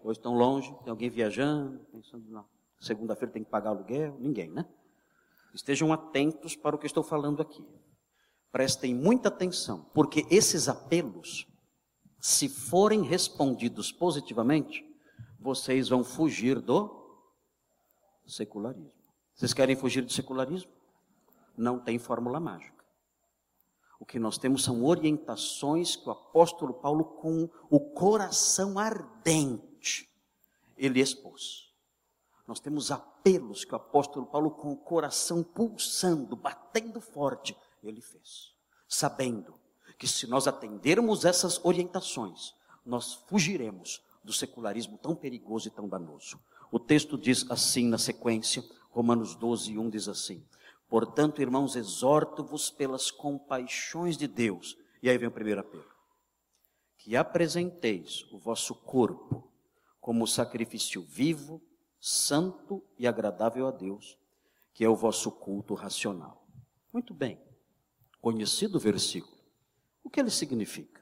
Ou 0.03 0.11
estão 0.11 0.35
longe, 0.35 0.71
tem 0.83 0.91
alguém 0.91 1.09
viajando, 1.09 1.79
pensando 1.91 2.29
na 2.29 2.45
segunda-feira 2.79 3.33
tem 3.33 3.43
que 3.43 3.49
pagar 3.49 3.71
aluguel, 3.71 4.15
ninguém, 4.19 4.51
né? 4.51 4.65
Estejam 5.51 5.91
atentos 5.91 6.55
para 6.55 6.75
o 6.75 6.79
que 6.79 6.85
estou 6.85 7.03
falando 7.03 7.41
aqui. 7.41 7.65
Prestem 8.51 8.93
muita 8.93 9.29
atenção, 9.29 9.89
porque 9.95 10.27
esses 10.29 10.69
apelos, 10.69 11.47
se 12.21 12.47
forem 12.47 13.01
respondidos 13.01 13.91
positivamente, 13.91 14.85
vocês 15.39 15.89
vão 15.89 16.03
fugir 16.03 16.61
do 16.61 16.95
secularismo. 18.27 18.93
Vocês 19.33 19.53
querem 19.53 19.75
fugir 19.75 20.03
do 20.03 20.11
secularismo? 20.11 20.71
Não 21.57 21.79
tem 21.79 21.97
fórmula 21.97 22.39
mágica. 22.39 22.76
O 23.99 24.05
que 24.05 24.19
nós 24.19 24.37
temos 24.37 24.63
são 24.63 24.85
orientações 24.85 25.95
que 25.95 26.07
o 26.07 26.11
apóstolo 26.11 26.73
Paulo, 26.73 27.03
com 27.03 27.49
o 27.69 27.79
coração 27.79 28.77
ardente, 28.77 30.09
ele 30.77 30.99
expôs. 30.99 31.71
Nós 32.47 32.59
temos 32.59 32.91
apelos 32.91 33.65
que 33.65 33.73
o 33.73 33.75
apóstolo 33.75 34.25
Paulo, 34.25 34.51
com 34.51 34.71
o 34.71 34.77
coração 34.77 35.43
pulsando, 35.43 36.35
batendo 36.35 37.01
forte, 37.01 37.57
ele 37.83 38.01
fez, 38.01 38.53
sabendo 38.87 39.55
que 39.97 40.07
se 40.07 40.27
nós 40.27 40.47
atendermos 40.47 41.25
essas 41.25 41.63
orientações, 41.65 42.53
nós 42.85 43.13
fugiremos 43.27 44.01
do 44.23 44.31
secularismo 44.31 44.97
tão 44.97 45.15
perigoso 45.15 45.67
e 45.67 45.71
tão 45.71 45.87
danoso. 45.89 46.39
O 46.71 46.79
texto 46.79 47.17
diz 47.17 47.49
assim 47.49 47.87
na 47.87 47.97
sequência, 47.97 48.63
Romanos 48.91 49.35
12, 49.35 49.77
1 49.77 49.89
diz 49.89 50.07
assim: 50.07 50.43
Portanto, 50.89 51.41
irmãos, 51.41 51.75
exorto-vos 51.75 52.69
pelas 52.69 53.11
compaixões 53.11 54.17
de 54.17 54.27
Deus. 54.27 54.77
E 55.03 55.09
aí 55.09 55.17
vem 55.17 55.27
o 55.27 55.31
primeiro 55.31 55.61
apelo: 55.61 55.91
que 56.97 57.15
apresenteis 57.15 58.23
o 58.31 58.37
vosso 58.37 58.73
corpo 58.73 59.51
como 59.99 60.25
sacrifício 60.25 61.01
vivo, 61.01 61.61
santo 61.99 62.83
e 62.97 63.05
agradável 63.07 63.67
a 63.67 63.71
Deus, 63.71 64.17
que 64.73 64.83
é 64.83 64.89
o 64.89 64.95
vosso 64.95 65.31
culto 65.31 65.73
racional. 65.73 66.47
Muito 66.93 67.13
bem, 67.13 67.37
conhecido 68.21 68.77
o 68.77 68.81
versículo, 68.81 69.37
o 70.03 70.09
que 70.09 70.19
ele 70.19 70.31
significa? 70.31 71.01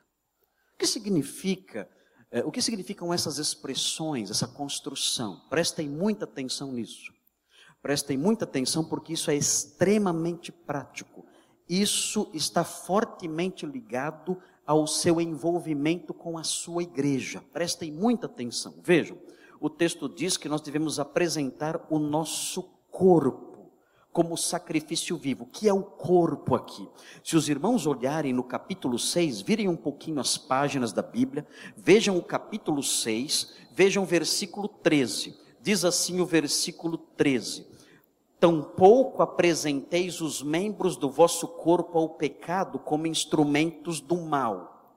O 0.74 0.78
que 0.78 0.88
significa 0.88 1.90
É, 2.32 2.44
o 2.44 2.52
que 2.52 2.62
significam 2.62 3.14
essas 3.14 3.38
expressões, 3.38 4.30
essa 4.30 4.48
construção? 4.48 5.48
Prestem 5.48 5.88
muita 5.88 6.26
atenção 6.26 6.72
nisso. 6.72 7.14
Prestem 7.86 8.18
muita 8.18 8.46
atenção 8.46 8.84
porque 8.84 9.14
isso 9.14 9.30
é 9.30 9.36
extremamente 9.36 10.52
prático. 10.52 11.24
Isso 11.70 12.32
está 12.34 12.64
fortemente 12.64 13.64
ligado 13.64 14.40
ao 14.66 14.88
seu 14.88 15.22
envolvimento 15.22 16.12
com 16.12 16.36
a 16.36 16.44
sua 16.44 16.82
igreja. 16.82 17.44
Prestem 17.54 17.92
muita 17.92 18.26
atenção. 18.26 18.74
Vejam, 18.84 19.20
o 19.62 19.70
texto 19.70 20.10
diz 20.10 20.36
que 20.36 20.50
nós 20.50 20.62
devemos 20.62 21.00
apresentar 21.00 21.86
o 21.88 22.00
nosso 22.00 22.64
corpo 22.90 23.70
como 24.12 24.36
sacrifício 24.36 25.16
vivo. 25.16 25.46
que 25.46 25.70
é 25.70 25.74
o 25.74 25.84
corpo 25.84 26.56
aqui? 26.56 26.90
Se 27.24 27.38
os 27.38 27.48
irmãos 27.50 27.86
olharem 27.86 28.34
no 28.34 28.44
capítulo 28.44 28.98
6, 28.98 29.42
virem 29.42 29.70
um 29.70 29.78
pouquinho 29.78 30.20
as 30.20 30.40
páginas 30.40 30.92
da 30.92 31.04
Bíblia, 31.04 31.46
vejam 31.78 32.18
o 32.18 32.24
capítulo 32.24 32.82
6, 32.82 33.54
vejam 33.72 34.02
o 34.02 34.08
versículo 34.08 34.68
13. 34.68 35.38
Diz 35.62 35.86
assim 35.86 36.20
o 36.20 36.26
versículo 36.26 36.98
13: 36.98 37.75
Tampouco 38.40 39.22
apresenteis 39.22 40.22
os 40.22 40.42
membros 40.42 40.98
do 40.98 41.10
vosso 41.10 41.48
corpo 41.48 41.98
ao 41.98 42.10
pecado 42.10 42.78
como 42.80 43.08
instrumentos 43.08 44.00
do 44.00 44.18
mal. 44.18 44.96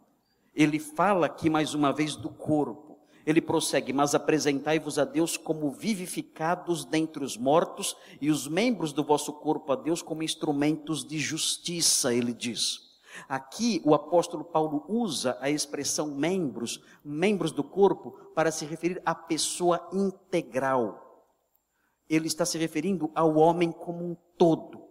Ele 0.54 0.78
fala 0.78 1.26
aqui 1.26 1.48
mais 1.48 1.74
uma 1.74 1.92
vez 1.92 2.16
do 2.16 2.28
corpo 2.28 2.88
ele 3.28 3.42
prossegue: 3.42 3.92
Mas 3.92 4.14
apresentai-vos 4.14 4.98
a 4.98 5.04
Deus 5.04 5.36
como 5.36 5.70
vivificados 5.70 6.86
dentre 6.86 7.22
os 7.22 7.36
mortos, 7.36 7.94
e 8.22 8.30
os 8.30 8.48
membros 8.48 8.90
do 8.90 9.04
vosso 9.04 9.34
corpo 9.34 9.70
a 9.70 9.76
Deus 9.76 10.00
como 10.00 10.22
instrumentos 10.22 11.04
de 11.04 11.18
justiça, 11.18 12.14
ele 12.14 12.32
diz. 12.32 12.88
Aqui 13.28 13.82
o 13.84 13.92
apóstolo 13.92 14.44
Paulo 14.44 14.82
usa 14.88 15.36
a 15.42 15.50
expressão 15.50 16.06
membros, 16.06 16.82
membros 17.04 17.52
do 17.52 17.62
corpo, 17.62 18.12
para 18.34 18.50
se 18.50 18.64
referir 18.64 19.02
à 19.04 19.14
pessoa 19.14 19.86
integral. 19.92 21.07
Ele 22.08 22.26
está 22.26 22.44
se 22.44 22.58
referindo 22.58 23.10
ao 23.14 23.36
homem 23.36 23.70
como 23.70 24.04
um 24.04 24.16
todo 24.36 24.88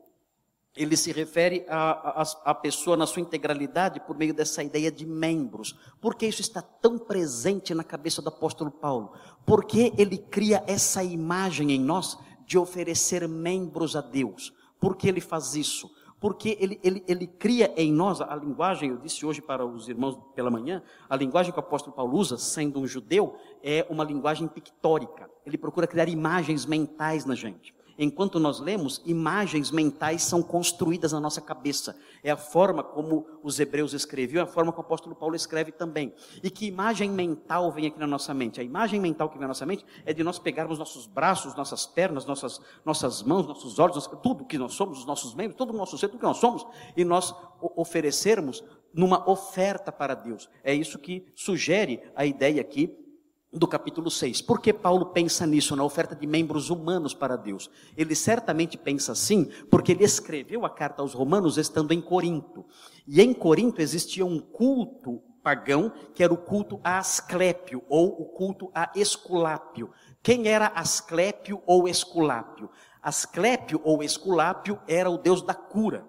ele 0.78 0.96
se 0.96 1.12
refere 1.12 1.66
à 1.68 2.54
pessoa 2.54 2.96
na 2.96 3.08
sua 3.08 3.22
integralidade 3.22 4.00
por 4.00 4.16
meio 4.16 4.34
dessa 4.34 4.64
ideia 4.64 4.92
de 4.92 5.06
membros. 5.06 5.76
Por 6.00 6.16
que 6.16 6.28
isso 6.28 6.42
está 6.42 6.62
tão 6.62 6.98
presente 7.00 7.74
na 7.74 7.84
cabeça 7.84 8.22
do 8.22 8.30
apóstolo 8.30 8.70
Paulo? 8.70 9.12
Porque 9.46 9.92
ele 9.98 10.18
cria 10.18 10.64
essa 10.68 11.04
imagem 11.04 11.72
em 11.72 11.80
nós 11.80 12.18
de 12.46 12.58
oferecer 12.58 13.28
membros 13.28 13.96
a 13.96 14.02
Deus. 14.02 14.54
Por 14.80 14.96
que 14.96 15.08
ele 15.08 15.20
faz 15.20 15.56
isso? 15.56 15.90
Porque 16.20 16.58
ele, 16.60 16.80
ele, 16.84 17.04
ele 17.08 17.28
cria 17.28 17.72
em 17.78 17.94
nós 17.94 18.22
a 18.22 18.36
linguagem, 18.36 18.90
eu 18.90 18.98
disse 18.98 19.26
hoje 19.26 19.42
para 19.42 19.66
os 19.66 19.88
irmãos 19.88 20.18
pela 20.34 20.50
manhã, 20.50 20.82
a 21.08 21.16
linguagem 21.16 21.52
que 21.52 21.60
o 21.60 21.62
apóstolo 21.62 21.96
Paulo 21.96 22.18
usa, 22.18 22.38
sendo 22.38 22.80
um 22.80 22.88
judeu, 22.88 23.36
é 23.62 23.86
uma 23.90 24.04
linguagem 24.04 24.48
pictórica. 24.48 25.30
Ele 25.46 25.58
procura 25.58 25.86
criar 25.86 26.10
imagens 26.10 26.66
mentais 26.66 27.24
na 27.24 27.36
gente 27.36 27.77
enquanto 27.98 28.40
nós 28.40 28.60
lemos, 28.60 29.02
imagens 29.06 29.72
mentais 29.72 30.24
são 30.24 30.44
construídas 30.44 31.12
na 31.12 31.20
nossa 31.20 31.42
cabeça. 31.42 31.98
É 32.24 32.30
a 32.30 32.38
forma 32.38 32.84
como 32.84 33.26
os 33.42 33.60
hebreus 33.60 33.94
escreviam, 33.94 34.42
é 34.42 34.44
a 34.44 34.48
forma 34.48 34.72
que 34.72 34.78
o 34.78 34.82
apóstolo 34.82 35.16
Paulo 35.16 35.36
escreve 35.36 35.72
também. 35.72 36.14
E 36.44 36.50
que 36.50 36.66
imagem 36.68 37.10
mental 37.10 37.72
vem 37.72 37.88
aqui 37.88 38.00
na 38.00 38.08
nossa 38.08 38.34
mente? 38.34 38.62
A 38.62 38.64
imagem 38.64 39.00
mental 39.00 39.30
que 39.30 39.36
vem 39.36 39.42
na 39.42 39.50
nossa 39.50 39.66
mente 39.66 39.86
é 40.06 40.14
de 40.14 40.24
nós 40.24 40.38
pegarmos 40.38 40.78
nossos 40.78 41.08
braços, 41.08 41.56
nossas 41.56 41.86
pernas, 41.86 42.26
nossas, 42.26 42.62
nossas 42.86 43.24
mãos, 43.24 43.48
nossos 43.48 43.80
olhos, 43.80 43.96
nossas, 43.96 44.20
tudo 44.22 44.46
que 44.46 44.58
nós 44.58 44.74
somos, 44.74 45.00
os 45.00 45.06
nossos 45.06 45.34
membros, 45.34 45.58
todo 45.58 45.72
o 45.72 45.78
nosso 45.78 45.98
ser, 45.98 46.08
tudo 46.08 46.20
que 46.20 46.26
nós 46.26 46.38
somos, 46.38 46.66
e 46.96 47.04
nós 47.04 47.34
oferecermos 47.76 48.64
numa 48.94 49.30
oferta 49.30 49.92
para 49.92 50.14
Deus. 50.14 50.50
É 50.64 50.74
isso 50.74 51.00
que 51.00 51.26
sugere 51.36 52.02
a 52.16 52.26
ideia 52.26 52.62
aqui 52.62 53.07
do 53.52 53.68
capítulo 53.68 54.12
6. 54.12 54.42
Por 54.42 54.62
que 54.62 54.74
Paulo 54.74 55.08
pensa 55.08 55.46
nisso, 55.46 55.76
na 55.76 55.84
oferta 55.84 56.16
de 56.16 56.28
membros 56.28 56.70
humanos 56.70 57.14
para 57.14 57.36
Deus? 57.36 57.70
Ele 57.96 58.14
certamente 58.14 58.78
pensa 58.78 59.14
assim, 59.14 59.46
porque 59.70 59.94
ele 59.94 60.04
escreveu 60.04 60.66
a 60.66 60.70
carta 60.70 61.02
aos 61.02 61.14
Romanos 61.14 61.58
estando 61.58 61.94
em 61.94 62.02
Corinto. 62.02 62.66
E 63.08 63.22
em 63.22 63.34
Corinto 63.34 63.82
existia 63.82 64.26
um 64.26 64.40
culto 64.40 65.22
pagão, 65.42 65.94
que 66.14 66.22
era 66.22 66.34
o 66.34 66.38
culto 66.38 66.80
a 66.84 66.98
Asclépio, 66.98 67.82
ou 67.88 68.22
o 68.22 68.26
culto 68.26 68.70
a 68.76 68.92
Esculápio. 68.94 69.92
Quem 70.22 70.48
era 70.48 70.68
Asclépio 70.68 71.62
ou 71.66 71.88
Esculápio? 71.88 72.70
Asclépio 73.02 73.80
ou 73.86 74.04
Esculápio 74.04 74.78
era 74.86 75.10
o 75.10 75.18
deus 75.18 75.42
da 75.42 75.54
cura. 75.54 76.06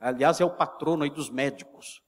Aliás, 0.00 0.40
é 0.40 0.44
o 0.44 0.50
patrono 0.50 1.04
aí 1.04 1.10
dos 1.10 1.30
médicos. 1.30 2.02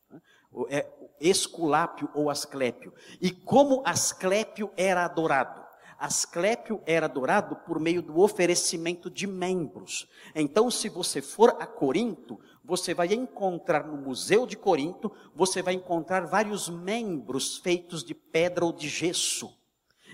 É, 0.69 0.91
Esculápio 1.29 2.11
ou 2.15 2.29
Asclépio. 2.29 2.93
E 3.21 3.31
como 3.31 3.83
Asclépio 3.87 4.71
era 4.77 5.05
adorado? 5.05 5.63
Asclépio 6.03 6.83
era 6.85 7.07
adorado 7.07 7.55
por 7.65 7.79
meio 7.79 8.03
do 8.03 8.19
oferecimento 8.19 9.09
de 9.09 9.25
membros. 9.25 10.09
Então, 10.35 10.69
se 10.69 10.89
você 10.89 11.23
for 11.23 11.51
a 11.61 11.67
Corinto, 11.67 12.41
você 12.65 12.93
vai 12.93 13.15
encontrar 13.15 13.87
no 13.87 13.97
Museu 13.97 14.45
de 14.45 14.57
Corinto, 14.57 15.13
você 15.33 15.63
vai 15.63 15.75
encontrar 15.75 16.27
vários 16.27 16.69
membros 16.69 17.59
feitos 17.59 18.03
de 18.03 18.15
pedra 18.15 18.65
ou 18.65 18.73
de 18.73 18.89
gesso. 18.89 19.57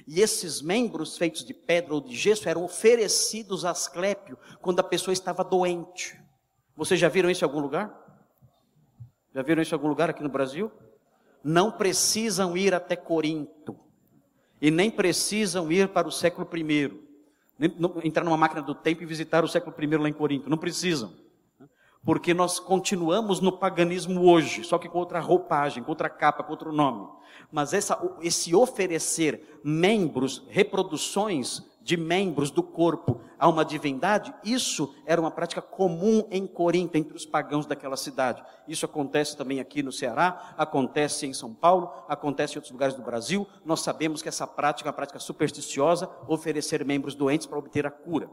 E 0.07 0.21
esses 0.21 0.61
membros 0.61 1.17
feitos 1.17 1.43
de 1.43 1.55
pedra 1.55 1.95
ou 1.95 2.03
de 2.03 2.15
gesso 2.15 2.51
eram 2.51 2.65
oferecidos 2.65 3.65
a 3.65 3.71
Asclépio 3.71 4.39
quando 4.61 4.81
a 4.81 4.85
pessoa 4.85 5.15
estava 5.15 5.43
doente. 5.43 6.21
Vocês 6.77 7.01
já 7.01 7.09
viram 7.09 7.31
isso 7.31 7.45
em 7.45 7.49
algum 7.49 7.61
lugar? 7.61 7.91
Já 9.35 9.43
viram 9.43 9.63
isso 9.63 9.75
em 9.75 9.77
algum 9.77 9.89
lugar 9.89 10.11
aqui 10.11 10.23
no 10.23 10.29
Brasil? 10.29 10.71
Não 11.43 11.71
precisam 11.71 12.57
ir 12.57 12.75
até 12.75 12.97
Corinto 12.97 13.77
e 14.61 14.71
nem 14.71 14.91
precisam 14.91 15.71
ir 15.71 15.89
para 15.89 16.09
o 16.09 16.13
século 16.13 16.49
I, 16.57 16.93
entrar 18.05 18.25
numa 18.25 18.37
máquina 18.37 18.63
do 18.63 18.75
tempo 18.75 19.03
e 19.03 19.07
visitar 19.07 19.45
o 19.45 19.49
século 19.49 19.75
I 19.81 19.97
lá 19.97 20.09
em 20.09 20.13
Corinto. 20.13 20.51
Não 20.51 20.59
precisam. 20.59 21.13
Porque 22.05 22.33
nós 22.33 22.59
continuamos 22.59 23.41
no 23.41 23.53
paganismo 23.53 24.23
hoje, 24.31 24.65
só 24.65 24.79
que 24.79 24.89
com 24.89 24.99
outra 24.99 25.21
roupagem, 25.21 25.83
com 25.83 25.91
outra 25.91 26.09
capa, 26.09 26.43
com 26.43 26.53
outro 26.53 26.73
nome. 26.73 27.09
Mas 27.53 27.73
essa, 27.73 28.01
esse 28.23 28.55
oferecer 28.55 29.61
membros, 29.63 30.45
reproduções 30.49 31.63
de 31.89 31.97
membros 31.97 32.51
do 32.51 32.63
corpo 32.63 33.19
a 33.39 33.49
uma 33.49 33.65
divindade, 33.65 34.35
isso 34.45 34.95
era 35.07 35.19
uma 35.19 35.31
prática 35.31 35.63
comum 35.63 36.29
em 36.31 36.47
Corinto, 36.47 36.99
entre 36.99 37.17
os 37.17 37.25
pagãos 37.25 37.65
daquela 37.65 37.97
cidade. 37.97 38.45
Isso 38.69 38.85
acontece 38.85 39.35
também 39.35 39.59
aqui 39.59 39.83
no 39.83 39.91
Ceará, 39.91 40.55
acontece 40.59 41.27
em 41.27 41.33
São 41.33 41.55
Paulo, 41.55 41.91
acontece 42.07 42.53
em 42.53 42.59
outros 42.59 42.73
lugares 42.73 42.95
do 42.95 43.01
Brasil. 43.01 43.49
Nós 43.65 43.81
sabemos 43.81 44.21
que 44.21 44.29
essa 44.29 44.47
prática 44.47 44.87
é 44.87 44.91
uma 44.91 44.97
prática 44.97 45.19
supersticiosa, 45.19 46.11
oferecer 46.29 46.85
membros 46.85 47.15
doentes 47.15 47.47
para 47.47 47.59
obter 47.59 47.87
a 47.87 47.91
cura. 47.91 48.29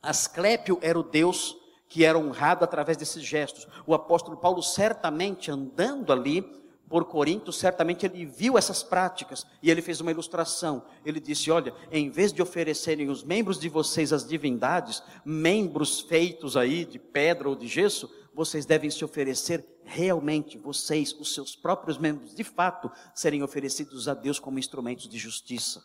Asclépio 0.00 0.78
era 0.80 0.96
o 0.96 1.02
deus 1.02 1.56
que 1.88 2.04
era 2.04 2.16
honrado 2.16 2.64
através 2.64 2.96
desses 2.96 3.24
gestos. 3.24 3.66
O 3.88 3.92
apóstolo 3.92 4.36
Paulo, 4.36 4.62
certamente 4.62 5.50
andando 5.50 6.12
ali, 6.12 6.48
por 6.88 7.04
Corinto, 7.04 7.52
certamente 7.52 8.06
ele 8.06 8.24
viu 8.24 8.56
essas 8.56 8.82
práticas 8.82 9.46
e 9.62 9.70
ele 9.70 9.82
fez 9.82 10.00
uma 10.00 10.10
ilustração. 10.10 10.82
Ele 11.04 11.20
disse: 11.20 11.50
Olha, 11.50 11.74
em 11.92 12.10
vez 12.10 12.32
de 12.32 12.40
oferecerem 12.40 13.10
os 13.10 13.22
membros 13.22 13.58
de 13.58 13.68
vocês 13.68 14.12
às 14.12 14.26
divindades, 14.26 15.02
membros 15.24 16.00
feitos 16.00 16.56
aí 16.56 16.84
de 16.84 16.98
pedra 16.98 17.48
ou 17.48 17.54
de 17.54 17.68
gesso, 17.68 18.10
vocês 18.34 18.64
devem 18.64 18.90
se 18.90 19.04
oferecer 19.04 19.66
realmente, 19.84 20.56
vocês, 20.56 21.12
os 21.18 21.34
seus 21.34 21.56
próprios 21.56 21.98
membros, 21.98 22.34
de 22.34 22.44
fato, 22.44 22.90
serem 23.14 23.42
oferecidos 23.42 24.08
a 24.08 24.14
Deus 24.14 24.38
como 24.38 24.58
instrumentos 24.58 25.08
de 25.08 25.18
justiça. 25.18 25.82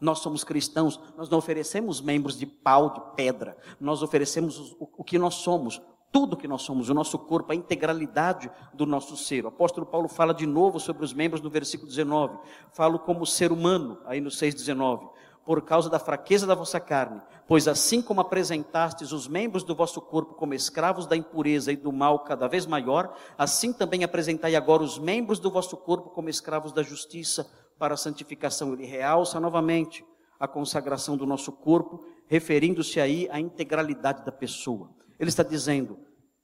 Nós 0.00 0.20
somos 0.20 0.44
cristãos, 0.44 1.00
nós 1.16 1.28
não 1.28 1.38
oferecemos 1.38 2.00
membros 2.00 2.38
de 2.38 2.46
pau, 2.46 2.94
de 2.94 3.16
pedra, 3.16 3.56
nós 3.80 4.00
oferecemos 4.00 4.72
o, 4.78 4.88
o 4.98 5.04
que 5.04 5.18
nós 5.18 5.34
somos, 5.36 5.82
tudo 6.10 6.36
que 6.36 6.48
nós 6.48 6.62
somos, 6.62 6.88
o 6.88 6.94
nosso 6.94 7.18
corpo, 7.18 7.52
a 7.52 7.54
integralidade 7.54 8.50
do 8.72 8.86
nosso 8.86 9.16
ser. 9.16 9.44
O 9.44 9.48
apóstolo 9.48 9.86
Paulo 9.86 10.08
fala 10.08 10.32
de 10.32 10.46
novo 10.46 10.80
sobre 10.80 11.04
os 11.04 11.12
membros 11.12 11.42
no 11.42 11.50
versículo 11.50 11.88
19. 11.88 12.38
Falo 12.72 12.98
como 12.98 13.26
ser 13.26 13.52
humano, 13.52 13.98
aí 14.06 14.20
no 14.20 14.30
6,19. 14.30 15.10
Por 15.44 15.62
causa 15.62 15.88
da 15.88 15.98
fraqueza 15.98 16.46
da 16.46 16.54
vossa 16.54 16.78
carne, 16.78 17.22
pois 17.46 17.66
assim 17.66 18.02
como 18.02 18.20
apresentastes 18.20 19.12
os 19.12 19.26
membros 19.26 19.64
do 19.64 19.74
vosso 19.74 20.00
corpo 20.00 20.34
como 20.34 20.52
escravos 20.52 21.06
da 21.06 21.16
impureza 21.16 21.72
e 21.72 21.76
do 21.76 21.90
mal 21.90 22.18
cada 22.20 22.46
vez 22.46 22.66
maior, 22.66 23.14
assim 23.36 23.72
também 23.72 24.04
apresentai 24.04 24.54
agora 24.54 24.82
os 24.82 24.98
membros 24.98 25.38
do 25.38 25.50
vosso 25.50 25.76
corpo 25.76 26.10
como 26.10 26.28
escravos 26.28 26.72
da 26.72 26.82
justiça 26.82 27.50
para 27.78 27.94
a 27.94 27.96
santificação. 27.96 28.74
Ele 28.74 28.84
realça 28.84 29.40
novamente 29.40 30.04
a 30.38 30.46
consagração 30.46 31.16
do 31.16 31.26
nosso 31.26 31.50
corpo, 31.50 32.04
referindo-se 32.26 33.00
aí 33.00 33.28
à 33.30 33.40
integralidade 33.40 34.24
da 34.24 34.32
pessoa. 34.32 34.97
Ele 35.18 35.28
está 35.28 35.42
dizendo: 35.42 35.98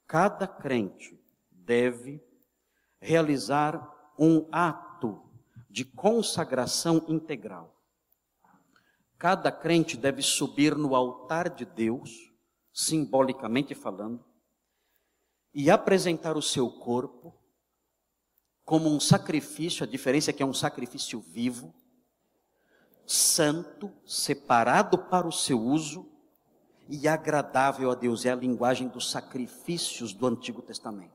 cada 0.07 0.47
crente 0.47 1.19
deve 1.49 2.21
realizar 2.99 4.13
um 4.17 4.47
ato 4.51 5.21
de 5.69 5.85
consagração 5.85 7.05
integral. 7.07 7.73
Cada 9.17 9.51
crente 9.51 9.95
deve 9.97 10.21
subir 10.21 10.75
no 10.75 10.95
altar 10.95 11.49
de 11.49 11.65
Deus, 11.65 12.31
simbolicamente 12.73 13.73
falando, 13.73 14.23
e 15.53 15.69
apresentar 15.69 16.35
o 16.35 16.41
seu 16.41 16.69
corpo 16.69 17.33
como 18.65 18.89
um 18.89 18.99
sacrifício, 18.99 19.83
a 19.83 19.87
diferença 19.87 20.31
é 20.31 20.33
que 20.33 20.41
é 20.41 20.45
um 20.45 20.53
sacrifício 20.53 21.19
vivo, 21.19 21.73
santo, 23.05 23.91
separado 24.05 24.97
para 24.97 25.27
o 25.27 25.31
seu 25.31 25.61
uso 25.61 26.14
e 26.87 27.07
agradável 27.07 27.91
a 27.91 27.95
Deus. 27.95 28.25
É 28.25 28.31
a 28.31 28.35
linguagem 28.35 28.87
dos 28.87 29.09
sacrifícios 29.09 30.13
do 30.13 30.27
Antigo 30.27 30.61
Testamento. 30.61 31.13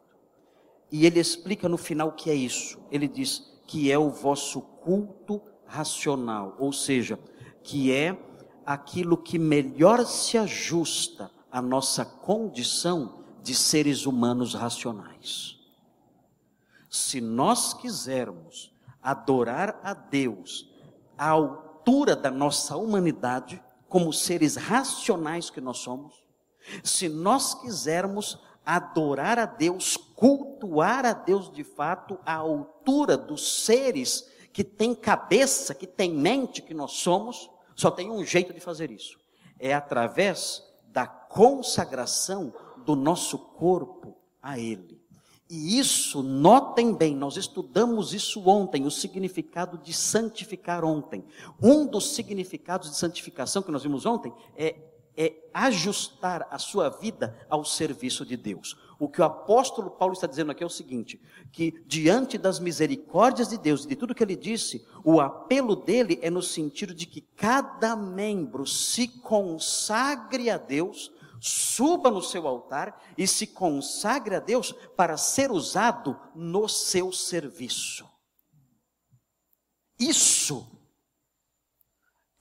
E 0.90 1.06
ele 1.06 1.20
explica 1.20 1.68
no 1.68 1.76
final 1.76 2.08
o 2.08 2.12
que 2.12 2.30
é 2.30 2.34
isso. 2.34 2.78
Ele 2.90 3.06
diz 3.06 3.60
que 3.66 3.90
é 3.90 3.98
o 3.98 4.10
vosso 4.10 4.60
culto 4.60 5.40
racional, 5.64 6.56
ou 6.58 6.72
seja, 6.72 7.18
que 7.62 7.92
é 7.92 8.18
aquilo 8.66 9.16
que 9.16 9.38
melhor 9.38 10.04
se 10.04 10.36
ajusta 10.36 11.30
à 11.50 11.62
nossa 11.62 12.04
condição 12.04 13.24
de 13.42 13.54
seres 13.54 14.06
humanos 14.06 14.54
racionais. 14.54 15.58
Se 16.88 17.20
nós 17.20 17.72
quisermos 17.72 18.74
adorar 19.00 19.80
a 19.82 19.94
Deus 19.94 20.68
à 21.16 21.28
altura 21.28 22.16
da 22.16 22.30
nossa 22.30 22.76
humanidade, 22.76 23.62
como 23.90 24.12
seres 24.12 24.54
racionais 24.54 25.50
que 25.50 25.60
nós 25.60 25.78
somos, 25.78 26.24
se 26.84 27.08
nós 27.08 27.54
quisermos 27.54 28.38
adorar 28.64 29.36
a 29.36 29.46
Deus, 29.46 29.96
cultuar 29.96 31.04
a 31.04 31.12
Deus 31.12 31.50
de 31.50 31.64
fato 31.64 32.16
à 32.24 32.36
altura 32.36 33.16
dos 33.16 33.64
seres 33.64 34.30
que 34.52 34.62
têm 34.62 34.94
cabeça, 34.94 35.74
que 35.74 35.88
têm 35.88 36.14
mente 36.14 36.62
que 36.62 36.72
nós 36.72 36.92
somos, 36.92 37.50
só 37.74 37.90
tem 37.90 38.10
um 38.10 38.24
jeito 38.24 38.54
de 38.54 38.60
fazer 38.60 38.92
isso. 38.92 39.18
É 39.58 39.74
através 39.74 40.62
da 40.86 41.06
consagração 41.06 42.54
do 42.84 42.94
nosso 42.94 43.38
corpo 43.38 44.16
a 44.40 44.56
Ele. 44.56 44.99
E 45.50 45.80
isso, 45.80 46.22
notem 46.22 46.94
bem, 46.94 47.16
nós 47.16 47.36
estudamos 47.36 48.14
isso 48.14 48.48
ontem, 48.48 48.86
o 48.86 48.90
significado 48.90 49.76
de 49.76 49.92
santificar 49.92 50.84
ontem. 50.84 51.24
Um 51.60 51.84
dos 51.84 52.14
significados 52.14 52.88
de 52.88 52.96
santificação 52.96 53.60
que 53.60 53.72
nós 53.72 53.82
vimos 53.82 54.06
ontem 54.06 54.32
é, 54.56 54.76
é 55.16 55.34
ajustar 55.52 56.46
a 56.52 56.56
sua 56.56 56.88
vida 56.88 57.36
ao 57.50 57.64
serviço 57.64 58.24
de 58.24 58.36
Deus. 58.36 58.76
O 58.96 59.08
que 59.08 59.20
o 59.20 59.24
apóstolo 59.24 59.90
Paulo 59.90 60.14
está 60.14 60.28
dizendo 60.28 60.52
aqui 60.52 60.62
é 60.62 60.66
o 60.66 60.70
seguinte: 60.70 61.20
que 61.50 61.82
diante 61.84 62.38
das 62.38 62.60
misericórdias 62.60 63.48
de 63.48 63.58
Deus 63.58 63.84
e 63.84 63.88
de 63.88 63.96
tudo 63.96 64.14
que 64.14 64.22
ele 64.22 64.36
disse, 64.36 64.86
o 65.02 65.20
apelo 65.20 65.74
dele 65.74 66.20
é 66.22 66.30
no 66.30 66.42
sentido 66.42 66.94
de 66.94 67.06
que 67.06 67.22
cada 67.34 67.96
membro 67.96 68.64
se 68.64 69.08
consagre 69.08 70.48
a 70.48 70.56
Deus, 70.56 71.10
suba 71.40 72.10
no 72.10 72.22
seu 72.22 72.46
altar 72.46 73.02
e 73.16 73.26
se 73.26 73.46
consagre 73.46 74.36
a 74.36 74.40
Deus 74.40 74.72
para 74.96 75.16
ser 75.16 75.50
usado 75.50 76.20
no 76.34 76.68
seu 76.68 77.12
serviço. 77.12 78.08
Isso 79.98 80.70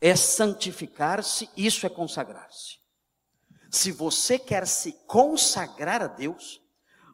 é 0.02 0.16
santificar-se, 0.16 1.50
isso 1.56 1.86
é 1.86 1.90
consagrar-se. 1.90 2.80
Se 3.72 3.92
você 3.92 4.40
quer 4.40 4.66
se 4.66 4.94
consagrar 5.06 6.02
a 6.02 6.08
Deus, 6.08 6.62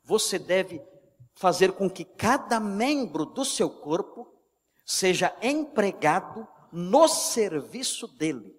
você 0.03 0.39
deve 0.39 0.81
fazer 1.33 1.73
com 1.73 1.89
que 1.89 2.05
cada 2.05 2.59
membro 2.59 3.25
do 3.25 3.43
seu 3.43 3.69
corpo 3.69 4.31
seja 4.86 5.36
empregado 5.41 6.47
no 6.71 7.07
serviço 7.07 8.07
dele, 8.07 8.55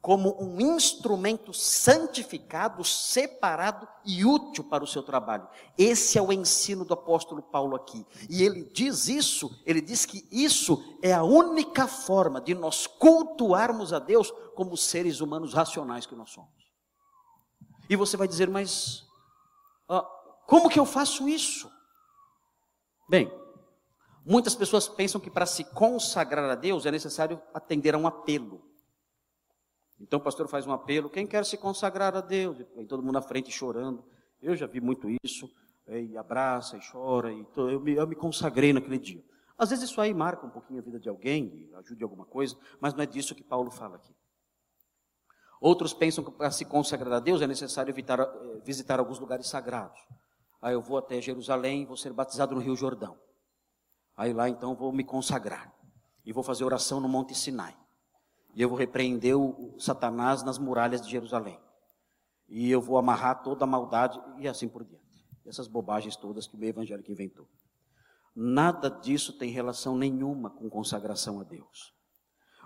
como 0.00 0.42
um 0.42 0.58
instrumento 0.60 1.52
santificado, 1.52 2.82
separado 2.82 3.86
e 4.04 4.24
útil 4.24 4.64
para 4.64 4.82
o 4.82 4.86
seu 4.86 5.02
trabalho. 5.02 5.46
Esse 5.76 6.16
é 6.16 6.22
o 6.22 6.32
ensino 6.32 6.86
do 6.86 6.94
apóstolo 6.94 7.42
Paulo 7.42 7.76
aqui. 7.76 8.06
E 8.28 8.42
ele 8.42 8.64
diz 8.64 9.08
isso, 9.08 9.60
ele 9.66 9.80
diz 9.80 10.06
que 10.06 10.26
isso 10.32 10.98
é 11.02 11.12
a 11.12 11.22
única 11.22 11.86
forma 11.86 12.40
de 12.40 12.54
nós 12.54 12.86
cultuarmos 12.86 13.92
a 13.92 13.98
Deus 13.98 14.32
como 14.54 14.76
seres 14.76 15.20
humanos 15.20 15.52
racionais 15.52 16.06
que 16.06 16.14
nós 16.14 16.30
somos. 16.30 16.70
E 17.88 17.94
você 17.94 18.16
vai 18.16 18.26
dizer, 18.26 18.48
mas 18.48 19.02
uh, 19.90 20.02
como 20.46 20.70
que 20.70 20.80
eu 20.80 20.86
faço 20.86 21.28
isso? 21.28 21.70
Bem, 23.06 23.30
muitas 24.24 24.54
pessoas 24.54 24.88
pensam 24.88 25.20
que 25.20 25.30
para 25.30 25.44
se 25.44 25.64
consagrar 25.64 26.48
a 26.48 26.54
Deus 26.54 26.86
é 26.86 26.90
necessário 26.90 27.42
atender 27.52 27.94
a 27.94 27.98
um 27.98 28.06
apelo. 28.06 28.69
Então 30.00 30.18
o 30.18 30.22
pastor 30.22 30.48
faz 30.48 30.66
um 30.66 30.72
apelo, 30.72 31.10
quem 31.10 31.26
quer 31.26 31.44
se 31.44 31.58
consagrar 31.58 32.16
a 32.16 32.20
Deus? 32.20 32.58
E 32.76 32.86
todo 32.86 33.02
mundo 33.02 33.14
na 33.14 33.22
frente 33.22 33.50
chorando. 33.50 34.02
Eu 34.40 34.56
já 34.56 34.66
vi 34.66 34.80
muito 34.80 35.06
isso, 35.22 35.50
e 35.86 36.16
abraça 36.16 36.76
e 36.76 36.80
chora, 36.90 37.32
e 37.32 37.46
eu, 37.56 37.80
me, 37.80 37.94
eu 37.94 38.06
me 38.06 38.14
consagrei 38.14 38.72
naquele 38.72 38.98
dia. 38.98 39.22
Às 39.58 39.70
vezes 39.70 39.90
isso 39.90 40.00
aí 40.00 40.14
marca 40.14 40.46
um 40.46 40.50
pouquinho 40.50 40.80
a 40.80 40.82
vida 40.82 40.98
de 40.98 41.08
alguém, 41.08 41.70
ajude 41.74 42.02
alguma 42.02 42.24
coisa, 42.24 42.56
mas 42.80 42.94
não 42.94 43.02
é 43.02 43.06
disso 43.06 43.34
que 43.34 43.42
Paulo 43.42 43.70
fala 43.70 43.96
aqui. 43.96 44.14
Outros 45.60 45.92
pensam 45.92 46.24
que 46.24 46.30
para 46.30 46.50
se 46.50 46.64
consagrar 46.64 47.12
a 47.12 47.20
Deus 47.20 47.42
é 47.42 47.46
necessário 47.46 47.90
evitar, 47.90 48.18
eh, 48.20 48.60
visitar 48.64 48.98
alguns 48.98 49.18
lugares 49.18 49.46
sagrados. 49.46 50.00
Aí 50.62 50.72
eu 50.72 50.80
vou 50.80 50.96
até 50.96 51.20
Jerusalém, 51.20 51.84
vou 51.84 51.96
ser 51.96 52.14
batizado 52.14 52.54
no 52.54 52.60
Rio 52.62 52.74
Jordão. 52.74 53.18
Aí 54.16 54.32
lá 54.32 54.48
então 54.48 54.74
vou 54.74 54.92
me 54.92 55.04
consagrar. 55.04 55.70
E 56.24 56.32
vou 56.32 56.42
fazer 56.42 56.64
oração 56.64 57.00
no 57.00 57.08
Monte 57.08 57.34
Sinai. 57.34 57.76
E 58.54 58.62
eu 58.62 58.68
vou 58.68 58.78
repreender 58.78 59.36
o 59.36 59.74
Satanás 59.78 60.42
nas 60.42 60.58
muralhas 60.58 61.00
de 61.00 61.10
Jerusalém. 61.10 61.58
E 62.48 62.70
eu 62.70 62.80
vou 62.80 62.98
amarrar 62.98 63.42
toda 63.42 63.64
a 63.64 63.66
maldade 63.66 64.20
e 64.38 64.48
assim 64.48 64.68
por 64.68 64.84
diante. 64.84 65.24
Essas 65.46 65.68
bobagens 65.68 66.16
todas 66.16 66.46
que 66.46 66.56
o 66.56 66.58
meio 66.58 66.70
evangélico 66.70 67.10
inventou. 67.10 67.48
Nada 68.34 68.88
disso 68.88 69.32
tem 69.32 69.50
relação 69.50 69.96
nenhuma 69.96 70.50
com 70.50 70.68
consagração 70.68 71.40
a 71.40 71.44
Deus. 71.44 71.94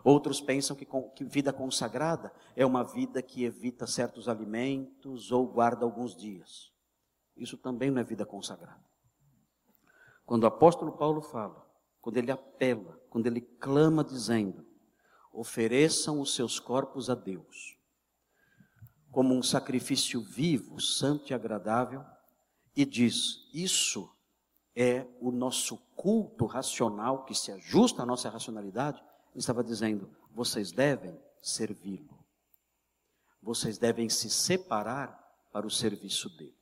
Outros 0.04 0.40
pensam 0.40 0.76
que, 0.76 0.86
que, 1.14 1.24
vida 1.24 1.52
consagrada 1.52 2.30
é 2.54 2.64
uma 2.66 2.84
vida 2.84 3.22
que 3.22 3.44
evita 3.44 3.86
certos 3.86 4.28
alimentos 4.28 5.32
ou 5.32 5.46
guarda 5.46 5.84
alguns 5.84 6.14
dias. 6.14 6.70
Isso 7.34 7.56
também 7.56 7.90
não 7.90 8.00
é 8.00 8.04
vida 8.04 8.26
consagrada. 8.26 8.84
Quando 10.26 10.44
o 10.44 10.46
apóstolo 10.46 10.92
Paulo 10.92 11.22
fala, 11.22 11.66
quando 12.02 12.18
ele 12.18 12.30
apela, 12.30 13.00
quando 13.08 13.26
ele 13.26 13.40
clama 13.40 14.04
dizendo: 14.04 14.66
ofereçam 15.34 16.20
os 16.20 16.34
seus 16.34 16.58
corpos 16.58 17.10
a 17.10 17.14
Deus, 17.14 17.76
como 19.10 19.34
um 19.34 19.42
sacrifício 19.42 20.22
vivo, 20.22 20.80
santo 20.80 21.30
e 21.30 21.34
agradável, 21.34 22.04
e 22.76 22.84
diz: 22.84 23.48
isso 23.52 24.10
é 24.74 25.06
o 25.20 25.30
nosso 25.30 25.76
culto 25.94 26.46
racional 26.46 27.24
que 27.24 27.34
se 27.34 27.52
ajusta 27.52 28.02
à 28.02 28.06
nossa 28.06 28.30
racionalidade 28.30 29.02
ele 29.34 29.40
estava 29.40 29.64
dizendo: 29.64 30.08
vocês 30.30 30.70
devem 30.70 31.20
servi-lo. 31.42 32.24
Vocês 33.42 33.76
devem 33.76 34.08
se 34.08 34.30
separar 34.30 35.20
para 35.52 35.66
o 35.66 35.70
serviço 35.70 36.30
dele. 36.30 36.56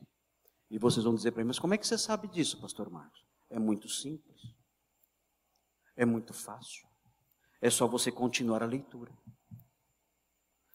E 0.70 0.78
vocês 0.78 1.04
vão 1.04 1.14
dizer 1.14 1.32
para 1.32 1.42
mim, 1.42 1.48
mas 1.48 1.58
como 1.58 1.74
é 1.74 1.78
que 1.78 1.86
você 1.86 1.98
sabe 1.98 2.26
disso, 2.28 2.60
pastor 2.60 2.90
Marcos? 2.90 3.22
É 3.50 3.58
muito 3.58 3.88
simples. 3.88 4.42
É 5.94 6.04
muito 6.04 6.32
fácil. 6.32 6.88
É 7.62 7.70
só 7.70 7.86
você 7.86 8.10
continuar 8.10 8.60
a 8.60 8.66
leitura. 8.66 9.12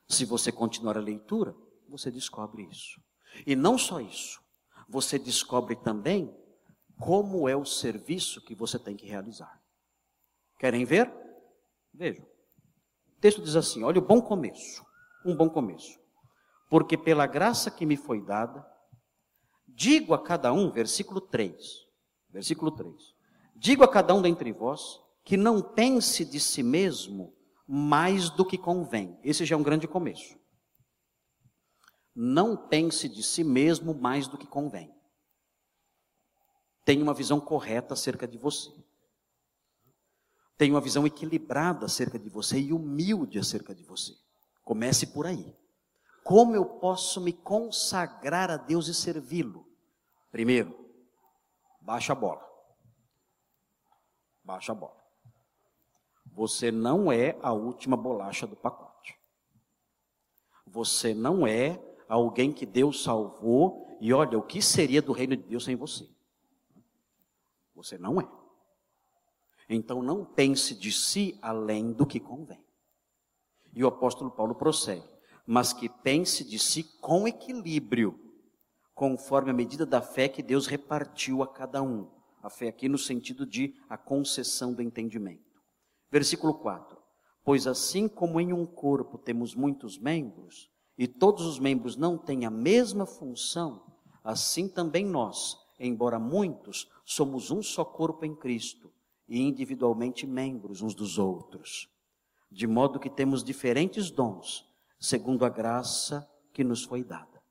Se 0.07 0.23
você 0.23 0.53
continuar 0.53 0.97
a 0.97 1.01
leitura, 1.01 1.53
você 1.89 2.09
descobre 2.09 2.63
isso. 2.63 3.01
E 3.45 3.57
não 3.57 3.77
só 3.77 3.99
isso, 3.99 4.41
você 4.87 5.19
descobre 5.19 5.75
também 5.75 6.33
como 6.97 7.49
é 7.49 7.57
o 7.57 7.65
serviço 7.65 8.41
que 8.41 8.55
você 8.55 8.79
tem 8.79 8.95
que 8.95 9.05
realizar. 9.05 9.61
Querem 10.57 10.85
ver? 10.85 11.13
Vejam. 11.93 12.25
O 12.25 13.19
texto 13.19 13.41
diz 13.41 13.57
assim: 13.57 13.83
olha 13.83 13.99
o 13.99 14.05
bom 14.05 14.21
começo. 14.21 14.81
Um 15.25 15.35
bom 15.35 15.49
começo. 15.49 15.99
Porque 16.69 16.97
pela 16.97 17.27
graça 17.27 17.69
que 17.69 17.85
me 17.85 17.97
foi 17.97 18.21
dada, 18.21 18.65
digo 19.67 20.13
a 20.13 20.23
cada 20.23 20.53
um, 20.53 20.71
versículo 20.71 21.19
3. 21.19 21.85
Versículo 22.29 22.71
3. 22.71 22.93
Digo 23.57 23.83
a 23.83 23.89
cada 23.89 24.13
um 24.13 24.21
dentre 24.21 24.53
vós 24.53 25.05
que 25.27 25.35
não 25.35 25.61
pense 25.61 26.23
de 26.23 26.39
si 26.39 26.63
mesmo 26.63 27.35
mais 27.67 28.29
do 28.29 28.45
que 28.45 28.57
convém. 28.57 29.19
Esse 29.21 29.43
já 29.43 29.57
é 29.57 29.59
um 29.59 29.63
grande 29.63 29.85
começo. 29.85 30.39
Não 32.15 32.55
pense 32.55 33.09
de 33.09 33.21
si 33.21 33.43
mesmo 33.43 33.93
mais 33.93 34.29
do 34.29 34.37
que 34.37 34.47
convém. 34.47 34.89
Tenha 36.85 37.03
uma 37.03 37.13
visão 37.13 37.41
correta 37.41 37.93
acerca 37.93 38.25
de 38.25 38.37
você. 38.37 38.71
Tenha 40.57 40.73
uma 40.73 40.79
visão 40.79 41.05
equilibrada 41.05 41.87
acerca 41.87 42.17
de 42.17 42.29
você 42.29 42.57
e 42.61 42.71
humilde 42.71 43.37
acerca 43.37 43.75
de 43.75 43.83
você. 43.83 44.15
Comece 44.63 45.07
por 45.07 45.25
aí. 45.25 45.53
Como 46.23 46.55
eu 46.55 46.63
posso 46.63 47.19
me 47.19 47.33
consagrar 47.33 48.49
a 48.49 48.55
Deus 48.55 48.87
e 48.87 48.93
servi-lo? 48.93 49.67
Primeiro, 50.31 50.89
baixa 51.81 52.13
a 52.13 52.15
bola. 52.15 52.47
Baixa 54.41 54.71
a 54.71 54.75
bola. 54.75 55.06
Você 56.37 56.71
não 56.71 57.11
é 57.11 57.35
a 57.41 57.51
última 57.51 57.97
bolacha 57.97 58.45
do 58.45 58.55
pacote. 58.55 59.17
Você 60.67 61.11
não 61.11 61.47
é 61.47 61.81
alguém 62.07 62.53
que 62.53 62.63
Deus 62.63 63.01
salvou 63.01 63.97
e 63.99 64.13
olha, 64.13 64.37
o 64.37 64.43
que 64.43 64.61
seria 64.61 65.01
do 65.01 65.13
reino 65.13 65.35
de 65.35 65.41
Deus 65.41 65.63
sem 65.63 65.75
você? 65.75 66.07
Você 67.73 67.97
não 67.97 68.21
é. 68.21 68.29
Então 69.67 70.03
não 70.03 70.23
pense 70.23 70.75
de 70.75 70.91
si 70.91 71.39
além 71.41 71.91
do 71.91 72.05
que 72.05 72.19
convém. 72.19 72.63
E 73.73 73.83
o 73.83 73.87
apóstolo 73.87 74.29
Paulo 74.29 74.53
prossegue, 74.53 75.09
mas 75.43 75.73
que 75.73 75.89
pense 75.89 76.43
de 76.43 76.59
si 76.59 76.83
com 77.01 77.27
equilíbrio, 77.27 78.19
conforme 78.93 79.49
a 79.49 79.55
medida 79.55 79.87
da 79.87 80.03
fé 80.03 80.29
que 80.29 80.43
Deus 80.43 80.67
repartiu 80.67 81.41
a 81.41 81.47
cada 81.47 81.81
um. 81.81 82.07
A 82.43 82.49
fé 82.51 82.67
aqui 82.67 82.87
no 82.87 82.99
sentido 82.99 83.43
de 83.43 83.73
a 83.89 83.97
concessão 83.97 84.71
do 84.71 84.83
entendimento. 84.83 85.46
Versículo 86.11 86.53
4. 86.55 86.97
Pois 87.43 87.67
assim 87.67 88.07
como 88.07 88.39
em 88.41 88.51
um 88.51 88.65
corpo 88.65 89.17
temos 89.17 89.55
muitos 89.55 89.97
membros, 89.97 90.69
e 90.97 91.07
todos 91.07 91.45
os 91.45 91.59
membros 91.59 91.95
não 91.95 92.17
têm 92.17 92.45
a 92.45 92.49
mesma 92.49 93.05
função, 93.05 93.83
assim 94.23 94.67
também 94.67 95.05
nós, 95.05 95.57
embora 95.79 96.17
muitos, 96.17 96.89
somos 97.05 97.51
um 97.51 97.61
só 97.61 97.85
corpo 97.85 98.25
em 98.25 98.35
Cristo 98.35 98.91
e 99.27 99.41
individualmente 99.41 100.25
membros 100.25 100.81
uns 100.81 100.95
dos 100.95 101.17
outros, 101.17 101.89
de 102.51 102.65
modo 102.65 102.99
que 102.99 103.09
temos 103.09 103.43
diferentes 103.43 104.09
dons, 104.09 104.65
segundo 104.99 105.45
a 105.45 105.49
graça 105.49 106.27
que 106.51 106.63
nos 106.63 106.83
foi 106.83 107.03
dada. 107.03 107.41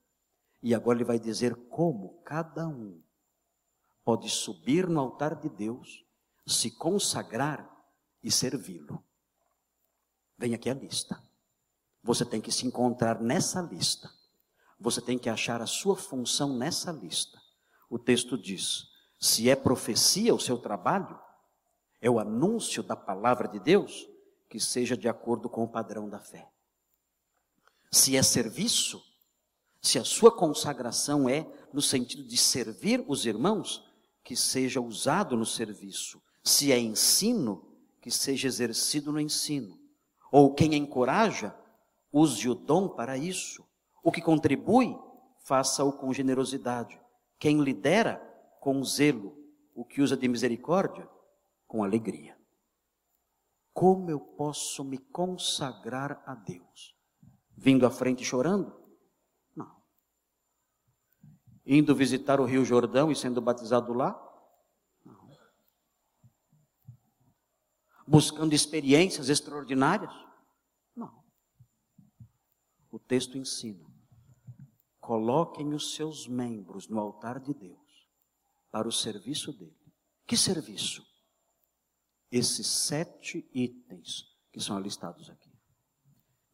E 0.63 0.75
agora 0.75 0.99
ele 0.99 1.05
vai 1.05 1.19
dizer 1.19 1.55
como 1.69 2.21
cada 2.25 2.67
um 2.67 3.01
pode 4.05 4.29
subir 4.29 4.89
no 4.89 5.01
altar 5.01 5.37
de 5.37 5.49
Deus, 5.49 6.05
se 6.47 6.71
consagrar 6.71 7.76
e 8.27 8.31
servi-lo. 8.33 9.01
Vem 10.37 10.53
aqui 10.53 10.68
a 10.68 10.74
lista. 10.74 11.22
Você 12.03 12.24
tem 12.24 12.41
que 12.41 12.51
se 12.51 12.66
encontrar 12.66 13.20
nessa 13.20 13.62
lista. 13.62 14.12
Você 14.81 15.01
tem 15.01 15.16
que 15.16 15.31
achar 15.31 15.62
a 15.62 15.66
sua 15.66 15.97
função 15.97 16.57
nessa 16.57 16.91
lista. 16.91 17.41
O 17.89 18.01
texto 18.01 18.37
diz: 18.37 18.89
se 19.16 19.49
é 19.49 19.55
profecia 19.55 20.35
o 20.35 20.41
seu 20.41 20.59
trabalho, 20.59 21.16
é 22.01 22.11
o 22.11 22.18
anúncio 22.18 22.83
da 22.83 22.97
palavra 22.97 23.47
de 23.47 23.61
Deus, 23.61 24.09
que 24.51 24.59
seja 24.59 24.97
de 24.97 25.09
acordo 25.09 25.49
com 25.49 25.62
o 25.62 25.68
padrão 25.68 26.09
da 26.09 26.18
fé. 26.18 26.51
Se 27.93 28.16
é 28.16 28.22
serviço, 28.24 29.01
se 29.81 30.01
a 30.01 30.05
sua 30.05 30.33
consagração 30.33 31.29
é 31.29 31.47
no 31.72 31.81
sentido 31.81 32.24
de 32.24 32.37
servir 32.37 33.05
os 33.07 33.24
irmãos, 33.24 33.89
que 34.24 34.35
seja 34.35 34.81
usado 34.81 35.37
no 35.37 35.47
serviço. 35.47 36.20
Se 36.43 36.72
é 36.72 36.79
ensino, 36.79 37.66
que 38.07 38.11
seja 38.13 38.47
exercido 38.47 39.11
no 39.11 39.19
ensino. 39.19 39.77
Ou 40.31 40.55
quem 40.55 40.77
encoraja, 40.77 41.53
use 42.13 42.49
o 42.49 42.55
dom 42.55 42.89
para 42.89 43.19
isso. 43.19 43.67
O 44.01 44.13
que 44.13 44.23
contribui, 44.23 44.97
faça-o 45.45 45.93
com 45.93 46.13
generosidade. 46.13 47.01
Quem 47.37 47.61
lidera, 47.61 48.19
com 48.61 48.81
zelo. 48.85 49.37
O 49.75 49.85
que 49.85 50.01
usa 50.01 50.17
de 50.17 50.29
misericórdia, 50.29 51.11
com 51.67 51.83
alegria. 51.83 52.39
Como 53.73 54.09
eu 54.09 54.21
posso 54.21 54.85
me 54.85 54.99
consagrar 54.99 56.23
a 56.25 56.37
Deus? 56.37 56.95
Vindo 57.57 57.85
à 57.85 57.91
frente 57.91 58.25
chorando? 58.25 58.73
Não. 59.53 59.83
Indo 61.67 61.93
visitar 61.93 62.41
o 62.41 62.45
Rio 62.45 62.65
Jordão 62.65 63.11
e 63.11 63.17
sendo 63.17 63.41
batizado 63.41 63.93
lá? 63.93 64.26
Buscando 68.07 68.55
experiências 68.55 69.29
extraordinárias? 69.29 70.13
Não. 70.95 71.25
O 72.91 72.99
texto 72.99 73.37
ensina: 73.37 73.85
coloquem 75.01 75.75
os 75.75 75.95
seus 75.95 76.29
membros 76.29 76.89
no 76.89 77.01
altar 77.01 77.41
de 77.41 77.53
Deus 77.53 78.09
para 78.71 78.87
o 78.87 78.93
serviço 78.93 79.53
dele. 79.53 79.77
Que 80.27 80.37
serviço? 80.37 81.05
esses 82.31 82.67
sete 82.67 83.49
itens 83.55 84.25
que 84.53 84.61
são 84.61 84.79
listados 84.79 85.31
aqui. 85.31 85.51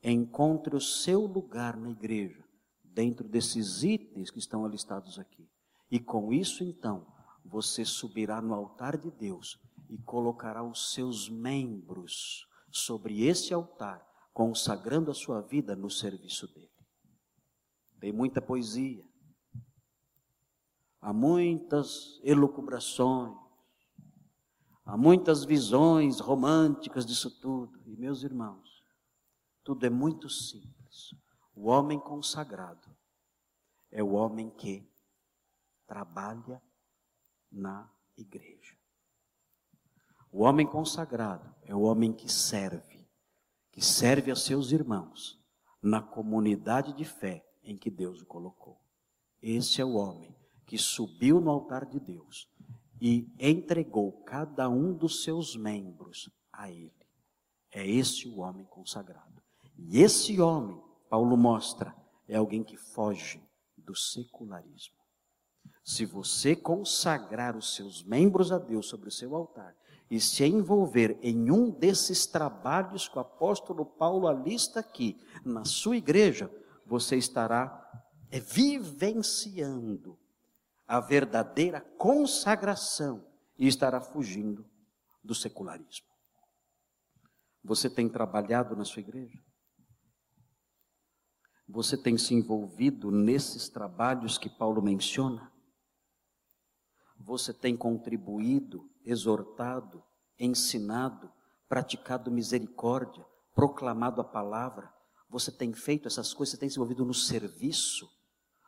Encontre 0.03 0.75
o 0.75 0.81
seu 0.81 1.27
lugar 1.27 1.77
na 1.77 1.91
igreja, 1.91 2.45
dentro 2.83 3.29
desses 3.29 3.83
itens 3.83 4.31
que 4.31 4.39
estão 4.39 4.67
listados 4.67 5.19
aqui. 5.19 5.49
E 5.91 6.01
com 6.01 6.33
isso, 6.33 6.65
então, 6.65 7.07
você 7.45 7.85
subirá 7.85 8.41
no 8.41 8.55
altar 8.55 8.97
de 8.97 9.11
Deus 9.11 9.59
e 9.93 9.99
colocará 9.99 10.63
os 10.63 10.93
seus 10.93 11.29
membros 11.29 12.49
sobre 12.71 13.25
esse 13.25 13.53
altar, 13.53 14.05
consagrando 14.33 15.11
a 15.11 15.15
sua 15.15 15.41
vida 15.43 15.77
no 15.77 15.91
serviço 15.91 16.47
dele. 16.53 16.71
Tem 18.01 18.13
muita 18.13 18.41
poesia, 18.41 19.05
há 21.01 21.13
muitas 21.13 22.19
elucubrações, 22.25 23.43
Há 24.85 24.97
muitas 24.97 25.45
visões 25.45 26.19
românticas 26.19 27.07
disso 27.07 27.31
tudo. 27.41 27.81
E 27.87 27.97
meus 27.97 28.23
irmãos, 28.23 28.85
tudo 29.63 29.87
é 29.87 29.91
muito 29.91 30.29
simples. 30.29 31.15
O 31.55 31.69
homem 31.69 32.01
consagrado 32.01 32.95
é 33.91 34.03
o 34.03 34.13
homem 34.13 34.51
que 34.51 34.87
trabalha 35.87 36.61
na 37.51 37.89
igreja. 38.17 38.62
O 40.35 40.45
homem 40.45 40.67
consagrado 40.67 41.55
é 41.63 41.75
o 41.75 41.83
homem 41.83 42.11
que 42.11 42.27
serve, 42.27 43.07
que 43.71 43.83
serve 43.83 44.31
a 44.31 44.35
seus 44.35 44.73
irmãos 44.73 45.39
na 45.83 46.01
comunidade 46.01 46.95
de 46.95 47.05
fé 47.05 47.45
em 47.63 47.77
que 47.77 47.91
Deus 47.91 48.23
o 48.23 48.27
colocou. 48.27 48.81
Esse 49.43 49.83
é 49.83 49.85
o 49.85 49.93
homem 49.93 50.35
que 50.65 50.79
subiu 50.79 51.39
no 51.39 51.51
altar 51.51 51.85
de 51.85 52.01
Deus 52.01 52.49
e 52.99 53.31
entregou 53.39 54.11
cada 54.25 54.71
um 54.71 54.95
dos 54.95 55.23
seus 55.23 55.55
membros 55.55 56.31
a 56.51 56.71
ele. 56.71 57.07
É 57.71 57.87
esse 57.87 58.27
o 58.27 58.39
homem 58.39 58.65
consagrado. 58.65 59.43
E 59.77 60.01
esse 60.01 60.41
homem, 60.41 60.83
Paulo 61.11 61.37
mostra, 61.37 61.95
é 62.27 62.37
alguém 62.37 62.65
que 62.65 62.79
foge 62.79 63.39
do 63.77 63.95
secularismo. 63.95 64.97
Se 65.85 66.07
você 66.07 66.57
consagrar 66.57 67.55
os 67.55 67.75
seus 67.75 68.03
membros 68.03 68.51
a 68.51 68.59
Deus 68.59 68.87
sobre 68.87 69.09
o 69.09 69.13
seu 69.13 69.37
altar 69.37 69.77
e 70.13 70.21
se 70.21 70.45
envolver 70.45 71.19
em 71.23 71.51
um 71.51 71.71
desses 71.71 72.27
trabalhos 72.27 73.09
que 73.09 73.17
o 73.17 73.21
apóstolo 73.21 73.87
Paulo 73.87 74.29
alista 74.29 74.81
aqui 74.81 75.19
na 75.43 75.65
sua 75.65 75.97
igreja, 75.97 76.51
você 76.85 77.17
estará 77.17 77.83
é, 78.31 78.39
vivenciando 78.39 80.19
a 80.87 81.01
verdadeira 81.01 81.81
consagração 81.81 83.27
e 83.59 83.67
estará 83.67 84.03
fugindo 84.03 84.69
do 85.25 85.35
secularismo. 85.35 86.09
Você 87.65 87.89
tem 87.89 88.07
trabalhado 88.07 88.77
na 88.77 88.85
sua 88.85 89.01
igreja? 89.01 89.43
Você 91.67 91.97
tem 91.97 92.19
se 92.19 92.35
envolvido 92.35 93.11
nesses 93.11 93.71
trabalhos 93.71 94.37
que 94.37 94.51
Paulo 94.51 94.83
menciona? 94.83 95.51
Você 97.25 97.53
tem 97.53 97.77
contribuído, 97.77 98.91
exortado, 99.05 100.03
ensinado, 100.39 101.31
praticado 101.69 102.31
misericórdia, 102.31 103.25
proclamado 103.55 104.21
a 104.21 104.25
palavra? 104.25 104.93
Você 105.29 105.51
tem 105.51 105.73
feito 105.73 106.09
essas 106.09 106.35
coisas, 106.35 106.53
você 106.53 106.59
tem 106.59 106.69
se 106.69 106.77
envolvido 106.77 107.05
no 107.05 107.15
serviço, 107.15 108.11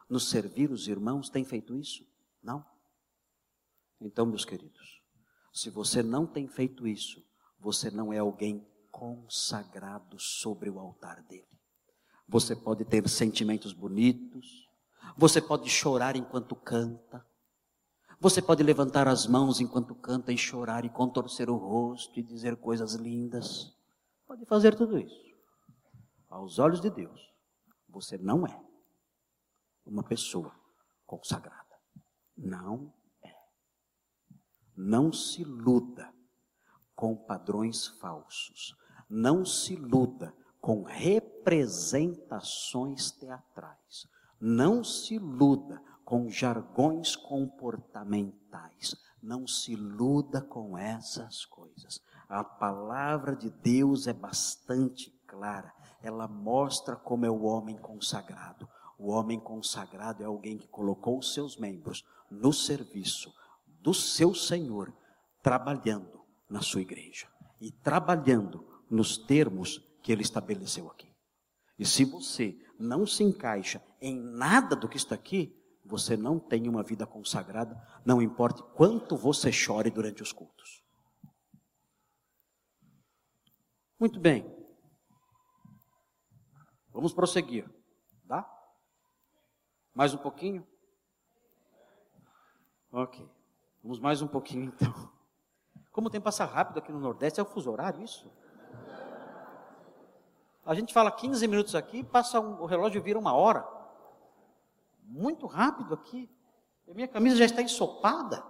no 0.09 0.21
servir 0.21 0.71
os 0.71 0.89
irmãos? 0.89 1.29
Tem 1.29 1.45
feito 1.45 1.77
isso? 1.77 2.07
Não? 2.43 2.65
Então, 4.01 4.25
meus 4.25 4.45
queridos, 4.45 5.03
se 5.53 5.69
você 5.71 6.03
não 6.03 6.27
tem 6.27 6.47
feito 6.47 6.87
isso, 6.87 7.23
você 7.59 7.91
não 7.91 8.13
é 8.13 8.19
alguém 8.19 8.67
consagrado 8.91 10.19
sobre 10.19 10.71
o 10.71 10.79
altar 10.79 11.23
dele. 11.23 11.49
Você 12.29 12.55
pode 12.55 12.85
ter 12.85 13.07
sentimentos 13.09 13.73
bonitos, 13.73 14.69
você 15.17 15.41
pode 15.41 15.69
chorar 15.69 16.17
enquanto 16.17 16.55
canta, 16.57 17.27
você 18.21 18.41
pode 18.41 18.63
levantar 18.63 19.09
as 19.09 19.27
mãos 19.27 19.61
enquanto 19.61 19.95
canta 19.95 20.33
e 20.33 20.39
chorar 20.39 20.85
e 20.85 20.91
contorcer 20.91 21.51
o 21.51 21.57
rosto 21.57 22.19
e 22.19 22.23
dizer 22.23 22.57
coisas 22.57 22.95
lindas. 22.95 23.75
Pode 24.27 24.45
fazer 24.47 24.75
tudo 24.75 24.99
isso. 24.99 25.23
Aos 26.29 26.59
olhos 26.59 26.81
de 26.81 26.91
Deus, 26.91 27.33
você 27.89 28.19
não 28.19 28.47
é 28.47 28.61
uma 29.87 30.03
pessoa 30.03 30.53
consagrada. 31.07 31.63
Não 32.37 32.93
é. 33.23 33.33
Não 34.77 35.13
se 35.13 35.43
iluda 35.43 36.13
com 36.95 37.17
padrões 37.17 37.89
falsos. 38.01 38.77
Não 39.09 39.45
se 39.45 39.75
iluda 39.75 40.35
com 40.61 40.83
representações 40.83 43.13
teatrais. 43.13 44.09
Não 44.41 44.83
se 44.83 45.15
iluda 45.15 45.81
com 46.05 46.29
jargões 46.29 47.17
comportamentais. 47.17 48.95
Não 49.23 49.47
se 49.47 49.73
iluda 49.73 50.43
com 50.43 50.77
essas 50.77 51.45
coisas. 51.47 52.01
A 52.29 52.45
palavra 52.45 53.35
de 53.35 53.51
Deus 53.51 54.07
é 54.07 54.13
bastante 54.13 55.11
clara. 55.27 55.73
Ela 56.03 56.29
mostra 56.29 56.95
como 56.95 57.25
é 57.25 57.31
o 57.31 57.43
homem 57.43 57.77
consagrado. 57.79 58.69
O 58.99 59.11
homem 59.11 59.41
consagrado 59.41 60.23
é 60.23 60.27
alguém 60.27 60.59
que 60.59 60.69
colocou 60.69 61.19
os 61.19 61.33
seus 61.33 61.57
membros 61.57 62.05
no 62.31 62.53
serviço 62.53 63.33
do 63.67 63.93
seu 63.93 64.35
Senhor, 64.35 64.95
trabalhando 65.43 66.23
na 66.49 66.61
sua 66.61 66.81
igreja 66.81 67.27
e 67.61 67.71
trabalhando 67.71 68.67
nos 68.91 69.17
termos 69.17 69.79
que 70.03 70.13
ele 70.13 70.23
estabeleceu 70.23 70.89
aqui. 70.91 71.13
E 71.79 71.85
se 71.85 72.05
você 72.05 72.57
não 72.79 73.07
se 73.07 73.25
encaixa 73.25 73.83
em 74.01 74.17
nada 74.17 74.77
do 74.77 74.89
que 74.89 74.97
está 74.97 75.15
aqui, 75.15 75.55
você 75.85 76.17
não 76.17 76.39
tem 76.39 76.69
uma 76.69 76.83
vida 76.83 77.07
consagrada, 77.07 77.81
não 78.05 78.23
importa 78.23 78.63
quanto 78.63 79.17
você 79.17 79.53
chore 79.53 79.91
durante 79.91 80.23
os 80.23 80.33
cultos. 80.33 80.83
Muito 83.99 84.19
bem. 84.19 84.45
Vamos 86.91 87.13
prosseguir. 87.13 87.69
Dá? 88.25 88.49
Mais 89.95 90.15
um 90.15 90.19
pouquinho? 90.19 90.67
Ok. 92.91 93.29
Vamos 93.83 93.99
mais 93.99 94.23
um 94.23 94.29
pouquinho 94.29 94.65
então. 94.67 95.13
Como 95.93 96.09
o 96.09 96.11
tempo 96.11 96.25
passa 96.25 96.45
rápido 96.45 96.79
aqui 96.79 96.91
no 96.91 97.01
Nordeste, 97.01 97.39
é 97.39 97.43
o 97.43 97.47
fuso 97.47 97.71
horário 97.71 98.03
isso? 98.03 98.33
A 100.65 100.75
gente 100.75 100.95
fala 100.95 101.13
15 101.13 101.47
minutos 101.47 101.75
aqui, 101.75 102.03
passa 102.03 102.41
um, 102.41 102.63
o 102.63 102.67
relógio 102.67 103.03
vira 103.03 103.19
uma 103.19 103.35
hora. 103.35 103.74
Muito 105.05 105.47
rápido 105.47 105.95
aqui. 105.95 106.31
A 106.89 106.95
minha 106.95 107.09
camisa 107.09 107.37
já 107.37 107.45
está 107.45 107.63
ensopada. 107.63 108.45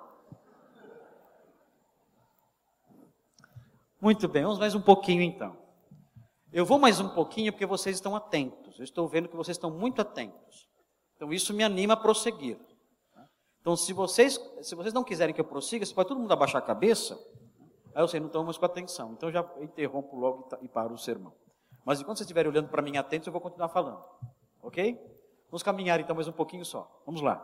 Muito 4.01 4.29
bem, 4.29 4.43
vamos 4.43 4.59
mais 4.59 4.75
um 4.75 4.81
pouquinho 4.81 5.23
então. 5.23 5.57
Eu 6.53 6.65
vou 6.65 6.79
mais 6.79 7.01
um 7.01 7.09
pouquinho 7.09 7.53
porque 7.53 7.67
vocês 7.67 7.97
estão 7.97 8.15
atentos. 8.15 8.79
Eu 8.79 8.85
estou 8.85 9.09
vendo 9.09 9.29
que 9.29 9.37
vocês 9.37 9.57
estão 9.57 9.71
muito 9.71 10.01
atentos. 10.01 10.69
Então 11.17 11.33
isso 11.33 11.53
me 11.55 11.65
anima 11.65 11.95
a 11.95 11.97
prosseguir. 11.97 12.59
Então 13.61 13.75
se 13.77 13.93
vocês, 13.93 14.39
se 14.63 14.75
vocês 14.75 14.93
não 14.93 15.03
quiserem 15.03 15.35
que 15.35 15.41
eu 15.41 15.45
prossiga, 15.45 15.85
se 15.87 15.95
pode 15.95 16.09
todo 16.09 16.21
mundo 16.21 16.33
abaixar 16.33 16.63
a 16.63 16.65
cabeça. 16.65 17.19
Aí 17.95 18.03
eu 18.03 18.09
sei, 18.09 18.21
não 18.21 18.27
estão 18.27 18.45
mais 18.45 18.59
com 18.59 18.67
atenção. 18.67 19.13
Então 19.13 19.33
já 19.33 19.45
interrompo 19.61 20.17
logo 20.17 20.49
e 20.61 20.69
paro 20.69 20.95
o 20.95 20.99
sermão. 20.99 21.33
Mas 21.85 22.01
enquanto 22.01 22.19
vocês 22.19 22.27
estiverem 22.27 22.51
olhando 22.51 22.69
para 22.69 22.83
mim 22.83 22.97
atentos, 22.97 23.27
eu 23.27 23.33
vou 23.33 23.41
continuar 23.41 23.69
falando. 23.69 24.05
Ok? 24.63 25.14
Vamos 25.55 25.63
caminhar 25.63 26.01
então 26.01 26.17
mais 26.17 26.27
um 26.27 26.33
pouquinho 26.33 26.65
só. 26.65 27.01
Vamos 27.07 27.21
lá. 27.21 27.41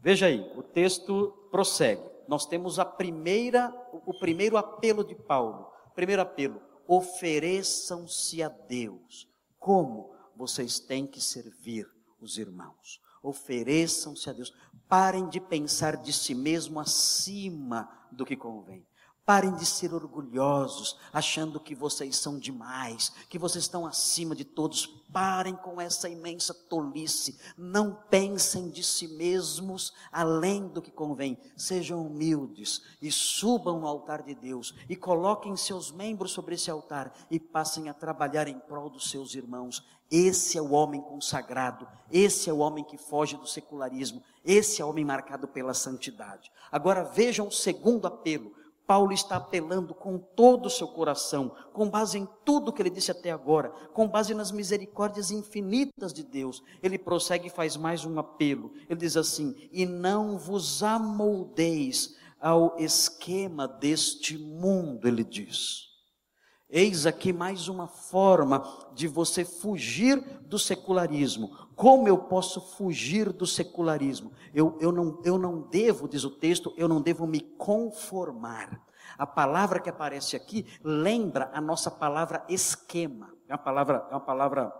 Veja 0.00 0.26
aí, 0.26 0.40
o 0.56 0.64
texto 0.64 1.30
prossegue. 1.48 2.02
Nós 2.26 2.44
temos 2.44 2.80
a 2.80 2.84
primeira, 2.84 3.72
o 4.04 4.12
primeiro 4.18 4.56
apelo 4.56 5.04
de 5.04 5.14
Paulo. 5.14 5.70
Primeiro 5.94 6.22
apelo: 6.22 6.60
ofereçam-se 6.88 8.42
a 8.42 8.48
Deus. 8.48 9.28
Como 9.60 10.12
vocês 10.34 10.80
têm 10.80 11.06
que 11.06 11.20
servir 11.20 11.86
os 12.20 12.36
irmãos? 12.36 13.00
Ofereçam-se 13.22 14.28
a 14.28 14.32
Deus. 14.32 14.52
Parem 14.88 15.28
de 15.28 15.38
pensar 15.38 15.96
de 15.98 16.12
si 16.12 16.34
mesmo 16.34 16.80
acima 16.80 17.88
do 18.10 18.26
que 18.26 18.36
convém. 18.36 18.84
Parem 19.26 19.56
de 19.56 19.66
ser 19.66 19.92
orgulhosos, 19.92 20.96
achando 21.12 21.58
que 21.58 21.74
vocês 21.74 22.16
são 22.16 22.38
demais, 22.38 23.12
que 23.28 23.40
vocês 23.40 23.64
estão 23.64 23.84
acima 23.84 24.36
de 24.36 24.44
todos. 24.44 24.86
Parem 25.12 25.56
com 25.56 25.80
essa 25.80 26.08
imensa 26.08 26.54
tolice. 26.54 27.36
Não 27.58 27.92
pensem 28.08 28.70
de 28.70 28.84
si 28.84 29.08
mesmos 29.08 29.92
além 30.12 30.68
do 30.68 30.80
que 30.80 30.92
convém. 30.92 31.36
Sejam 31.56 32.06
humildes 32.06 32.82
e 33.02 33.10
subam 33.10 33.80
no 33.80 33.88
altar 33.88 34.22
de 34.22 34.32
Deus 34.32 34.72
e 34.88 34.94
coloquem 34.94 35.56
seus 35.56 35.90
membros 35.90 36.30
sobre 36.30 36.54
esse 36.54 36.70
altar 36.70 37.12
e 37.28 37.40
passem 37.40 37.88
a 37.88 37.94
trabalhar 37.94 38.46
em 38.46 38.60
prol 38.60 38.88
dos 38.88 39.10
seus 39.10 39.34
irmãos. 39.34 39.84
Esse 40.08 40.56
é 40.56 40.62
o 40.62 40.70
homem 40.70 41.00
consagrado, 41.00 41.84
esse 42.12 42.48
é 42.48 42.52
o 42.52 42.58
homem 42.58 42.84
que 42.84 42.96
foge 42.96 43.36
do 43.36 43.46
secularismo, 43.48 44.22
esse 44.44 44.80
é 44.80 44.84
o 44.84 44.88
homem 44.88 45.04
marcado 45.04 45.48
pela 45.48 45.74
santidade. 45.74 46.52
Agora 46.70 47.02
vejam 47.02 47.48
o 47.48 47.52
segundo 47.52 48.06
apelo 48.06 48.54
Paulo 48.86 49.12
está 49.12 49.36
apelando 49.36 49.94
com 49.94 50.18
todo 50.18 50.66
o 50.66 50.70
seu 50.70 50.86
coração, 50.86 51.52
com 51.72 51.88
base 51.90 52.18
em 52.18 52.28
tudo 52.44 52.72
que 52.72 52.80
ele 52.80 52.90
disse 52.90 53.10
até 53.10 53.30
agora, 53.30 53.70
com 53.92 54.06
base 54.06 54.34
nas 54.34 54.52
misericórdias 54.52 55.30
infinitas 55.30 56.12
de 56.12 56.22
Deus. 56.22 56.62
Ele 56.82 56.98
prossegue 56.98 57.48
e 57.48 57.50
faz 57.50 57.76
mais 57.76 58.04
um 58.04 58.18
apelo. 58.18 58.72
Ele 58.88 59.00
diz 59.00 59.16
assim: 59.16 59.54
E 59.72 59.84
não 59.84 60.38
vos 60.38 60.82
amoldeis 60.82 62.16
ao 62.40 62.76
esquema 62.78 63.66
deste 63.66 64.38
mundo, 64.38 65.08
ele 65.08 65.24
diz. 65.24 65.95
Eis 66.68 67.06
aqui 67.06 67.32
mais 67.32 67.68
uma 67.68 67.86
forma 67.86 68.66
de 68.92 69.06
você 69.06 69.44
fugir 69.44 70.20
do 70.42 70.58
secularismo. 70.58 71.56
Como 71.76 72.08
eu 72.08 72.18
posso 72.18 72.60
fugir 72.60 73.32
do 73.32 73.46
secularismo? 73.46 74.32
Eu, 74.52 74.76
eu, 74.80 74.90
não, 74.90 75.20
eu 75.24 75.38
não 75.38 75.60
devo, 75.60 76.08
diz 76.08 76.24
o 76.24 76.30
texto, 76.30 76.74
eu 76.76 76.88
não 76.88 77.00
devo 77.00 77.24
me 77.24 77.40
conformar. 77.40 78.84
A 79.16 79.24
palavra 79.24 79.78
que 79.78 79.88
aparece 79.88 80.34
aqui 80.34 80.66
lembra 80.82 81.50
a 81.54 81.60
nossa 81.60 81.88
palavra 81.88 82.44
esquema. 82.48 83.32
É 83.48 83.52
uma 83.52 83.58
palavra, 83.58 84.08
é 84.10 84.14
uma 84.14 84.20
palavra 84.20 84.72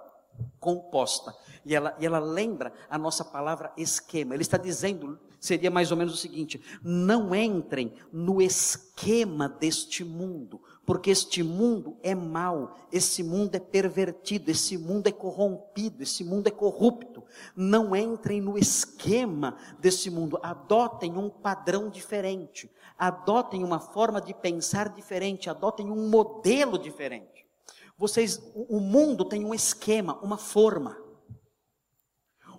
composta. 0.59 1.33
E 1.65 1.73
ela, 1.73 1.97
e 2.01 2.07
ela 2.07 2.19
lembra 2.19 2.73
a 2.91 2.99
nossa 2.99 3.25
palavra 3.25 3.73
esquema. 3.77 4.35
Ele 4.35 4.43
está 4.43 4.57
dizendo, 4.59 5.21
seria 5.47 5.71
mais 5.71 5.91
ou 5.91 5.97
menos 5.97 6.15
o 6.15 6.17
seguinte: 6.17 6.61
não 6.83 7.35
entrem 7.35 7.93
no 8.13 8.43
esquema 8.43 9.49
deste 9.49 10.05
mundo 10.05 10.61
porque 10.87 11.11
este 11.11 11.43
mundo 11.43 11.99
é 12.01 12.15
mau, 12.15 12.77
esse 12.93 13.21
mundo 13.25 13.57
é 13.57 13.59
pervertido, 13.59 14.53
esse 14.53 14.79
mundo 14.79 15.09
é 15.09 15.13
corrompido, 15.13 16.05
esse 16.05 16.23
mundo 16.23 16.47
é 16.47 16.51
corrupto. 16.51 17.25
Não 17.57 17.95
entrem 17.97 18.41
no 18.41 18.57
esquema 18.57 19.57
desse 19.81 20.09
mundo, 20.09 20.39
adotem 20.41 21.19
um 21.19 21.29
padrão 21.29 21.91
diferente, 21.91 22.71
adotem 22.97 23.65
uma 23.65 23.81
forma 23.81 24.21
de 24.21 24.33
pensar 24.33 24.89
diferente, 24.91 25.51
adotem 25.51 25.91
um 25.91 26.09
modelo 26.09 26.79
diferente. 26.79 27.45
Vocês, 27.99 28.41
o 28.55 28.79
mundo 28.79 29.25
tem 29.25 29.45
um 29.45 29.53
esquema, 29.53 30.17
uma 30.23 30.39
forma. 30.39 30.97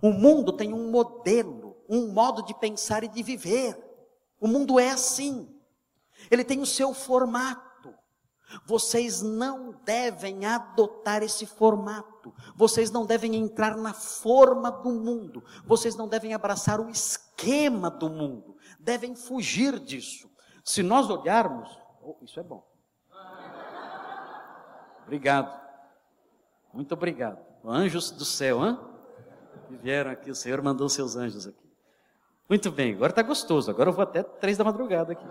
O 0.02 0.12
mundo 0.12 0.52
tem 0.52 0.74
um 0.74 0.92
modelo, 0.92 1.67
um 1.90 2.12
modo 2.12 2.44
de 2.44 2.54
pensar 2.54 3.04
e 3.04 3.08
de 3.08 3.22
viver. 3.24 3.78
O 4.40 4.48
mundo 4.48 4.80
é 4.80 4.90
assim. 4.90 5.54
Ele 6.30 6.44
tem 6.44 6.60
o 6.60 6.66
seu 6.66 6.94
formato. 6.94 7.94
Vocês 8.66 9.22
não 9.22 9.74
devem 9.84 10.46
adotar 10.46 11.22
esse 11.22 11.46
formato. 11.46 12.34
Vocês 12.56 12.90
não 12.90 13.06
devem 13.06 13.36
entrar 13.36 13.76
na 13.76 13.94
forma 13.94 14.72
do 14.72 14.92
mundo. 14.92 15.44
Vocês 15.66 15.96
não 15.96 16.08
devem 16.08 16.34
abraçar 16.34 16.80
o 16.80 16.90
esquema 16.90 17.90
do 17.90 18.10
mundo. 18.10 18.58
Devem 18.80 19.16
fugir 19.16 19.80
disso. 19.80 20.30
Se 20.64 20.82
nós 20.82 21.10
olharmos, 21.10 21.70
oh, 22.02 22.18
isso 22.22 22.40
é 22.40 22.44
bom. 22.44 22.66
Obrigado. 25.04 25.58
Muito 26.74 26.94
obrigado. 26.94 27.40
Anjos 27.66 28.12
do 28.12 28.26
céu, 28.26 28.62
hã? 28.62 28.80
Que 29.68 29.76
vieram 29.76 30.12
aqui, 30.12 30.32
o 30.32 30.36
Senhor 30.36 30.62
mandou 30.62 30.88
seus 30.88 31.16
anjos 31.16 31.48
aqui. 31.48 31.67
Muito 32.50 32.72
bem, 32.72 32.94
agora 32.94 33.12
está 33.12 33.22
gostoso. 33.22 33.70
Agora 33.70 33.90
eu 33.90 33.94
vou 33.94 34.04
até 34.04 34.24
três 34.24 34.58
da 34.58 34.64
madrugada 34.64 35.12
aqui. 35.12 35.26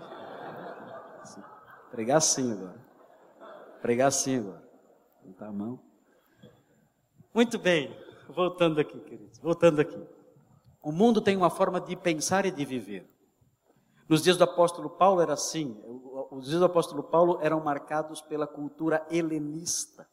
Pregar 1.91 2.17
assim 2.17 2.51
agora. 2.51 2.85
Pregar 3.81 4.07
assim 4.07 4.39
agora. 4.39 4.63
Levantar 5.23 5.47
a 5.47 5.51
mão. 5.51 5.79
Muito 7.33 7.57
bem. 7.57 7.95
Voltando 8.29 8.79
aqui, 8.79 8.99
queridos. 8.99 9.39
Voltando 9.39 9.79
aqui. 9.79 9.99
O 10.81 10.91
mundo 10.91 11.19
tem 11.19 11.35
uma 11.35 11.49
forma 11.49 11.81
de 11.81 11.95
pensar 11.95 12.45
e 12.45 12.51
de 12.51 12.63
viver. 12.63 13.09
Nos 14.07 14.21
dias 14.21 14.37
do 14.37 14.43
apóstolo 14.43 14.89
Paulo 14.89 15.21
era 15.21 15.33
assim. 15.33 15.75
Os 16.31 16.45
dias 16.45 16.59
do 16.59 16.65
apóstolo 16.65 17.03
Paulo 17.03 17.39
eram 17.41 17.59
marcados 17.59 18.21
pela 18.21 18.45
cultura 18.45 19.05
helenista. 19.09 20.07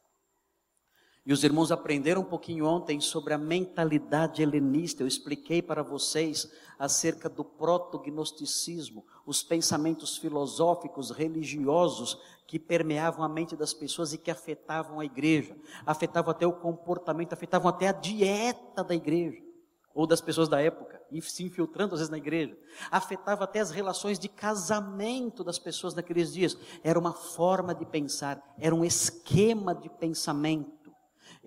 E 1.25 1.33
os 1.33 1.43
irmãos 1.43 1.71
aprenderam 1.71 2.21
um 2.21 2.25
pouquinho 2.25 2.65
ontem 2.67 3.01
sobre 3.01 3.33
a 3.33 3.37
mentalidade 3.37 4.43
helenista. 4.43 5.01
Eu 5.01 5.07
expliquei 5.07 5.59
para 5.59 5.81
vocês 5.81 6.51
acerca 6.77 7.27
do 7.27 7.43
protognosticismo, 7.43 9.03
os 9.25 9.41
pensamentos 9.41 10.17
filosóficos, 10.17 11.09
religiosos 11.09 12.21
que 12.45 12.59
permeavam 12.59 13.25
a 13.25 13.29
mente 13.29 13.55
das 13.55 13.73
pessoas 13.73 14.13
e 14.13 14.19
que 14.19 14.29
afetavam 14.29 14.99
a 14.99 15.05
igreja, 15.05 15.57
afetavam 15.83 16.29
até 16.29 16.45
o 16.45 16.53
comportamento, 16.53 17.33
afetavam 17.33 17.69
até 17.69 17.87
a 17.87 17.91
dieta 17.91 18.83
da 18.83 18.93
igreja 18.93 19.43
ou 19.95 20.05
das 20.05 20.19
pessoas 20.19 20.49
da 20.49 20.61
época, 20.61 21.01
se 21.21 21.43
infiltrando 21.43 21.93
às 21.93 22.01
vezes 22.01 22.11
na 22.11 22.17
igreja, 22.17 22.55
afetava 22.91 23.45
até 23.45 23.61
as 23.61 23.71
relações 23.71 24.19
de 24.19 24.27
casamento 24.27 25.41
das 25.41 25.57
pessoas 25.57 25.95
naqueles 25.95 26.33
dias. 26.33 26.57
Era 26.83 26.99
uma 26.99 27.13
forma 27.13 27.73
de 27.73 27.85
pensar, 27.85 28.43
era 28.59 28.75
um 28.75 28.83
esquema 28.83 29.73
de 29.73 29.89
pensamento. 29.89 30.74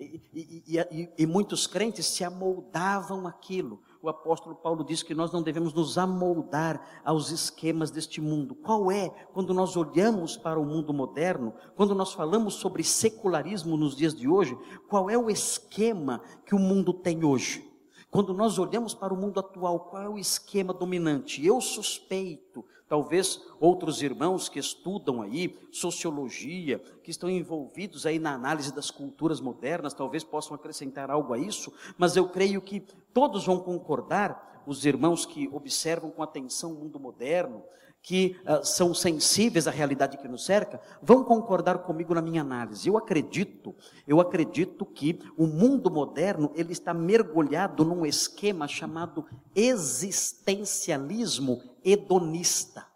E, 0.00 0.22
e, 0.32 0.78
e, 0.78 1.08
e, 1.18 1.26
muitos 1.26 1.66
crentes 1.66 2.06
se 2.06 2.22
amoldavam 2.22 3.26
aquilo. 3.26 3.80
O 4.00 4.08
apóstolo 4.08 4.54
Paulo 4.54 4.84
diz 4.84 5.02
que 5.02 5.14
nós 5.14 5.32
não 5.32 5.42
devemos 5.42 5.74
nos 5.74 5.98
amoldar 5.98 7.00
aos 7.04 7.30
esquemas 7.30 7.90
deste 7.90 8.20
mundo. 8.20 8.54
Qual 8.54 8.92
é, 8.92 9.08
quando 9.32 9.52
nós 9.52 9.76
olhamos 9.76 10.36
para 10.36 10.58
o 10.58 10.64
mundo 10.64 10.94
moderno, 10.94 11.52
quando 11.74 11.94
nós 11.94 12.12
falamos 12.12 12.54
sobre 12.54 12.84
secularismo 12.84 13.76
nos 13.76 13.96
dias 13.96 14.14
de 14.14 14.28
hoje, 14.28 14.56
qual 14.88 15.10
é 15.10 15.18
o 15.18 15.28
esquema 15.28 16.22
que 16.46 16.54
o 16.54 16.58
mundo 16.58 16.92
tem 16.92 17.24
hoje? 17.24 17.67
Quando 18.10 18.32
nós 18.32 18.58
olhamos 18.58 18.94
para 18.94 19.12
o 19.12 19.16
mundo 19.16 19.38
atual, 19.40 19.80
qual 19.80 20.02
é 20.02 20.08
o 20.08 20.18
esquema 20.18 20.72
dominante? 20.72 21.44
Eu 21.44 21.60
suspeito, 21.60 22.64
Talvez 22.88 23.42
outros 23.60 24.00
irmãos 24.00 24.48
que 24.48 24.58
estudam 24.58 25.20
aí 25.20 25.54
sociologia, 25.70 26.78
que 27.02 27.10
estão 27.10 27.28
envolvidos 27.28 28.06
aí 28.06 28.18
na 28.18 28.32
análise 28.32 28.74
das 28.74 28.90
culturas 28.90 29.42
modernas, 29.42 29.92
talvez 29.92 30.24
possam 30.24 30.54
acrescentar 30.54 31.10
algo 31.10 31.34
a 31.34 31.38
isso, 31.38 31.70
mas 31.98 32.16
eu 32.16 32.30
creio 32.30 32.62
que 32.62 32.80
todos 33.12 33.44
vão 33.44 33.60
concordar, 33.60 34.48
os 34.66 34.84
irmãos 34.84 35.24
que 35.24 35.48
observam 35.48 36.10
com 36.10 36.22
atenção 36.22 36.72
o 36.72 36.74
mundo 36.74 36.98
moderno, 36.98 37.62
que 38.02 38.36
uh, 38.46 38.64
são 38.64 38.94
sensíveis 38.94 39.66
à 39.66 39.70
realidade 39.70 40.16
que 40.16 40.28
nos 40.28 40.44
cerca, 40.44 40.80
vão 41.02 41.24
concordar 41.24 41.78
comigo 41.78 42.14
na 42.14 42.22
minha 42.22 42.40
análise. 42.40 42.88
Eu 42.88 42.96
acredito, 42.96 43.74
eu 44.06 44.20
acredito 44.20 44.86
que 44.86 45.18
o 45.36 45.46
mundo 45.46 45.90
moderno 45.90 46.50
ele 46.54 46.72
está 46.72 46.94
mergulhado 46.94 47.84
num 47.84 48.06
esquema 48.06 48.66
chamado 48.66 49.26
existencialismo 49.54 51.60
hedonista. 51.84 52.86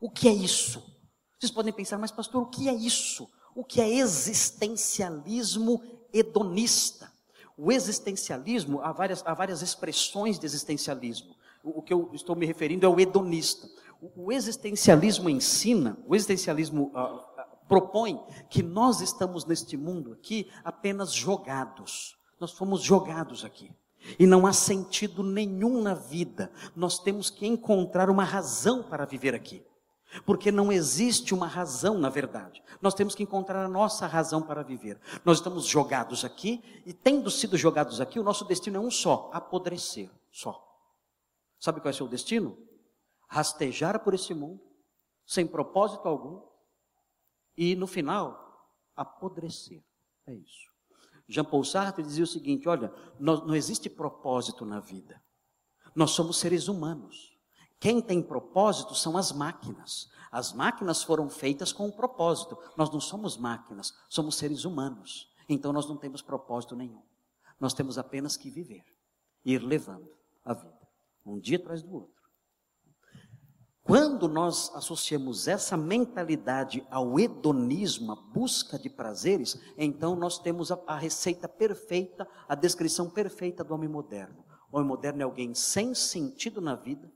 O 0.00 0.10
que 0.10 0.28
é 0.28 0.32
isso? 0.32 0.82
Vocês 1.38 1.52
podem 1.52 1.72
pensar, 1.72 1.98
mas 1.98 2.10
pastor, 2.10 2.42
o 2.42 2.46
que 2.46 2.68
é 2.68 2.74
isso? 2.74 3.28
O 3.54 3.64
que 3.64 3.80
é 3.80 3.88
existencialismo 3.88 5.82
hedonista? 6.12 7.08
O 7.56 7.70
existencialismo, 7.70 8.80
há 8.80 8.90
várias, 8.90 9.22
há 9.26 9.34
várias 9.34 9.60
expressões 9.60 10.38
de 10.38 10.46
existencialismo. 10.46 11.36
O, 11.62 11.82
que 11.82 11.92
eu 11.92 12.10
estou 12.14 12.34
me 12.34 12.46
referindo 12.46 12.86
é 12.86 12.88
o 12.88 12.98
hedonista. 12.98 13.68
O, 14.16 14.32
existencialismo 14.32 15.28
ensina, 15.28 15.98
o 16.06 16.14
existencialismo 16.14 16.90
uh, 16.94 17.16
uh, 17.16 17.20
propõe 17.68 18.18
que 18.48 18.62
nós 18.62 19.00
estamos 19.00 19.44
neste 19.44 19.76
mundo 19.76 20.12
aqui 20.12 20.50
apenas 20.64 21.12
jogados. 21.12 22.16
Nós 22.40 22.52
fomos 22.52 22.82
jogados 22.82 23.44
aqui. 23.44 23.70
E 24.18 24.26
não 24.26 24.46
há 24.46 24.52
sentido 24.52 25.22
nenhum 25.22 25.82
na 25.82 25.92
vida. 25.92 26.50
Nós 26.74 26.98
temos 26.98 27.28
que 27.28 27.46
encontrar 27.46 28.08
uma 28.08 28.24
razão 28.24 28.82
para 28.82 29.04
viver 29.04 29.34
aqui. 29.34 29.62
Porque 30.24 30.50
não 30.50 30.72
existe 30.72 31.34
uma 31.34 31.46
razão, 31.46 31.98
na 31.98 32.08
verdade. 32.08 32.62
Nós 32.80 32.94
temos 32.94 33.14
que 33.14 33.22
encontrar 33.22 33.64
a 33.64 33.68
nossa 33.68 34.06
razão 34.06 34.42
para 34.42 34.62
viver. 34.62 34.98
Nós 35.24 35.38
estamos 35.38 35.66
jogados 35.66 36.24
aqui, 36.24 36.62
e 36.84 36.92
tendo 36.92 37.30
sido 37.30 37.56
jogados 37.56 38.00
aqui, 38.00 38.18
o 38.18 38.24
nosso 38.24 38.44
destino 38.44 38.78
é 38.78 38.80
um 38.80 38.90
só: 38.90 39.30
apodrecer. 39.32 40.10
Só. 40.32 40.69
Sabe 41.60 41.80
qual 41.80 41.90
é 41.90 41.94
o 41.94 41.96
seu 41.96 42.08
destino? 42.08 42.58
Rastejar 43.28 44.02
por 44.02 44.14
esse 44.14 44.34
mundo, 44.34 44.60
sem 45.26 45.46
propósito 45.46 46.08
algum, 46.08 46.42
e 47.56 47.76
no 47.76 47.86
final, 47.86 48.66
apodrecer. 48.96 49.84
É 50.26 50.34
isso. 50.34 50.70
Jean 51.28 51.44
Paul 51.44 51.62
Sartre 51.62 52.02
dizia 52.02 52.24
o 52.24 52.26
seguinte: 52.26 52.68
olha, 52.68 52.92
não 53.18 53.54
existe 53.54 53.88
propósito 53.88 54.64
na 54.64 54.80
vida. 54.80 55.22
Nós 55.94 56.12
somos 56.12 56.38
seres 56.38 56.66
humanos. 56.66 57.36
Quem 57.78 58.00
tem 58.00 58.22
propósito 58.22 58.94
são 58.94 59.16
as 59.16 59.30
máquinas. 59.30 60.10
As 60.30 60.52
máquinas 60.52 61.02
foram 61.02 61.28
feitas 61.28 61.72
com 61.72 61.86
um 61.86 61.90
propósito. 61.90 62.58
Nós 62.76 62.90
não 62.90 63.00
somos 63.00 63.36
máquinas, 63.36 63.94
somos 64.08 64.36
seres 64.36 64.64
humanos. 64.64 65.30
Então 65.48 65.72
nós 65.72 65.88
não 65.88 65.96
temos 65.96 66.22
propósito 66.22 66.76
nenhum. 66.76 67.02
Nós 67.58 67.74
temos 67.74 67.98
apenas 67.98 68.36
que 68.36 68.50
viver, 68.50 68.84
ir 69.44 69.58
levando 69.62 70.10
a 70.44 70.54
vida, 70.54 70.79
um 71.24 71.38
dia 71.38 71.58
atrás 71.58 71.82
do 71.82 71.92
outro. 71.92 72.20
Quando 73.82 74.28
nós 74.28 74.70
associamos 74.74 75.48
essa 75.48 75.76
mentalidade 75.76 76.86
ao 76.90 77.18
hedonismo, 77.18 78.12
a 78.12 78.16
busca 78.16 78.78
de 78.78 78.88
prazeres, 78.88 79.58
então 79.76 80.14
nós 80.14 80.38
temos 80.38 80.70
a, 80.70 80.80
a, 80.86 80.96
receita 80.96 81.48
perfeita, 81.48 82.28
a 82.46 82.54
descrição 82.54 83.10
perfeita 83.10 83.64
do 83.64 83.74
homem 83.74 83.88
moderno. 83.88 84.44
O 84.70 84.76
homem 84.76 84.88
moderno 84.88 85.22
é 85.22 85.24
alguém 85.24 85.54
sem 85.54 85.94
sentido 85.94 86.60
na 86.60 86.76
vida, 86.76 87.10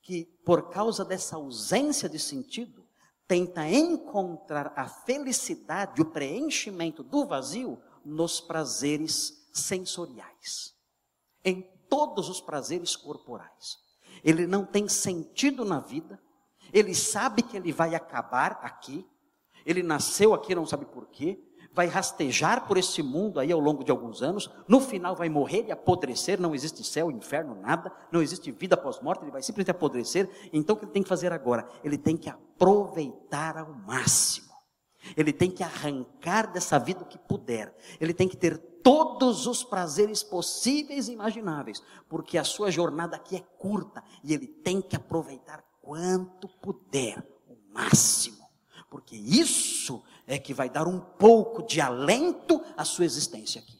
que 0.00 0.24
por 0.44 0.70
causa 0.70 1.04
dessa 1.04 1.36
ausência 1.36 2.08
de 2.08 2.18
sentido, 2.18 2.88
tenta 3.26 3.68
encontrar 3.68 4.72
a 4.74 4.88
felicidade, 4.88 6.00
o 6.00 6.10
preenchimento 6.10 7.02
do 7.02 7.26
vazio 7.26 7.78
nos 8.02 8.40
prazeres 8.40 9.50
sensoriais, 9.52 10.74
em 11.44 11.77
todos 11.88 12.28
os 12.28 12.40
prazeres 12.40 12.96
corporais. 12.96 13.78
Ele 14.24 14.46
não 14.46 14.64
tem 14.64 14.88
sentido 14.88 15.64
na 15.64 15.80
vida, 15.80 16.20
ele 16.72 16.94
sabe 16.94 17.42
que 17.42 17.56
ele 17.56 17.72
vai 17.72 17.94
acabar 17.94 18.58
aqui, 18.62 19.06
ele 19.64 19.82
nasceu 19.82 20.34
aqui, 20.34 20.54
não 20.54 20.66
sabe 20.66 20.86
porquê, 20.86 21.42
vai 21.72 21.86
rastejar 21.86 22.66
por 22.66 22.76
esse 22.76 23.02
mundo 23.02 23.38
aí 23.38 23.52
ao 23.52 23.60
longo 23.60 23.84
de 23.84 23.90
alguns 23.90 24.22
anos, 24.22 24.50
no 24.66 24.80
final 24.80 25.14
vai 25.14 25.28
morrer 25.28 25.66
e 25.68 25.72
apodrecer, 25.72 26.40
não 26.40 26.54
existe 26.54 26.82
céu, 26.82 27.10
inferno, 27.10 27.54
nada, 27.54 27.92
não 28.10 28.20
existe 28.20 28.50
vida 28.50 28.74
após-morte, 28.74 29.22
ele 29.22 29.30
vai 29.30 29.42
simplesmente 29.42 29.70
apodrecer. 29.70 30.28
Então 30.52 30.74
o 30.74 30.78
que 30.78 30.84
ele 30.84 30.92
tem 30.92 31.02
que 31.02 31.08
fazer 31.08 31.32
agora? 31.32 31.68
Ele 31.84 31.96
tem 31.96 32.16
que 32.16 32.28
aproveitar 32.28 33.56
ao 33.56 33.72
máximo. 33.72 34.47
Ele 35.16 35.32
tem 35.32 35.50
que 35.50 35.62
arrancar 35.62 36.50
dessa 36.52 36.78
vida 36.78 37.02
o 37.02 37.06
que 37.06 37.18
puder. 37.18 37.74
Ele 38.00 38.12
tem 38.14 38.28
que 38.28 38.36
ter 38.36 38.58
todos 38.82 39.46
os 39.46 39.64
prazeres 39.64 40.22
possíveis 40.22 41.08
e 41.08 41.12
imagináveis, 41.12 41.82
porque 42.08 42.38
a 42.38 42.44
sua 42.44 42.70
jornada 42.70 43.16
aqui 43.16 43.36
é 43.36 43.40
curta 43.58 44.02
e 44.22 44.32
ele 44.32 44.46
tem 44.46 44.80
que 44.80 44.96
aproveitar 44.96 45.64
quanto 45.82 46.48
puder, 46.60 47.18
o 47.48 47.56
máximo, 47.72 48.46
porque 48.90 49.16
isso 49.16 50.02
é 50.26 50.38
que 50.38 50.54
vai 50.54 50.68
dar 50.68 50.86
um 50.86 51.00
pouco 51.00 51.62
de 51.62 51.80
alento 51.80 52.62
à 52.76 52.84
sua 52.84 53.04
existência 53.04 53.60
aqui. 53.60 53.78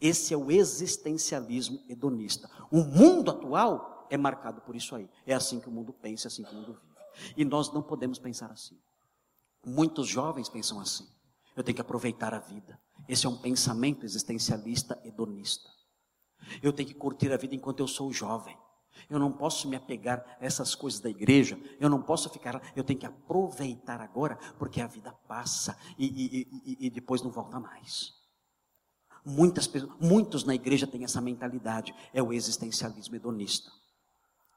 Esse 0.00 0.32
é 0.32 0.36
o 0.36 0.50
existencialismo 0.50 1.82
hedonista. 1.88 2.48
O 2.70 2.84
mundo 2.84 3.30
atual 3.30 4.06
é 4.10 4.16
marcado 4.16 4.60
por 4.60 4.76
isso 4.76 4.94
aí. 4.94 5.08
É 5.26 5.34
assim 5.34 5.58
que 5.58 5.68
o 5.68 5.72
mundo 5.72 5.92
pensa, 5.92 6.26
é 6.26 6.28
assim 6.28 6.44
que 6.44 6.52
o 6.52 6.54
mundo 6.54 6.78
vive. 6.80 7.34
E 7.36 7.44
nós 7.44 7.72
não 7.72 7.82
podemos 7.82 8.18
pensar 8.18 8.50
assim. 8.50 8.78
Muitos 9.68 10.08
jovens 10.08 10.48
pensam 10.48 10.80
assim. 10.80 11.06
Eu 11.54 11.62
tenho 11.62 11.74
que 11.74 11.80
aproveitar 11.80 12.32
a 12.32 12.38
vida. 12.38 12.80
Esse 13.08 13.26
é 13.26 13.28
um 13.28 13.36
pensamento 13.36 14.04
existencialista 14.04 14.98
hedonista. 15.04 15.68
Eu 16.62 16.72
tenho 16.72 16.88
que 16.88 16.94
curtir 16.94 17.32
a 17.32 17.36
vida 17.36 17.54
enquanto 17.54 17.80
eu 17.80 17.88
sou 17.88 18.12
jovem. 18.12 18.56
Eu 19.08 19.18
não 19.18 19.30
posso 19.30 19.68
me 19.68 19.76
apegar 19.76 20.24
a 20.40 20.44
essas 20.44 20.74
coisas 20.74 21.00
da 21.00 21.10
igreja. 21.10 21.60
Eu 21.78 21.90
não 21.90 22.02
posso 22.02 22.30
ficar. 22.30 22.60
Eu 22.74 22.82
tenho 22.82 22.98
que 22.98 23.06
aproveitar 23.06 24.00
agora, 24.00 24.36
porque 24.58 24.80
a 24.80 24.86
vida 24.86 25.12
passa 25.26 25.76
e, 25.98 26.06
e, 26.06 26.48
e, 26.64 26.86
e 26.86 26.90
depois 26.90 27.22
não 27.22 27.30
volta 27.30 27.60
mais. 27.60 28.14
Muitas 29.24 29.66
pessoas, 29.66 29.92
muitos 30.00 30.44
na 30.44 30.54
igreja 30.54 30.86
têm 30.86 31.04
essa 31.04 31.20
mentalidade. 31.20 31.94
É 32.12 32.22
o 32.22 32.32
existencialismo 32.32 33.16
hedonista. 33.16 33.70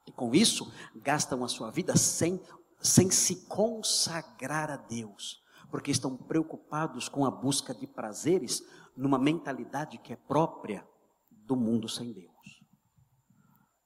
E 0.07 0.11
com 0.11 0.33
isso, 0.33 0.71
gastam 0.95 1.43
a 1.43 1.47
sua 1.47 1.69
vida 1.69 1.95
sem 1.97 2.41
sem 2.81 3.09
se 3.11 3.47
consagrar 3.47 4.69
a 4.71 4.77
Deus, 4.77 5.41
porque 5.69 5.91
estão 5.91 6.17
preocupados 6.17 7.07
com 7.07 7.25
a 7.25 7.31
busca 7.31 7.73
de 7.73 7.87
prazeres 7.87 8.61
numa 8.95 9.17
mentalidade 9.17 9.97
que 9.97 10.13
é 10.13 10.15
própria 10.15 10.85
do 11.29 11.55
mundo 11.55 11.87
sem 11.87 12.11
Deus. 12.11 12.31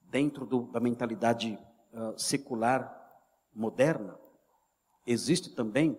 Dentro 0.02 0.46
do, 0.46 0.72
da 0.72 0.80
mentalidade 0.80 1.60
uh, 1.93 2.18
secular 2.18 2.93
moderna, 3.54 4.18
existe 5.06 5.54
também 5.54 5.98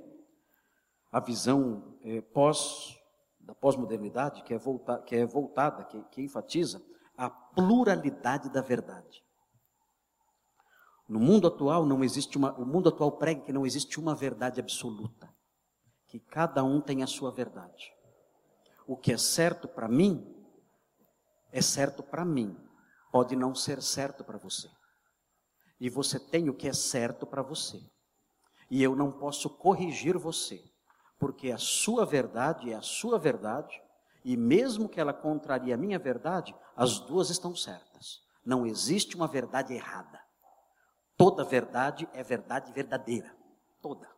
a 1.12 1.20
visão 1.20 1.98
eh, 2.02 2.20
pós 2.20 2.98
da 3.40 3.54
pós-modernidade 3.54 4.42
que 4.42 4.52
é, 4.52 4.58
que 5.06 5.16
é 5.16 5.24
voltada, 5.24 5.84
que, 5.84 6.02
que 6.10 6.22
enfatiza 6.22 6.84
a 7.16 7.30
pluralidade 7.30 8.50
da 8.50 8.60
verdade. 8.60 9.24
No 11.08 11.20
mundo 11.20 11.46
atual 11.46 11.86
não 11.86 12.02
existe 12.02 12.36
uma, 12.36 12.52
o 12.54 12.66
mundo 12.66 12.88
atual 12.88 13.12
prega 13.12 13.42
que 13.42 13.52
não 13.52 13.64
existe 13.64 14.00
uma 14.00 14.14
verdade 14.14 14.60
absoluta, 14.60 15.32
que 16.06 16.18
cada 16.18 16.64
um 16.64 16.80
tem 16.80 17.02
a 17.02 17.06
sua 17.06 17.30
verdade. 17.30 17.92
O 18.86 18.96
que 18.96 19.12
é 19.12 19.18
certo 19.18 19.68
para 19.68 19.88
mim 19.88 20.36
é 21.56 21.62
certo 21.62 22.02
para 22.02 22.22
mim, 22.22 22.54
pode 23.10 23.34
não 23.34 23.54
ser 23.54 23.82
certo 23.82 24.22
para 24.22 24.36
você. 24.36 24.68
E 25.80 25.88
você 25.88 26.18
tem 26.18 26.50
o 26.50 26.54
que 26.54 26.68
é 26.68 26.72
certo 26.72 27.26
para 27.26 27.40
você. 27.40 27.80
E 28.70 28.82
eu 28.82 28.94
não 28.94 29.10
posso 29.10 29.48
corrigir 29.48 30.18
você, 30.18 30.62
porque 31.18 31.50
a 31.50 31.56
sua 31.56 32.04
verdade 32.04 32.70
é 32.70 32.74
a 32.74 32.82
sua 32.82 33.18
verdade, 33.18 33.80
e 34.22 34.36
mesmo 34.36 34.86
que 34.86 35.00
ela 35.00 35.14
contrarie 35.14 35.72
a 35.72 35.78
minha 35.78 35.98
verdade, 35.98 36.54
as 36.76 36.98
duas 36.98 37.30
estão 37.30 37.54
certas. 37.54 38.20
Não 38.44 38.66
existe 38.66 39.16
uma 39.16 39.26
verdade 39.26 39.72
errada. 39.72 40.20
Toda 41.16 41.44
verdade 41.44 42.08
é 42.12 42.22
verdade 42.22 42.72
verdadeira. 42.72 43.34
Toda. 43.80 44.08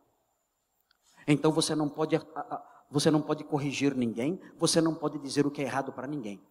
Então 1.27 1.51
você 1.51 1.75
não 1.75 1.87
pode, 1.87 2.19
você 2.89 3.11
não 3.11 3.21
pode 3.21 3.43
corrigir 3.43 3.95
ninguém, 3.95 4.39
você 4.57 4.81
não 4.81 4.95
pode 4.95 5.19
dizer 5.19 5.45
o 5.45 5.51
que 5.51 5.61
é 5.61 5.65
errado 5.65 5.93
para 5.93 6.07
ninguém. 6.07 6.41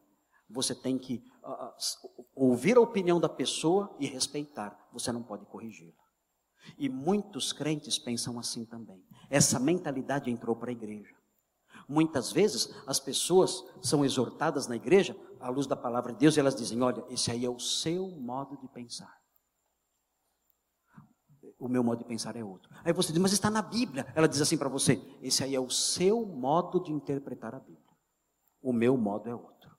Você 0.49 0.75
tem 0.75 0.97
que 0.97 1.23
uh, 1.45 2.19
ouvir 2.35 2.77
a 2.77 2.81
opinião 2.81 3.21
da 3.21 3.29
pessoa 3.29 3.95
e 3.99 4.07
respeitar. 4.07 4.89
Você 4.93 5.13
não 5.13 5.23
pode 5.23 5.45
corrigi-la. 5.45 5.93
E 6.79 6.89
muitos 6.89 7.53
crentes 7.53 7.99
pensam 7.99 8.39
assim 8.39 8.65
também. 8.65 9.05
Essa 9.29 9.59
mentalidade 9.59 10.31
entrou 10.31 10.57
para 10.57 10.71
a 10.71 10.73
igreja. 10.73 11.15
Muitas 11.87 12.33
vezes 12.33 12.75
as 12.87 13.01
pessoas 13.01 13.65
são 13.83 14.05
exortadas 14.05 14.67
na 14.67 14.77
igreja 14.77 15.17
à 15.41 15.49
luz 15.49 15.67
da 15.67 15.77
palavra 15.77 16.13
de 16.13 16.19
Deus 16.19 16.37
e 16.37 16.41
elas 16.41 16.55
dizem: 16.55 16.83
Olha, 16.83 17.05
esse 17.11 17.31
aí 17.31 17.45
é 17.45 17.51
o 17.51 17.59
seu 17.59 18.09
modo 18.09 18.57
de 18.57 18.69
pensar. 18.69 19.18
O 21.59 21.69
meu 21.69 21.83
modo 21.83 21.99
de 21.99 22.05
pensar 22.05 22.37
é 22.37 22.45
outro. 22.45 22.71
Aí 22.85 22.93
você 22.93 23.13
diz, 23.13 23.21
mas 23.21 23.33
está 23.33 23.51
na 23.51 23.61
Bíblia. 23.61 24.07
Ela 24.15 24.29
diz 24.29 24.41
assim 24.41 24.57
para 24.57 24.69
você: 24.69 25.01
esse 25.21 25.43
aí 25.43 25.55
é 25.55 25.61
o 25.61 25.71
seu 25.71 26.25
modo 26.25 26.81
de 26.81 26.93
interpretar 26.93 27.55
a 27.55 27.59
Bíblia. 27.59 27.79
O 28.63 28.73
meu 28.73 28.97
modo 28.97 29.29
é 29.29 29.35
outro. 29.35 29.77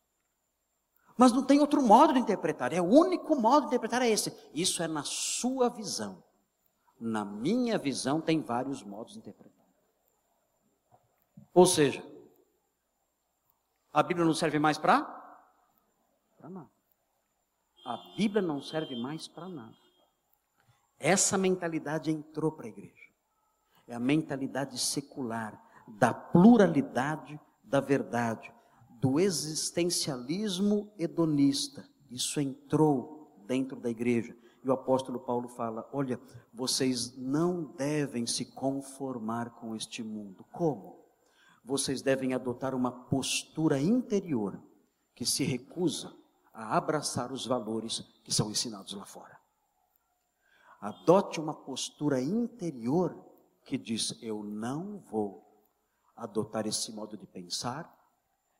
Mas 1.17 1.31
não 1.31 1.43
tem 1.43 1.59
outro 1.59 1.81
modo 1.81 2.13
de 2.13 2.19
interpretar, 2.19 2.71
é 2.71 2.79
o 2.79 2.85
único 2.85 3.35
modo 3.35 3.61
de 3.61 3.67
interpretar 3.67 4.01
é 4.01 4.09
esse. 4.09 4.33
Isso 4.53 4.81
é 4.81 4.87
na 4.87 5.03
sua 5.03 5.69
visão. 5.69 6.23
Na 6.99 7.23
minha 7.25 7.77
visão, 7.77 8.21
tem 8.21 8.41
vários 8.41 8.83
modos 8.83 9.13
de 9.13 9.19
interpretar. 9.19 9.65
Ou 11.53 11.65
seja, 11.65 12.01
a 13.91 14.03
Bíblia 14.03 14.25
não 14.25 14.33
serve 14.33 14.59
mais 14.59 14.77
para? 14.77 15.01
Para 16.37 16.49
nada. 16.49 16.69
A 17.85 17.97
Bíblia 18.15 18.41
não 18.41 18.61
serve 18.61 18.95
mais 18.95 19.27
para 19.27 19.47
nada. 19.47 19.88
Essa 20.99 21.37
mentalidade 21.37 22.11
entrou 22.11 22.51
para 22.51 22.65
a 22.65 22.69
igreja. 22.69 22.93
É 23.87 23.95
a 23.95 23.99
mentalidade 23.99 24.77
secular, 24.77 25.59
da 25.87 26.13
pluralidade 26.13 27.39
da 27.63 27.79
verdade, 27.79 28.53
do 28.99 29.19
existencialismo 29.19 30.91
hedonista. 30.97 31.87
Isso 32.11 32.39
entrou 32.39 33.33
dentro 33.47 33.79
da 33.79 33.89
igreja. 33.89 34.35
E 34.63 34.69
o 34.69 34.73
apóstolo 34.73 35.19
Paulo 35.19 35.47
fala: 35.47 35.87
olha, 35.93 36.19
vocês 36.53 37.15
não 37.17 37.63
devem 37.63 38.27
se 38.27 38.45
conformar 38.45 39.51
com 39.51 39.75
este 39.75 40.03
mundo. 40.03 40.45
Como? 40.51 40.99
Vocês 41.63 42.01
devem 42.01 42.33
adotar 42.33 42.75
uma 42.75 42.91
postura 42.91 43.79
interior 43.79 44.61
que 45.15 45.25
se 45.25 45.43
recusa 45.43 46.13
a 46.53 46.75
abraçar 46.75 47.31
os 47.31 47.45
valores 47.45 48.01
que 48.23 48.33
são 48.33 48.51
ensinados 48.51 48.93
lá 48.93 49.05
fora. 49.05 49.38
Adote 50.79 51.39
uma 51.39 51.53
postura 51.53 52.21
interior 52.21 53.17
que 53.65 53.77
diz: 53.77 54.17
Eu 54.21 54.43
não 54.43 54.99
vou 54.99 55.45
adotar 56.15 56.65
esse 56.67 56.91
modo 56.91 57.17
de 57.17 57.27
pensar 57.27 57.93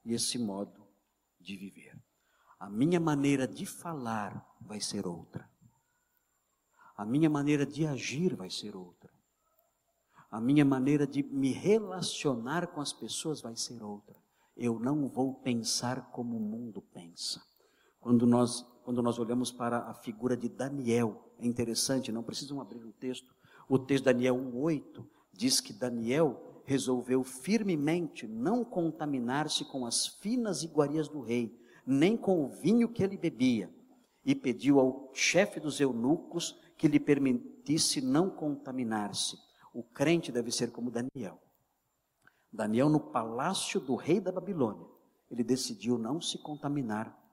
e 0.04 0.14
esse 0.14 0.38
modo 0.38 0.88
de 1.40 1.56
viver. 1.56 1.98
A 2.60 2.70
minha 2.70 3.00
maneira 3.00 3.48
de 3.48 3.66
falar 3.66 4.46
vai 4.60 4.82
ser 4.82 5.08
outra. 5.08 5.50
A 6.96 7.06
minha 7.06 7.30
maneira 7.30 7.66
de 7.66 7.88
agir 7.88 8.36
vai 8.36 8.50
ser 8.50 8.76
outra. 8.76 9.10
A 10.30 10.40
minha 10.40 10.66
maneira 10.66 11.08
de 11.08 11.24
me 11.24 11.52
relacionar 11.54 12.68
com 12.68 12.82
as 12.82 12.92
pessoas 12.92 13.42
vai 13.42 13.56
ser 13.56 13.82
outra. 13.82 14.16
Eu 14.56 14.78
não 14.78 15.08
vou 15.08 15.36
pensar 15.36 16.12
como 16.12 16.36
o 16.36 16.42
mundo 16.42 16.82
pensa. 16.82 17.42
Quando 18.00 18.28
nós, 18.28 18.66
quando 18.90 19.04
nós 19.04 19.20
olhamos 19.20 19.52
para 19.52 19.82
a 19.82 19.94
figura 19.94 20.36
de 20.36 20.50
Daniel, 20.50 21.32
é 21.38 21.46
interessante, 21.46 22.12
não 22.12 22.24
precisam 22.24 22.60
abrir 22.60 22.84
o 22.84 22.92
texto. 22.92 23.32
O 23.68 23.78
texto 23.78 24.06
Daniel 24.06 24.36
1,8 24.36 25.06
diz 25.32 25.62
que 25.62 25.72
Daniel 25.72 26.64
resolveu 26.66 27.24
firmemente 27.24 28.28
não 28.28 28.66
contaminar-se 28.66 29.64
com 29.66 29.86
as 29.86 30.08
finas 30.08 30.64
iguarias 30.64 31.08
do 31.08 31.22
rei, 31.22 31.56
nem 31.86 32.18
com 32.18 32.44
o 32.44 32.48
vinho 32.48 32.90
que 32.90 33.04
ele 33.04 33.16
bebia, 33.16 33.72
e 34.26 34.34
pediu 34.34 34.80
ao 34.80 35.12
chefe 35.14 35.60
dos 35.60 35.80
eunucos 35.80 36.60
que 36.76 36.88
lhe 36.88 37.00
permitisse 37.00 38.02
não 38.02 38.28
contaminar-se. 38.28 39.38
O 39.72 39.84
crente 39.84 40.32
deve 40.32 40.52
ser 40.52 40.72
como 40.72 40.90
Daniel. 40.90 41.40
Daniel, 42.52 42.90
no 42.90 43.00
palácio 43.00 43.80
do 43.80 43.94
rei 43.94 44.20
da 44.20 44.32
Babilônia, 44.32 44.88
ele 45.30 45.44
decidiu 45.44 45.96
não 45.96 46.20
se 46.20 46.40
contaminar 46.40 47.29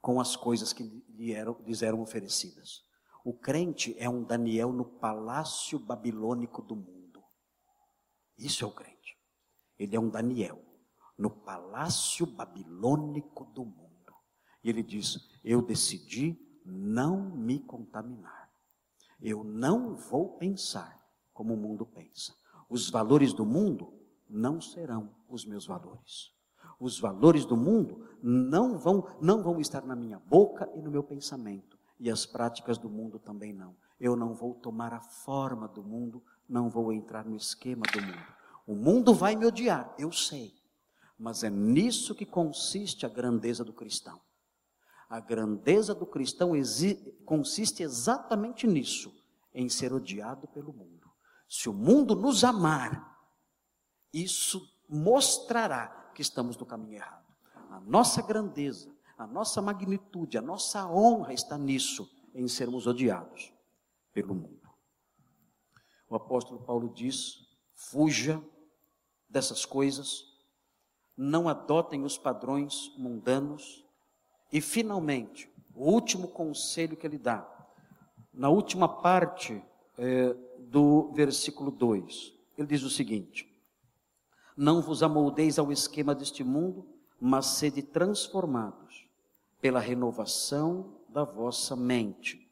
com 0.00 0.20
as 0.20 0.36
coisas 0.36 0.72
que 0.72 0.82
lhe 1.10 1.32
eram, 1.32 1.56
lhes 1.64 1.82
eram 1.82 2.00
oferecidas. 2.00 2.82
O 3.24 3.32
crente 3.32 3.94
é 3.98 4.08
um 4.08 4.22
Daniel 4.22 4.72
no 4.72 4.84
palácio 4.84 5.78
babilônico 5.78 6.62
do 6.62 6.76
mundo. 6.76 7.22
Isso 8.36 8.64
é 8.64 8.66
o 8.66 8.70
crente. 8.70 9.18
Ele 9.78 9.96
é 9.96 10.00
um 10.00 10.08
Daniel 10.08 10.64
no 11.16 11.30
palácio 11.30 12.24
babilônico 12.24 13.44
do 13.46 13.64
mundo. 13.64 14.14
E 14.62 14.70
ele 14.70 14.82
diz: 14.82 15.18
Eu 15.44 15.60
decidi 15.60 16.38
não 16.64 17.30
me 17.36 17.58
contaminar. 17.60 18.50
Eu 19.20 19.42
não 19.42 19.96
vou 19.96 20.36
pensar 20.38 20.98
como 21.32 21.54
o 21.54 21.56
mundo 21.56 21.84
pensa. 21.84 22.34
Os 22.68 22.88
valores 22.88 23.32
do 23.32 23.44
mundo 23.44 23.92
não 24.28 24.60
serão 24.60 25.14
os 25.28 25.44
meus 25.44 25.66
valores. 25.66 26.32
Os 26.78 26.98
valores 26.98 27.44
do 27.44 27.56
mundo 27.56 28.08
não 28.22 28.78
vão, 28.78 29.06
não 29.20 29.42
vão 29.42 29.60
estar 29.60 29.84
na 29.84 29.96
minha 29.96 30.18
boca 30.18 30.70
e 30.74 30.80
no 30.80 30.90
meu 30.90 31.02
pensamento 31.02 31.78
e 31.98 32.10
as 32.10 32.24
práticas 32.24 32.78
do 32.78 32.88
mundo 32.88 33.18
também 33.18 33.52
não. 33.52 33.76
Eu 33.98 34.14
não 34.14 34.34
vou 34.34 34.54
tomar 34.54 34.92
a 34.92 35.00
forma 35.00 35.66
do 35.66 35.82
mundo, 35.82 36.22
não 36.48 36.68
vou 36.68 36.92
entrar 36.92 37.24
no 37.24 37.36
esquema 37.36 37.82
do 37.92 38.00
mundo. 38.00 38.26
O 38.66 38.74
mundo 38.74 39.12
vai 39.12 39.34
me 39.34 39.46
odiar, 39.46 39.92
eu 39.98 40.12
sei, 40.12 40.54
mas 41.18 41.42
é 41.42 41.50
nisso 41.50 42.14
que 42.14 42.24
consiste 42.24 43.04
a 43.04 43.08
grandeza 43.08 43.64
do 43.64 43.72
cristão. 43.72 44.20
A 45.08 45.20
grandeza 45.20 45.94
do 45.94 46.06
cristão 46.06 46.52
consiste 47.24 47.82
exatamente 47.82 48.66
nisso, 48.66 49.12
em 49.54 49.68
ser 49.68 49.92
odiado 49.92 50.46
pelo 50.48 50.72
mundo. 50.72 51.10
Se 51.48 51.68
o 51.68 51.72
mundo 51.72 52.14
nos 52.14 52.44
amar, 52.44 53.18
isso 54.12 54.60
mostrará 54.88 56.07
que 56.18 56.22
estamos 56.22 56.56
no 56.56 56.66
caminho 56.66 56.96
errado. 56.96 57.24
A 57.70 57.78
nossa 57.78 58.20
grandeza 58.20 58.90
a 59.16 59.26
nossa 59.26 59.60
magnitude, 59.60 60.38
a 60.38 60.42
nossa 60.42 60.88
honra 60.88 61.32
está 61.32 61.58
nisso, 61.58 62.08
em 62.32 62.46
sermos 62.46 62.86
odiados 62.86 63.52
pelo 64.12 64.32
mundo. 64.32 64.70
O 66.08 66.14
apóstolo 66.14 66.60
Paulo 66.60 66.88
diz: 66.88 67.44
fuja 67.74 68.40
dessas 69.28 69.64
coisas, 69.64 70.24
não 71.16 71.48
adotem 71.48 72.04
os 72.04 72.16
padrões 72.16 72.92
mundanos, 72.96 73.84
e 74.52 74.60
finalmente, 74.60 75.52
o 75.74 75.90
último 75.90 76.28
conselho 76.28 76.96
que 76.96 77.06
ele 77.06 77.18
dá, 77.18 77.46
na 78.32 78.48
última 78.48 78.88
parte 78.88 79.60
é, 79.96 80.32
do 80.60 81.12
versículo 81.12 81.72
2, 81.72 82.32
ele 82.56 82.68
diz 82.68 82.84
o 82.84 82.90
seguinte: 82.90 83.47
Não 84.60 84.82
vos 84.82 85.04
amoldeis 85.04 85.56
ao 85.56 85.70
esquema 85.70 86.16
deste 86.16 86.42
mundo, 86.42 86.84
mas 87.20 87.46
sede 87.46 87.80
transformados 87.80 89.08
pela 89.60 89.78
renovação 89.78 90.98
da 91.08 91.22
vossa 91.22 91.76
mente, 91.76 92.50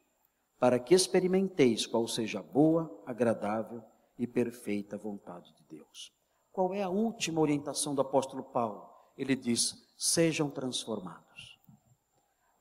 para 0.57 0.79
que 0.79 0.95
experimenteis 0.95 1.85
qual 1.85 2.07
seja 2.07 2.39
a 2.39 2.43
boa, 2.45 2.97
agradável 3.05 3.83
e 4.17 4.25
perfeita 4.25 4.97
vontade 4.97 5.53
de 5.53 5.65
Deus. 5.69 6.13
Qual 6.53 6.73
é 6.73 6.81
a 6.81 6.89
última 6.89 7.41
orientação 7.41 7.93
do 7.93 8.03
apóstolo 8.03 8.45
Paulo? 8.45 8.89
Ele 9.19 9.35
diz: 9.35 9.75
sejam 9.99 10.49
transformados. 10.49 11.59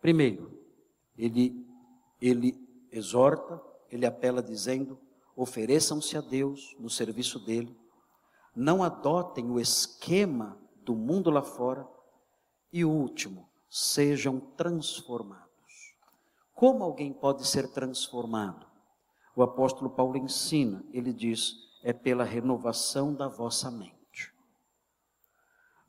Primeiro, 0.01 0.59
ele, 1.15 1.63
ele 2.19 2.59
exorta, 2.91 3.61
ele 3.91 4.07
apela 4.07 4.41
dizendo: 4.41 4.99
ofereçam-se 5.35 6.17
a 6.17 6.21
Deus 6.21 6.75
no 6.79 6.89
serviço 6.89 7.37
dele, 7.45 7.84
não 8.55 8.81
adotem 8.81 9.51
o 9.51 9.59
esquema 9.59 10.57
do 10.83 10.95
mundo 10.95 11.29
lá 11.29 11.41
fora. 11.41 11.87
E 12.71 12.85
o 12.85 12.89
último, 12.89 13.49
sejam 13.69 14.39
transformados. 14.39 15.45
Como 16.53 16.83
alguém 16.83 17.11
pode 17.11 17.45
ser 17.45 17.67
transformado? 17.67 18.65
O 19.35 19.43
apóstolo 19.43 19.89
Paulo 19.89 20.15
ensina, 20.15 20.83
ele 20.93 21.11
diz: 21.11 21.55
é 21.83 21.91
pela 21.91 22.23
renovação 22.23 23.13
da 23.13 23.27
vossa 23.27 23.69
mente. 23.69 24.33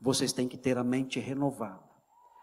Vocês 0.00 0.32
têm 0.32 0.48
que 0.48 0.58
ter 0.58 0.76
a 0.76 0.84
mente 0.84 1.20
renovada. 1.20 1.86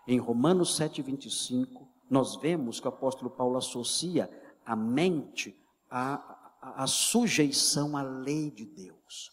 Em 0.08 0.18
Romanos 0.18 0.80
7,25, 0.80 1.88
nós 2.10 2.36
vemos 2.38 2.80
que 2.80 2.88
o 2.88 2.90
apóstolo 2.90 3.30
Paulo 3.30 3.58
associa 3.58 4.30
a 4.66 4.76
mente 4.76 5.58
à, 5.90 6.16
à, 6.62 6.84
à 6.84 6.88
sujeição 6.88 7.98
à 7.98 8.02
lei 8.02 8.50
de 8.50 8.66
Deus. 8.66 9.33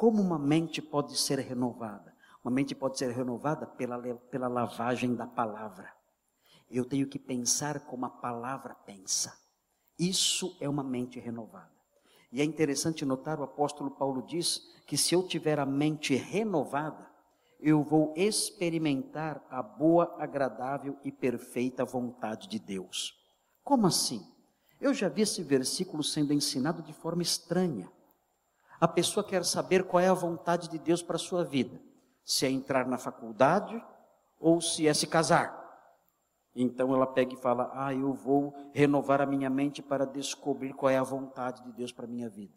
Como 0.00 0.22
uma 0.22 0.38
mente 0.38 0.80
pode 0.80 1.14
ser 1.14 1.38
renovada? 1.40 2.16
Uma 2.42 2.50
mente 2.50 2.74
pode 2.74 2.96
ser 2.96 3.10
renovada 3.10 3.66
pela, 3.66 3.98
pela 4.30 4.48
lavagem 4.48 5.14
da 5.14 5.26
palavra. 5.26 5.92
Eu 6.70 6.86
tenho 6.86 7.06
que 7.06 7.18
pensar 7.18 7.80
como 7.80 8.06
a 8.06 8.08
palavra 8.08 8.74
pensa. 8.74 9.38
Isso 9.98 10.56
é 10.58 10.66
uma 10.66 10.82
mente 10.82 11.20
renovada. 11.20 11.70
E 12.32 12.40
é 12.40 12.44
interessante 12.44 13.04
notar, 13.04 13.38
o 13.38 13.42
apóstolo 13.42 13.90
Paulo 13.90 14.22
diz 14.22 14.72
que 14.86 14.96
se 14.96 15.14
eu 15.14 15.22
tiver 15.22 15.58
a 15.58 15.66
mente 15.66 16.14
renovada, 16.14 17.06
eu 17.60 17.82
vou 17.82 18.14
experimentar 18.16 19.46
a 19.50 19.62
boa, 19.62 20.16
agradável 20.18 20.96
e 21.04 21.12
perfeita 21.12 21.84
vontade 21.84 22.48
de 22.48 22.58
Deus. 22.58 23.22
Como 23.62 23.86
assim? 23.86 24.26
Eu 24.80 24.94
já 24.94 25.10
vi 25.10 25.20
esse 25.20 25.42
versículo 25.42 26.02
sendo 26.02 26.32
ensinado 26.32 26.82
de 26.82 26.94
forma 26.94 27.20
estranha. 27.20 27.92
A 28.80 28.88
pessoa 28.88 29.22
quer 29.22 29.44
saber 29.44 29.84
qual 29.84 30.00
é 30.00 30.08
a 30.08 30.14
vontade 30.14 30.68
de 30.68 30.78
Deus 30.78 31.02
para 31.02 31.16
a 31.16 31.18
sua 31.18 31.44
vida 31.44 31.80
se 32.24 32.46
é 32.46 32.50
entrar 32.50 32.86
na 32.86 32.96
faculdade 32.96 33.82
ou 34.38 34.60
se 34.60 34.86
é 34.86 34.94
se 34.94 35.06
casar. 35.06 35.58
Então 36.54 36.94
ela 36.94 37.06
pega 37.06 37.34
e 37.34 37.36
fala: 37.36 37.70
Ah, 37.74 37.94
eu 37.94 38.12
vou 38.12 38.54
renovar 38.72 39.20
a 39.20 39.26
minha 39.26 39.50
mente 39.50 39.82
para 39.82 40.06
descobrir 40.06 40.72
qual 40.72 40.90
é 40.90 40.96
a 40.96 41.02
vontade 41.02 41.62
de 41.62 41.72
Deus 41.72 41.92
para 41.92 42.06
a 42.06 42.08
minha 42.08 42.28
vida. 42.28 42.54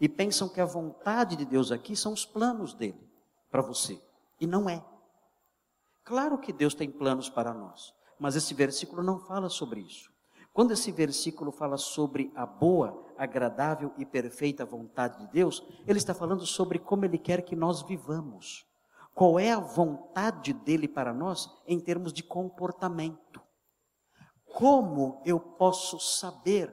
E 0.00 0.08
pensam 0.08 0.48
que 0.48 0.60
a 0.60 0.64
vontade 0.64 1.36
de 1.36 1.44
Deus 1.44 1.72
aqui 1.72 1.96
são 1.96 2.12
os 2.12 2.26
planos 2.26 2.74
dele 2.74 3.08
para 3.50 3.62
você. 3.62 4.00
E 4.40 4.46
não 4.46 4.68
é. 4.68 4.84
Claro 6.04 6.38
que 6.38 6.52
Deus 6.52 6.74
tem 6.74 6.90
planos 6.90 7.30
para 7.30 7.54
nós, 7.54 7.94
mas 8.18 8.36
esse 8.36 8.52
versículo 8.52 9.02
não 9.02 9.18
fala 9.18 9.48
sobre 9.48 9.80
isso. 9.80 10.13
Quando 10.54 10.70
esse 10.70 10.92
versículo 10.92 11.50
fala 11.50 11.76
sobre 11.76 12.32
a 12.32 12.46
boa, 12.46 13.04
agradável 13.18 13.92
e 13.98 14.06
perfeita 14.06 14.64
vontade 14.64 15.18
de 15.18 15.32
Deus, 15.32 15.66
ele 15.84 15.98
está 15.98 16.14
falando 16.14 16.46
sobre 16.46 16.78
como 16.78 17.04
ele 17.04 17.18
quer 17.18 17.42
que 17.42 17.56
nós 17.56 17.82
vivamos. 17.82 18.64
Qual 19.12 19.36
é 19.36 19.50
a 19.50 19.58
vontade 19.58 20.52
dele 20.52 20.86
para 20.86 21.12
nós 21.12 21.50
em 21.66 21.80
termos 21.80 22.12
de 22.12 22.22
comportamento? 22.22 23.42
Como 24.46 25.20
eu 25.26 25.40
posso 25.40 25.98
saber 25.98 26.72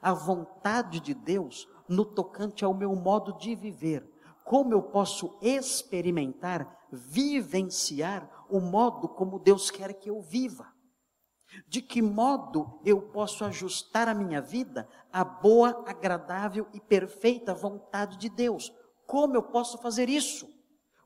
a 0.00 0.14
vontade 0.14 0.98
de 0.98 1.12
Deus 1.12 1.68
no 1.86 2.06
tocante 2.06 2.64
ao 2.64 2.72
meu 2.72 2.96
modo 2.96 3.36
de 3.36 3.54
viver? 3.54 4.10
Como 4.42 4.72
eu 4.72 4.82
posso 4.82 5.36
experimentar, 5.42 6.86
vivenciar 6.90 8.46
o 8.48 8.58
modo 8.58 9.06
como 9.06 9.38
Deus 9.38 9.70
quer 9.70 9.92
que 9.92 10.08
eu 10.08 10.22
viva? 10.22 10.77
De 11.66 11.80
que 11.80 12.02
modo 12.02 12.80
eu 12.84 13.00
posso 13.00 13.44
ajustar 13.44 14.08
a 14.08 14.14
minha 14.14 14.40
vida 14.40 14.88
à 15.12 15.24
boa, 15.24 15.84
agradável 15.86 16.66
e 16.72 16.80
perfeita 16.80 17.54
vontade 17.54 18.16
de 18.16 18.28
Deus? 18.28 18.72
Como 19.06 19.34
eu 19.34 19.42
posso 19.42 19.78
fazer 19.78 20.08
isso? 20.08 20.48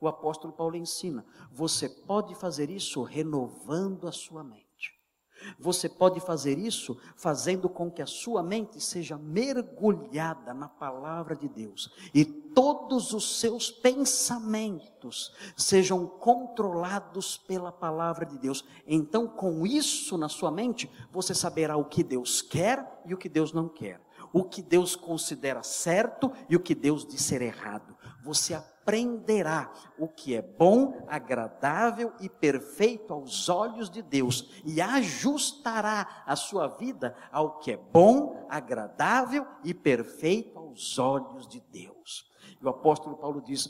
O 0.00 0.08
apóstolo 0.08 0.52
Paulo 0.52 0.76
ensina: 0.76 1.24
você 1.52 1.88
pode 1.88 2.34
fazer 2.34 2.70
isso 2.70 3.02
renovando 3.02 4.08
a 4.08 4.12
sua 4.12 4.42
mente. 4.42 4.71
Você 5.58 5.88
pode 5.88 6.20
fazer 6.20 6.58
isso 6.58 6.98
fazendo 7.16 7.68
com 7.68 7.90
que 7.90 8.02
a 8.02 8.06
sua 8.06 8.42
mente 8.42 8.80
seja 8.80 9.16
mergulhada 9.18 10.52
na 10.54 10.68
palavra 10.68 11.34
de 11.34 11.48
Deus 11.48 11.90
e 12.14 12.24
todos 12.24 13.12
os 13.12 13.40
seus 13.40 13.70
pensamentos 13.70 15.32
sejam 15.56 16.06
controlados 16.06 17.36
pela 17.36 17.72
palavra 17.72 18.26
de 18.26 18.38
Deus. 18.38 18.64
Então, 18.86 19.26
com 19.26 19.66
isso 19.66 20.18
na 20.18 20.28
sua 20.28 20.50
mente, 20.50 20.90
você 21.10 21.34
saberá 21.34 21.76
o 21.76 21.84
que 21.84 22.02
Deus 22.02 22.42
quer 22.42 23.02
e 23.06 23.14
o 23.14 23.18
que 23.18 23.28
Deus 23.28 23.52
não 23.52 23.68
quer. 23.68 24.00
O 24.32 24.44
que 24.44 24.62
Deus 24.62 24.96
considera 24.96 25.62
certo 25.62 26.32
e 26.48 26.56
o 26.56 26.60
que 26.60 26.74
Deus 26.74 27.04
disser 27.04 27.42
errado. 27.42 27.94
Você 28.22 28.54
aprenderá 28.54 29.72
o 29.98 30.08
que 30.08 30.34
é 30.34 30.42
bom, 30.42 31.04
agradável 31.08 32.12
e 32.20 32.28
perfeito 32.28 33.12
aos 33.12 33.48
olhos 33.48 33.90
de 33.90 34.00
Deus 34.00 34.48
e 34.64 34.80
ajustará 34.80 36.22
a 36.24 36.36
sua 36.36 36.68
vida 36.68 37.16
ao 37.30 37.58
que 37.58 37.72
é 37.72 37.76
bom, 37.76 38.46
agradável 38.48 39.46
e 39.64 39.74
perfeito 39.74 40.58
aos 40.58 40.98
olhos 40.98 41.48
de 41.48 41.60
Deus. 41.60 42.30
E 42.60 42.64
o 42.64 42.68
apóstolo 42.68 43.16
Paulo 43.16 43.40
diz: 43.40 43.68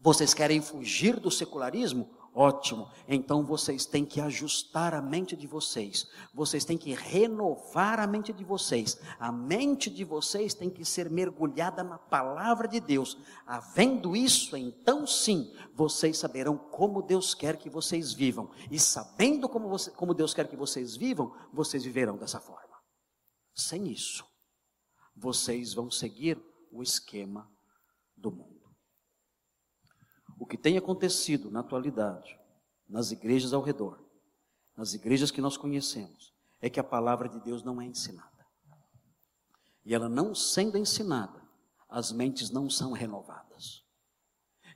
vocês 0.00 0.34
querem 0.34 0.60
fugir 0.60 1.18
do 1.18 1.30
secularismo? 1.30 2.10
Ótimo. 2.36 2.90
Então 3.06 3.44
vocês 3.44 3.86
têm 3.86 4.04
que 4.04 4.20
ajustar 4.20 4.92
a 4.92 5.00
mente 5.00 5.36
de 5.36 5.46
vocês. 5.46 6.10
Vocês 6.34 6.64
têm 6.64 6.76
que 6.76 6.92
renovar 6.92 8.00
a 8.00 8.08
mente 8.08 8.32
de 8.32 8.42
vocês. 8.42 9.00
A 9.20 9.30
mente 9.30 9.88
de 9.88 10.02
vocês 10.02 10.52
tem 10.52 10.68
que 10.68 10.84
ser 10.84 11.08
mergulhada 11.08 11.84
na 11.84 11.96
palavra 11.96 12.66
de 12.66 12.80
Deus. 12.80 13.16
Havendo 13.46 14.16
isso, 14.16 14.56
então 14.56 15.06
sim, 15.06 15.54
vocês 15.74 16.18
saberão 16.18 16.58
como 16.58 17.02
Deus 17.02 17.34
quer 17.34 17.56
que 17.56 17.70
vocês 17.70 18.12
vivam. 18.12 18.50
E 18.68 18.80
sabendo 18.80 19.48
como, 19.48 19.68
você, 19.68 19.92
como 19.92 20.12
Deus 20.12 20.34
quer 20.34 20.48
que 20.48 20.56
vocês 20.56 20.96
vivam, 20.96 21.32
vocês 21.52 21.84
viverão 21.84 22.16
dessa 22.16 22.40
forma. 22.40 22.74
Sem 23.54 23.86
isso, 23.86 24.24
vocês 25.14 25.72
vão 25.72 25.88
seguir 25.88 26.42
o 26.72 26.82
esquema 26.82 27.48
do 28.16 28.32
mundo. 28.32 28.53
O 30.38 30.46
que 30.46 30.56
tem 30.56 30.76
acontecido 30.76 31.50
na 31.50 31.60
atualidade, 31.60 32.38
nas 32.88 33.10
igrejas 33.10 33.52
ao 33.52 33.62
redor, 33.62 34.02
nas 34.76 34.94
igrejas 34.94 35.30
que 35.30 35.40
nós 35.40 35.56
conhecemos, 35.56 36.32
é 36.60 36.68
que 36.68 36.80
a 36.80 36.84
palavra 36.84 37.28
de 37.28 37.40
Deus 37.40 37.62
não 37.62 37.80
é 37.80 37.84
ensinada. 37.84 38.46
E 39.84 39.94
ela 39.94 40.08
não 40.08 40.34
sendo 40.34 40.78
ensinada, 40.78 41.42
as 41.88 42.10
mentes 42.10 42.50
não 42.50 42.68
são 42.68 42.92
renovadas. 42.92 43.84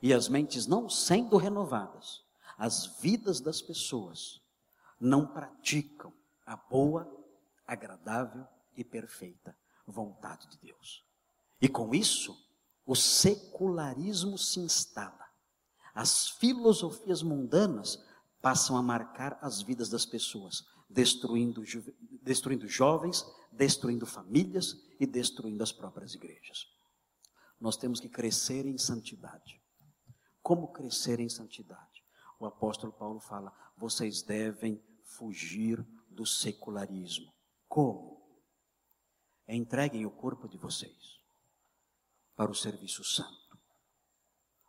E 0.00 0.12
as 0.14 0.28
mentes 0.28 0.66
não 0.66 0.88
sendo 0.88 1.36
renovadas, 1.36 2.24
as 2.56 3.00
vidas 3.00 3.40
das 3.40 3.60
pessoas 3.60 4.40
não 5.00 5.26
praticam 5.26 6.12
a 6.46 6.56
boa, 6.56 7.10
agradável 7.66 8.46
e 8.76 8.84
perfeita 8.84 9.56
vontade 9.86 10.46
de 10.48 10.58
Deus. 10.58 11.04
E 11.60 11.68
com 11.68 11.94
isso, 11.94 12.36
o 12.86 12.94
secularismo 12.94 14.38
se 14.38 14.60
instala. 14.60 15.27
As 15.98 16.28
filosofias 16.28 17.24
mundanas 17.24 18.00
passam 18.40 18.76
a 18.76 18.82
marcar 18.82 19.36
as 19.42 19.60
vidas 19.60 19.88
das 19.88 20.06
pessoas, 20.06 20.64
destruindo, 20.88 21.64
destruindo 22.22 22.68
jovens, 22.68 23.26
destruindo 23.50 24.06
famílias 24.06 24.80
e 25.00 25.04
destruindo 25.04 25.60
as 25.60 25.72
próprias 25.72 26.14
igrejas. 26.14 26.68
Nós 27.60 27.76
temos 27.76 27.98
que 27.98 28.08
crescer 28.08 28.64
em 28.64 28.78
santidade. 28.78 29.60
Como 30.40 30.68
crescer 30.68 31.18
em 31.18 31.28
santidade? 31.28 32.04
O 32.38 32.46
apóstolo 32.46 32.92
Paulo 32.92 33.18
fala: 33.18 33.52
vocês 33.76 34.22
devem 34.22 34.80
fugir 35.02 35.84
do 36.08 36.24
secularismo. 36.24 37.34
Como? 37.68 38.22
Entreguem 39.48 40.06
o 40.06 40.12
corpo 40.12 40.46
de 40.48 40.58
vocês 40.58 41.18
para 42.36 42.52
o 42.52 42.54
serviço 42.54 43.02
santo 43.02 43.47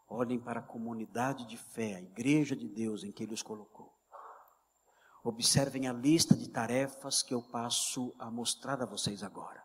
Olhem 0.10 0.40
para 0.40 0.60
a 0.60 0.64
comunidade 0.64 1.46
de 1.46 1.56
fé, 1.56 1.96
a 1.96 2.02
igreja 2.02 2.56
de 2.56 2.68
Deus 2.68 3.04
em 3.04 3.12
que 3.12 3.22
Ele 3.22 3.34
os 3.34 3.44
colocou. 3.44 3.94
Observem 5.24 5.88
a 5.88 5.94
lista 5.94 6.36
de 6.36 6.50
tarefas 6.50 7.22
que 7.22 7.34
eu 7.34 7.44
passo 7.44 8.16
a 8.18 8.32
mostrar 8.32 8.82
a 8.82 8.88
vocês 8.88 9.22
agora. 9.22 9.64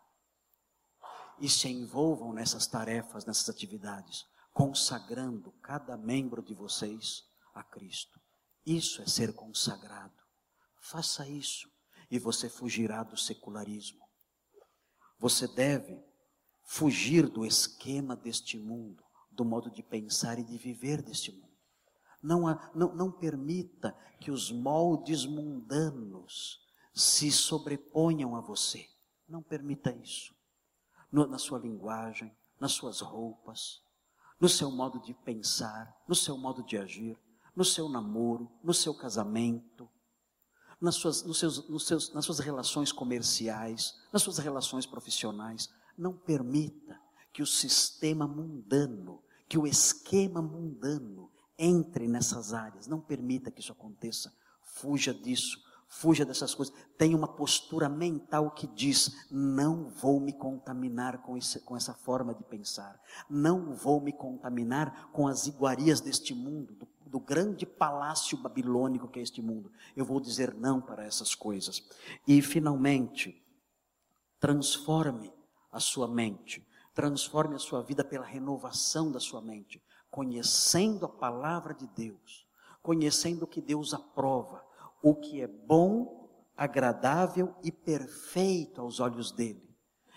E 1.39 1.49
se 1.49 1.67
envolvam 1.67 2.31
nessas 2.31 2.67
tarefas, 2.67 3.25
nessas 3.25 3.49
atividades, 3.49 4.25
consagrando 4.53 5.51
cada 5.63 5.97
membro 5.97 6.43
de 6.43 6.53
vocês 6.53 7.23
a 7.53 7.63
Cristo. 7.63 8.19
Isso 8.63 9.01
é 9.01 9.07
ser 9.07 9.33
consagrado. 9.33 10.21
Faça 10.79 11.27
isso 11.27 11.67
e 12.11 12.19
você 12.19 12.49
fugirá 12.49 13.01
do 13.01 13.17
secularismo. 13.17 14.05
Você 15.17 15.47
deve 15.47 15.99
fugir 16.63 17.27
do 17.27 17.45
esquema 17.45 18.15
deste 18.15 18.59
mundo 18.59 19.04
do 19.35 19.45
modo 19.45 19.69
de 19.69 19.83
pensar 19.83 20.39
e 20.39 20.43
de 20.43 20.57
viver 20.57 21.01
deste 21.01 21.31
mundo. 21.31 21.45
Não, 22.21 22.41
não, 22.73 22.95
não 22.95 23.11
permita 23.11 23.95
que 24.19 24.31
os 24.31 24.51
moldes 24.51 25.25
mundanos 25.25 26.59
se 26.93 27.31
sobreponham 27.31 28.35
a 28.35 28.41
você. 28.41 28.87
Não 29.27 29.43
permita 29.43 29.91
isso. 29.91 30.33
No, 31.11 31.27
na 31.27 31.37
sua 31.37 31.59
linguagem, 31.59 32.35
nas 32.59 32.71
suas 32.71 33.01
roupas, 33.01 33.81
no 34.39 34.49
seu 34.49 34.71
modo 34.71 34.99
de 34.99 35.13
pensar, 35.13 35.95
no 36.07 36.15
seu 36.15 36.37
modo 36.37 36.63
de 36.63 36.77
agir, 36.77 37.19
no 37.55 37.63
seu 37.63 37.87
namoro, 37.87 38.51
no 38.63 38.73
seu 38.73 38.93
casamento, 38.93 39.89
nas 40.79 40.95
suas, 40.95 41.23
nos 41.23 41.39
seus, 41.39 41.69
nos 41.69 41.85
seus, 41.85 42.13
nas 42.13 42.25
suas 42.25 42.39
relações 42.39 42.91
comerciais, 42.91 43.93
nas 44.11 44.21
suas 44.21 44.37
relações 44.37 44.85
profissionais. 44.85 45.69
Não 45.97 46.13
permita 46.13 46.99
que 47.31 47.41
o 47.41 47.47
sistema 47.47 48.27
mundano 48.27 49.23
que 49.47 49.57
o 49.57 49.67
esquema 49.67 50.41
mundano 50.41 51.31
entre 51.57 52.07
nessas 52.07 52.53
áreas. 52.53 52.87
Não 52.87 52.99
permita 52.99 53.51
que 53.51 53.61
isso 53.61 53.71
aconteça. 53.71 54.33
Fuja 54.61 55.13
disso. 55.13 55.63
Fuja 55.87 56.25
dessas 56.25 56.53
coisas. 56.53 56.75
Tenha 56.97 57.15
uma 57.15 57.27
postura 57.27 57.87
mental 57.87 58.51
que 58.51 58.67
diz: 58.67 59.27
não 59.31 59.87
vou 59.89 60.19
me 60.19 60.33
contaminar 60.33 61.21
com, 61.21 61.37
esse, 61.37 61.59
com 61.61 61.77
essa 61.77 61.93
forma 61.93 62.33
de 62.33 62.43
pensar. 62.43 62.99
Não 63.29 63.73
vou 63.73 64.01
me 64.01 64.11
contaminar 64.11 65.11
com 65.11 65.27
as 65.27 65.47
iguarias 65.47 66.01
deste 66.01 66.33
mundo, 66.33 66.73
do, 66.73 66.87
do 67.05 67.19
grande 67.19 67.65
palácio 67.65 68.37
babilônico 68.37 69.07
que 69.07 69.19
é 69.19 69.23
este 69.23 69.41
mundo. 69.41 69.71
Eu 69.95 70.03
vou 70.03 70.19
dizer 70.19 70.53
não 70.55 70.81
para 70.81 71.05
essas 71.05 71.35
coisas. 71.35 71.87
E, 72.27 72.41
finalmente, 72.41 73.41
transforme 74.39 75.31
a 75.71 75.79
sua 75.79 76.07
mente 76.07 76.65
Transforme 76.95 77.55
a 77.55 77.59
sua 77.59 77.83
vida 77.83 78.03
pela 78.03 78.25
renovação 78.25 79.11
da 79.11 79.19
sua 79.19 79.41
mente, 79.41 79.83
conhecendo 80.09 81.05
a 81.05 81.09
palavra 81.09 81.73
de 81.73 81.85
Deus, 81.87 82.47
conhecendo 82.81 83.43
o 83.43 83.47
que 83.47 83.61
Deus 83.61 83.93
aprova, 83.93 84.65
o 85.03 85.13
que 85.13 85.41
é 85.41 85.47
bom, 85.47 86.29
agradável 86.55 87.53
e 87.61 87.69
perfeito 87.69 88.79
aos 88.79 89.01
olhos 89.01 89.29
dele. 89.29 89.61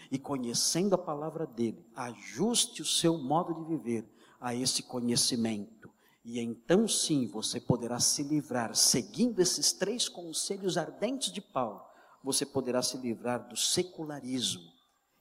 E 0.09 0.19
conhecendo 0.19 0.95
a 0.95 0.99
palavra 0.99 1.47
dele, 1.47 1.85
ajuste 1.97 2.81
o 2.81 2.87
seu 2.87 3.19
modo 3.19 3.53
de 3.55 3.65
viver 3.65 4.09
a 4.41 4.55
esse 4.55 4.85
conhecimento. 4.85 5.91
E 6.25 6.39
então 6.39 6.87
sim 6.87 7.27
você 7.27 7.61
poderá 7.61 7.99
se 7.99 8.23
livrar, 8.23 8.77
seguindo 8.77 9.41
esses 9.41 9.73
três 9.73 10.09
conselhos 10.09 10.79
ardentes 10.79 11.33
de 11.33 11.41
Paulo, 11.41 11.83
você 12.23 12.47
poderá 12.47 12.83
se 12.83 12.97
livrar 12.99 13.49
do 13.49 13.57
secularismo 13.57 14.71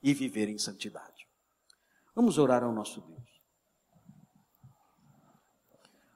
e 0.04 0.14
viver 0.14 0.50
em 0.50 0.58
santidade. 0.58 1.17
Vamos 2.18 2.40
orar 2.40 2.64
ao 2.64 2.72
nosso 2.72 3.00
Deus. 3.00 3.42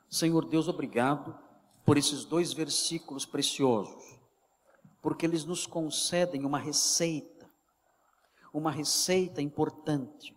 Senhor 0.09 0.49
Deus, 0.49 0.67
obrigado 0.67 1.37
por 1.85 1.95
esses 1.95 2.25
dois 2.25 2.53
versículos 2.53 3.23
preciosos, 3.23 4.19
porque 4.99 5.27
eles 5.27 5.45
nos 5.45 5.67
concedem 5.67 6.43
uma 6.43 6.57
receita, 6.57 7.47
uma 8.51 8.71
receita 8.71 9.43
importante. 9.43 10.35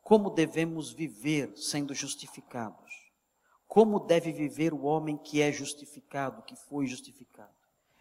Como 0.00 0.30
devemos 0.30 0.90
viver 0.90 1.54
sendo 1.58 1.92
justificados? 1.92 2.94
Como 3.68 4.00
deve 4.00 4.32
viver 4.32 4.72
o 4.72 4.84
homem 4.84 5.18
que 5.18 5.42
é 5.42 5.52
justificado, 5.52 6.40
que 6.44 6.56
foi 6.56 6.86
justificado? 6.86 7.52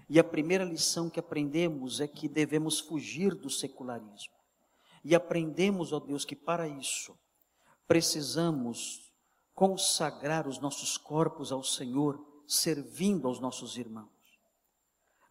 E 0.08 0.18
a 0.18 0.24
primeira 0.24 0.64
lição 0.64 1.10
que 1.10 1.20
aprendemos 1.20 2.00
é 2.00 2.08
que 2.08 2.30
devemos 2.30 2.80
fugir 2.80 3.36
do 3.36 3.50
secularismo. 3.50 4.45
E 5.06 5.14
aprendemos, 5.14 5.94
ó 5.94 6.00
Deus, 6.00 6.26
que 6.26 6.36
para 6.36 6.68
isso 6.68 7.16
precisamos 7.88 9.14
consagrar 9.54 10.48
os 10.48 10.60
nossos 10.60 10.98
corpos 10.98 11.52
ao 11.52 11.64
Senhor, 11.64 12.20
servindo 12.48 13.28
aos 13.28 13.40
nossos 13.40 13.78
irmãos. 13.78 14.10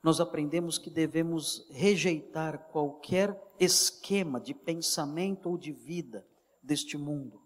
Nós 0.01 0.21
aprendemos 0.21 0.79
que 0.79 0.89
devemos 0.89 1.67
rejeitar 1.71 2.69
qualquer 2.69 3.37
esquema 3.59 4.41
de 4.41 4.55
pensamento 4.55 5.51
ou 5.51 5.59
de 5.59 5.73
vida 5.73 6.25
deste 6.63 6.97
mundo. 6.97 7.43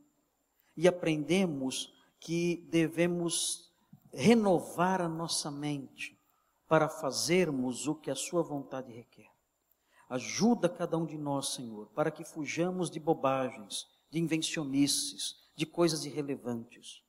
E 0.77 0.87
aprendemos 0.87 1.95
que 2.21 2.69
devemos 2.71 3.73
renovar 4.13 5.01
a 5.01 5.09
nossa 5.09 5.51
mente 5.51 6.21
para 6.69 6.91
fazermos 6.91 7.87
o 7.87 7.95
que 7.95 8.11
a 8.11 8.15
Sua 8.15 8.43
vontade 8.43 8.93
requer. 8.93 9.28
Ajuda 10.09 10.69
cada 10.69 10.97
um 10.97 11.05
de 11.05 11.19
nós, 11.19 11.55
Senhor, 11.55 11.87
para 11.89 12.11
que 12.11 12.25
fujamos 12.25 12.91
de 12.91 12.99
bobagens, 12.99 13.87
de 14.11 14.19
invencionices, 14.19 15.37
de 15.55 15.67
coisas 15.67 16.05
irrelevantes. 16.05 17.03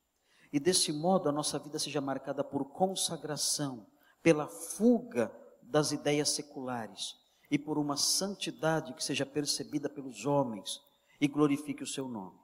E 0.52 0.58
desse 0.58 0.92
modo 0.92 1.28
a 1.28 1.32
nossa 1.32 1.58
vida 1.58 1.78
seja 1.78 2.00
marcada 2.00 2.44
por 2.44 2.64
consagração, 2.66 3.86
pela 4.22 4.46
fuga 4.46 5.32
das 5.62 5.92
ideias 5.92 6.30
seculares 6.30 7.16
e 7.50 7.58
por 7.58 7.78
uma 7.78 7.96
santidade 7.96 8.92
que 8.92 9.02
seja 9.02 9.24
percebida 9.24 9.88
pelos 9.88 10.26
homens 10.26 10.80
e 11.20 11.26
glorifique 11.26 11.82
o 11.82 11.86
seu 11.86 12.08
nome. 12.08 12.38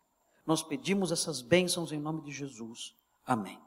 Nós 0.47 0.63
pedimos 0.63 1.11
essas 1.11 1.43
bênçãos 1.43 1.93
em 1.93 1.99
nome 1.99 2.23
de 2.23 2.31
Jesus. 2.31 2.95
Amém. 3.25 3.66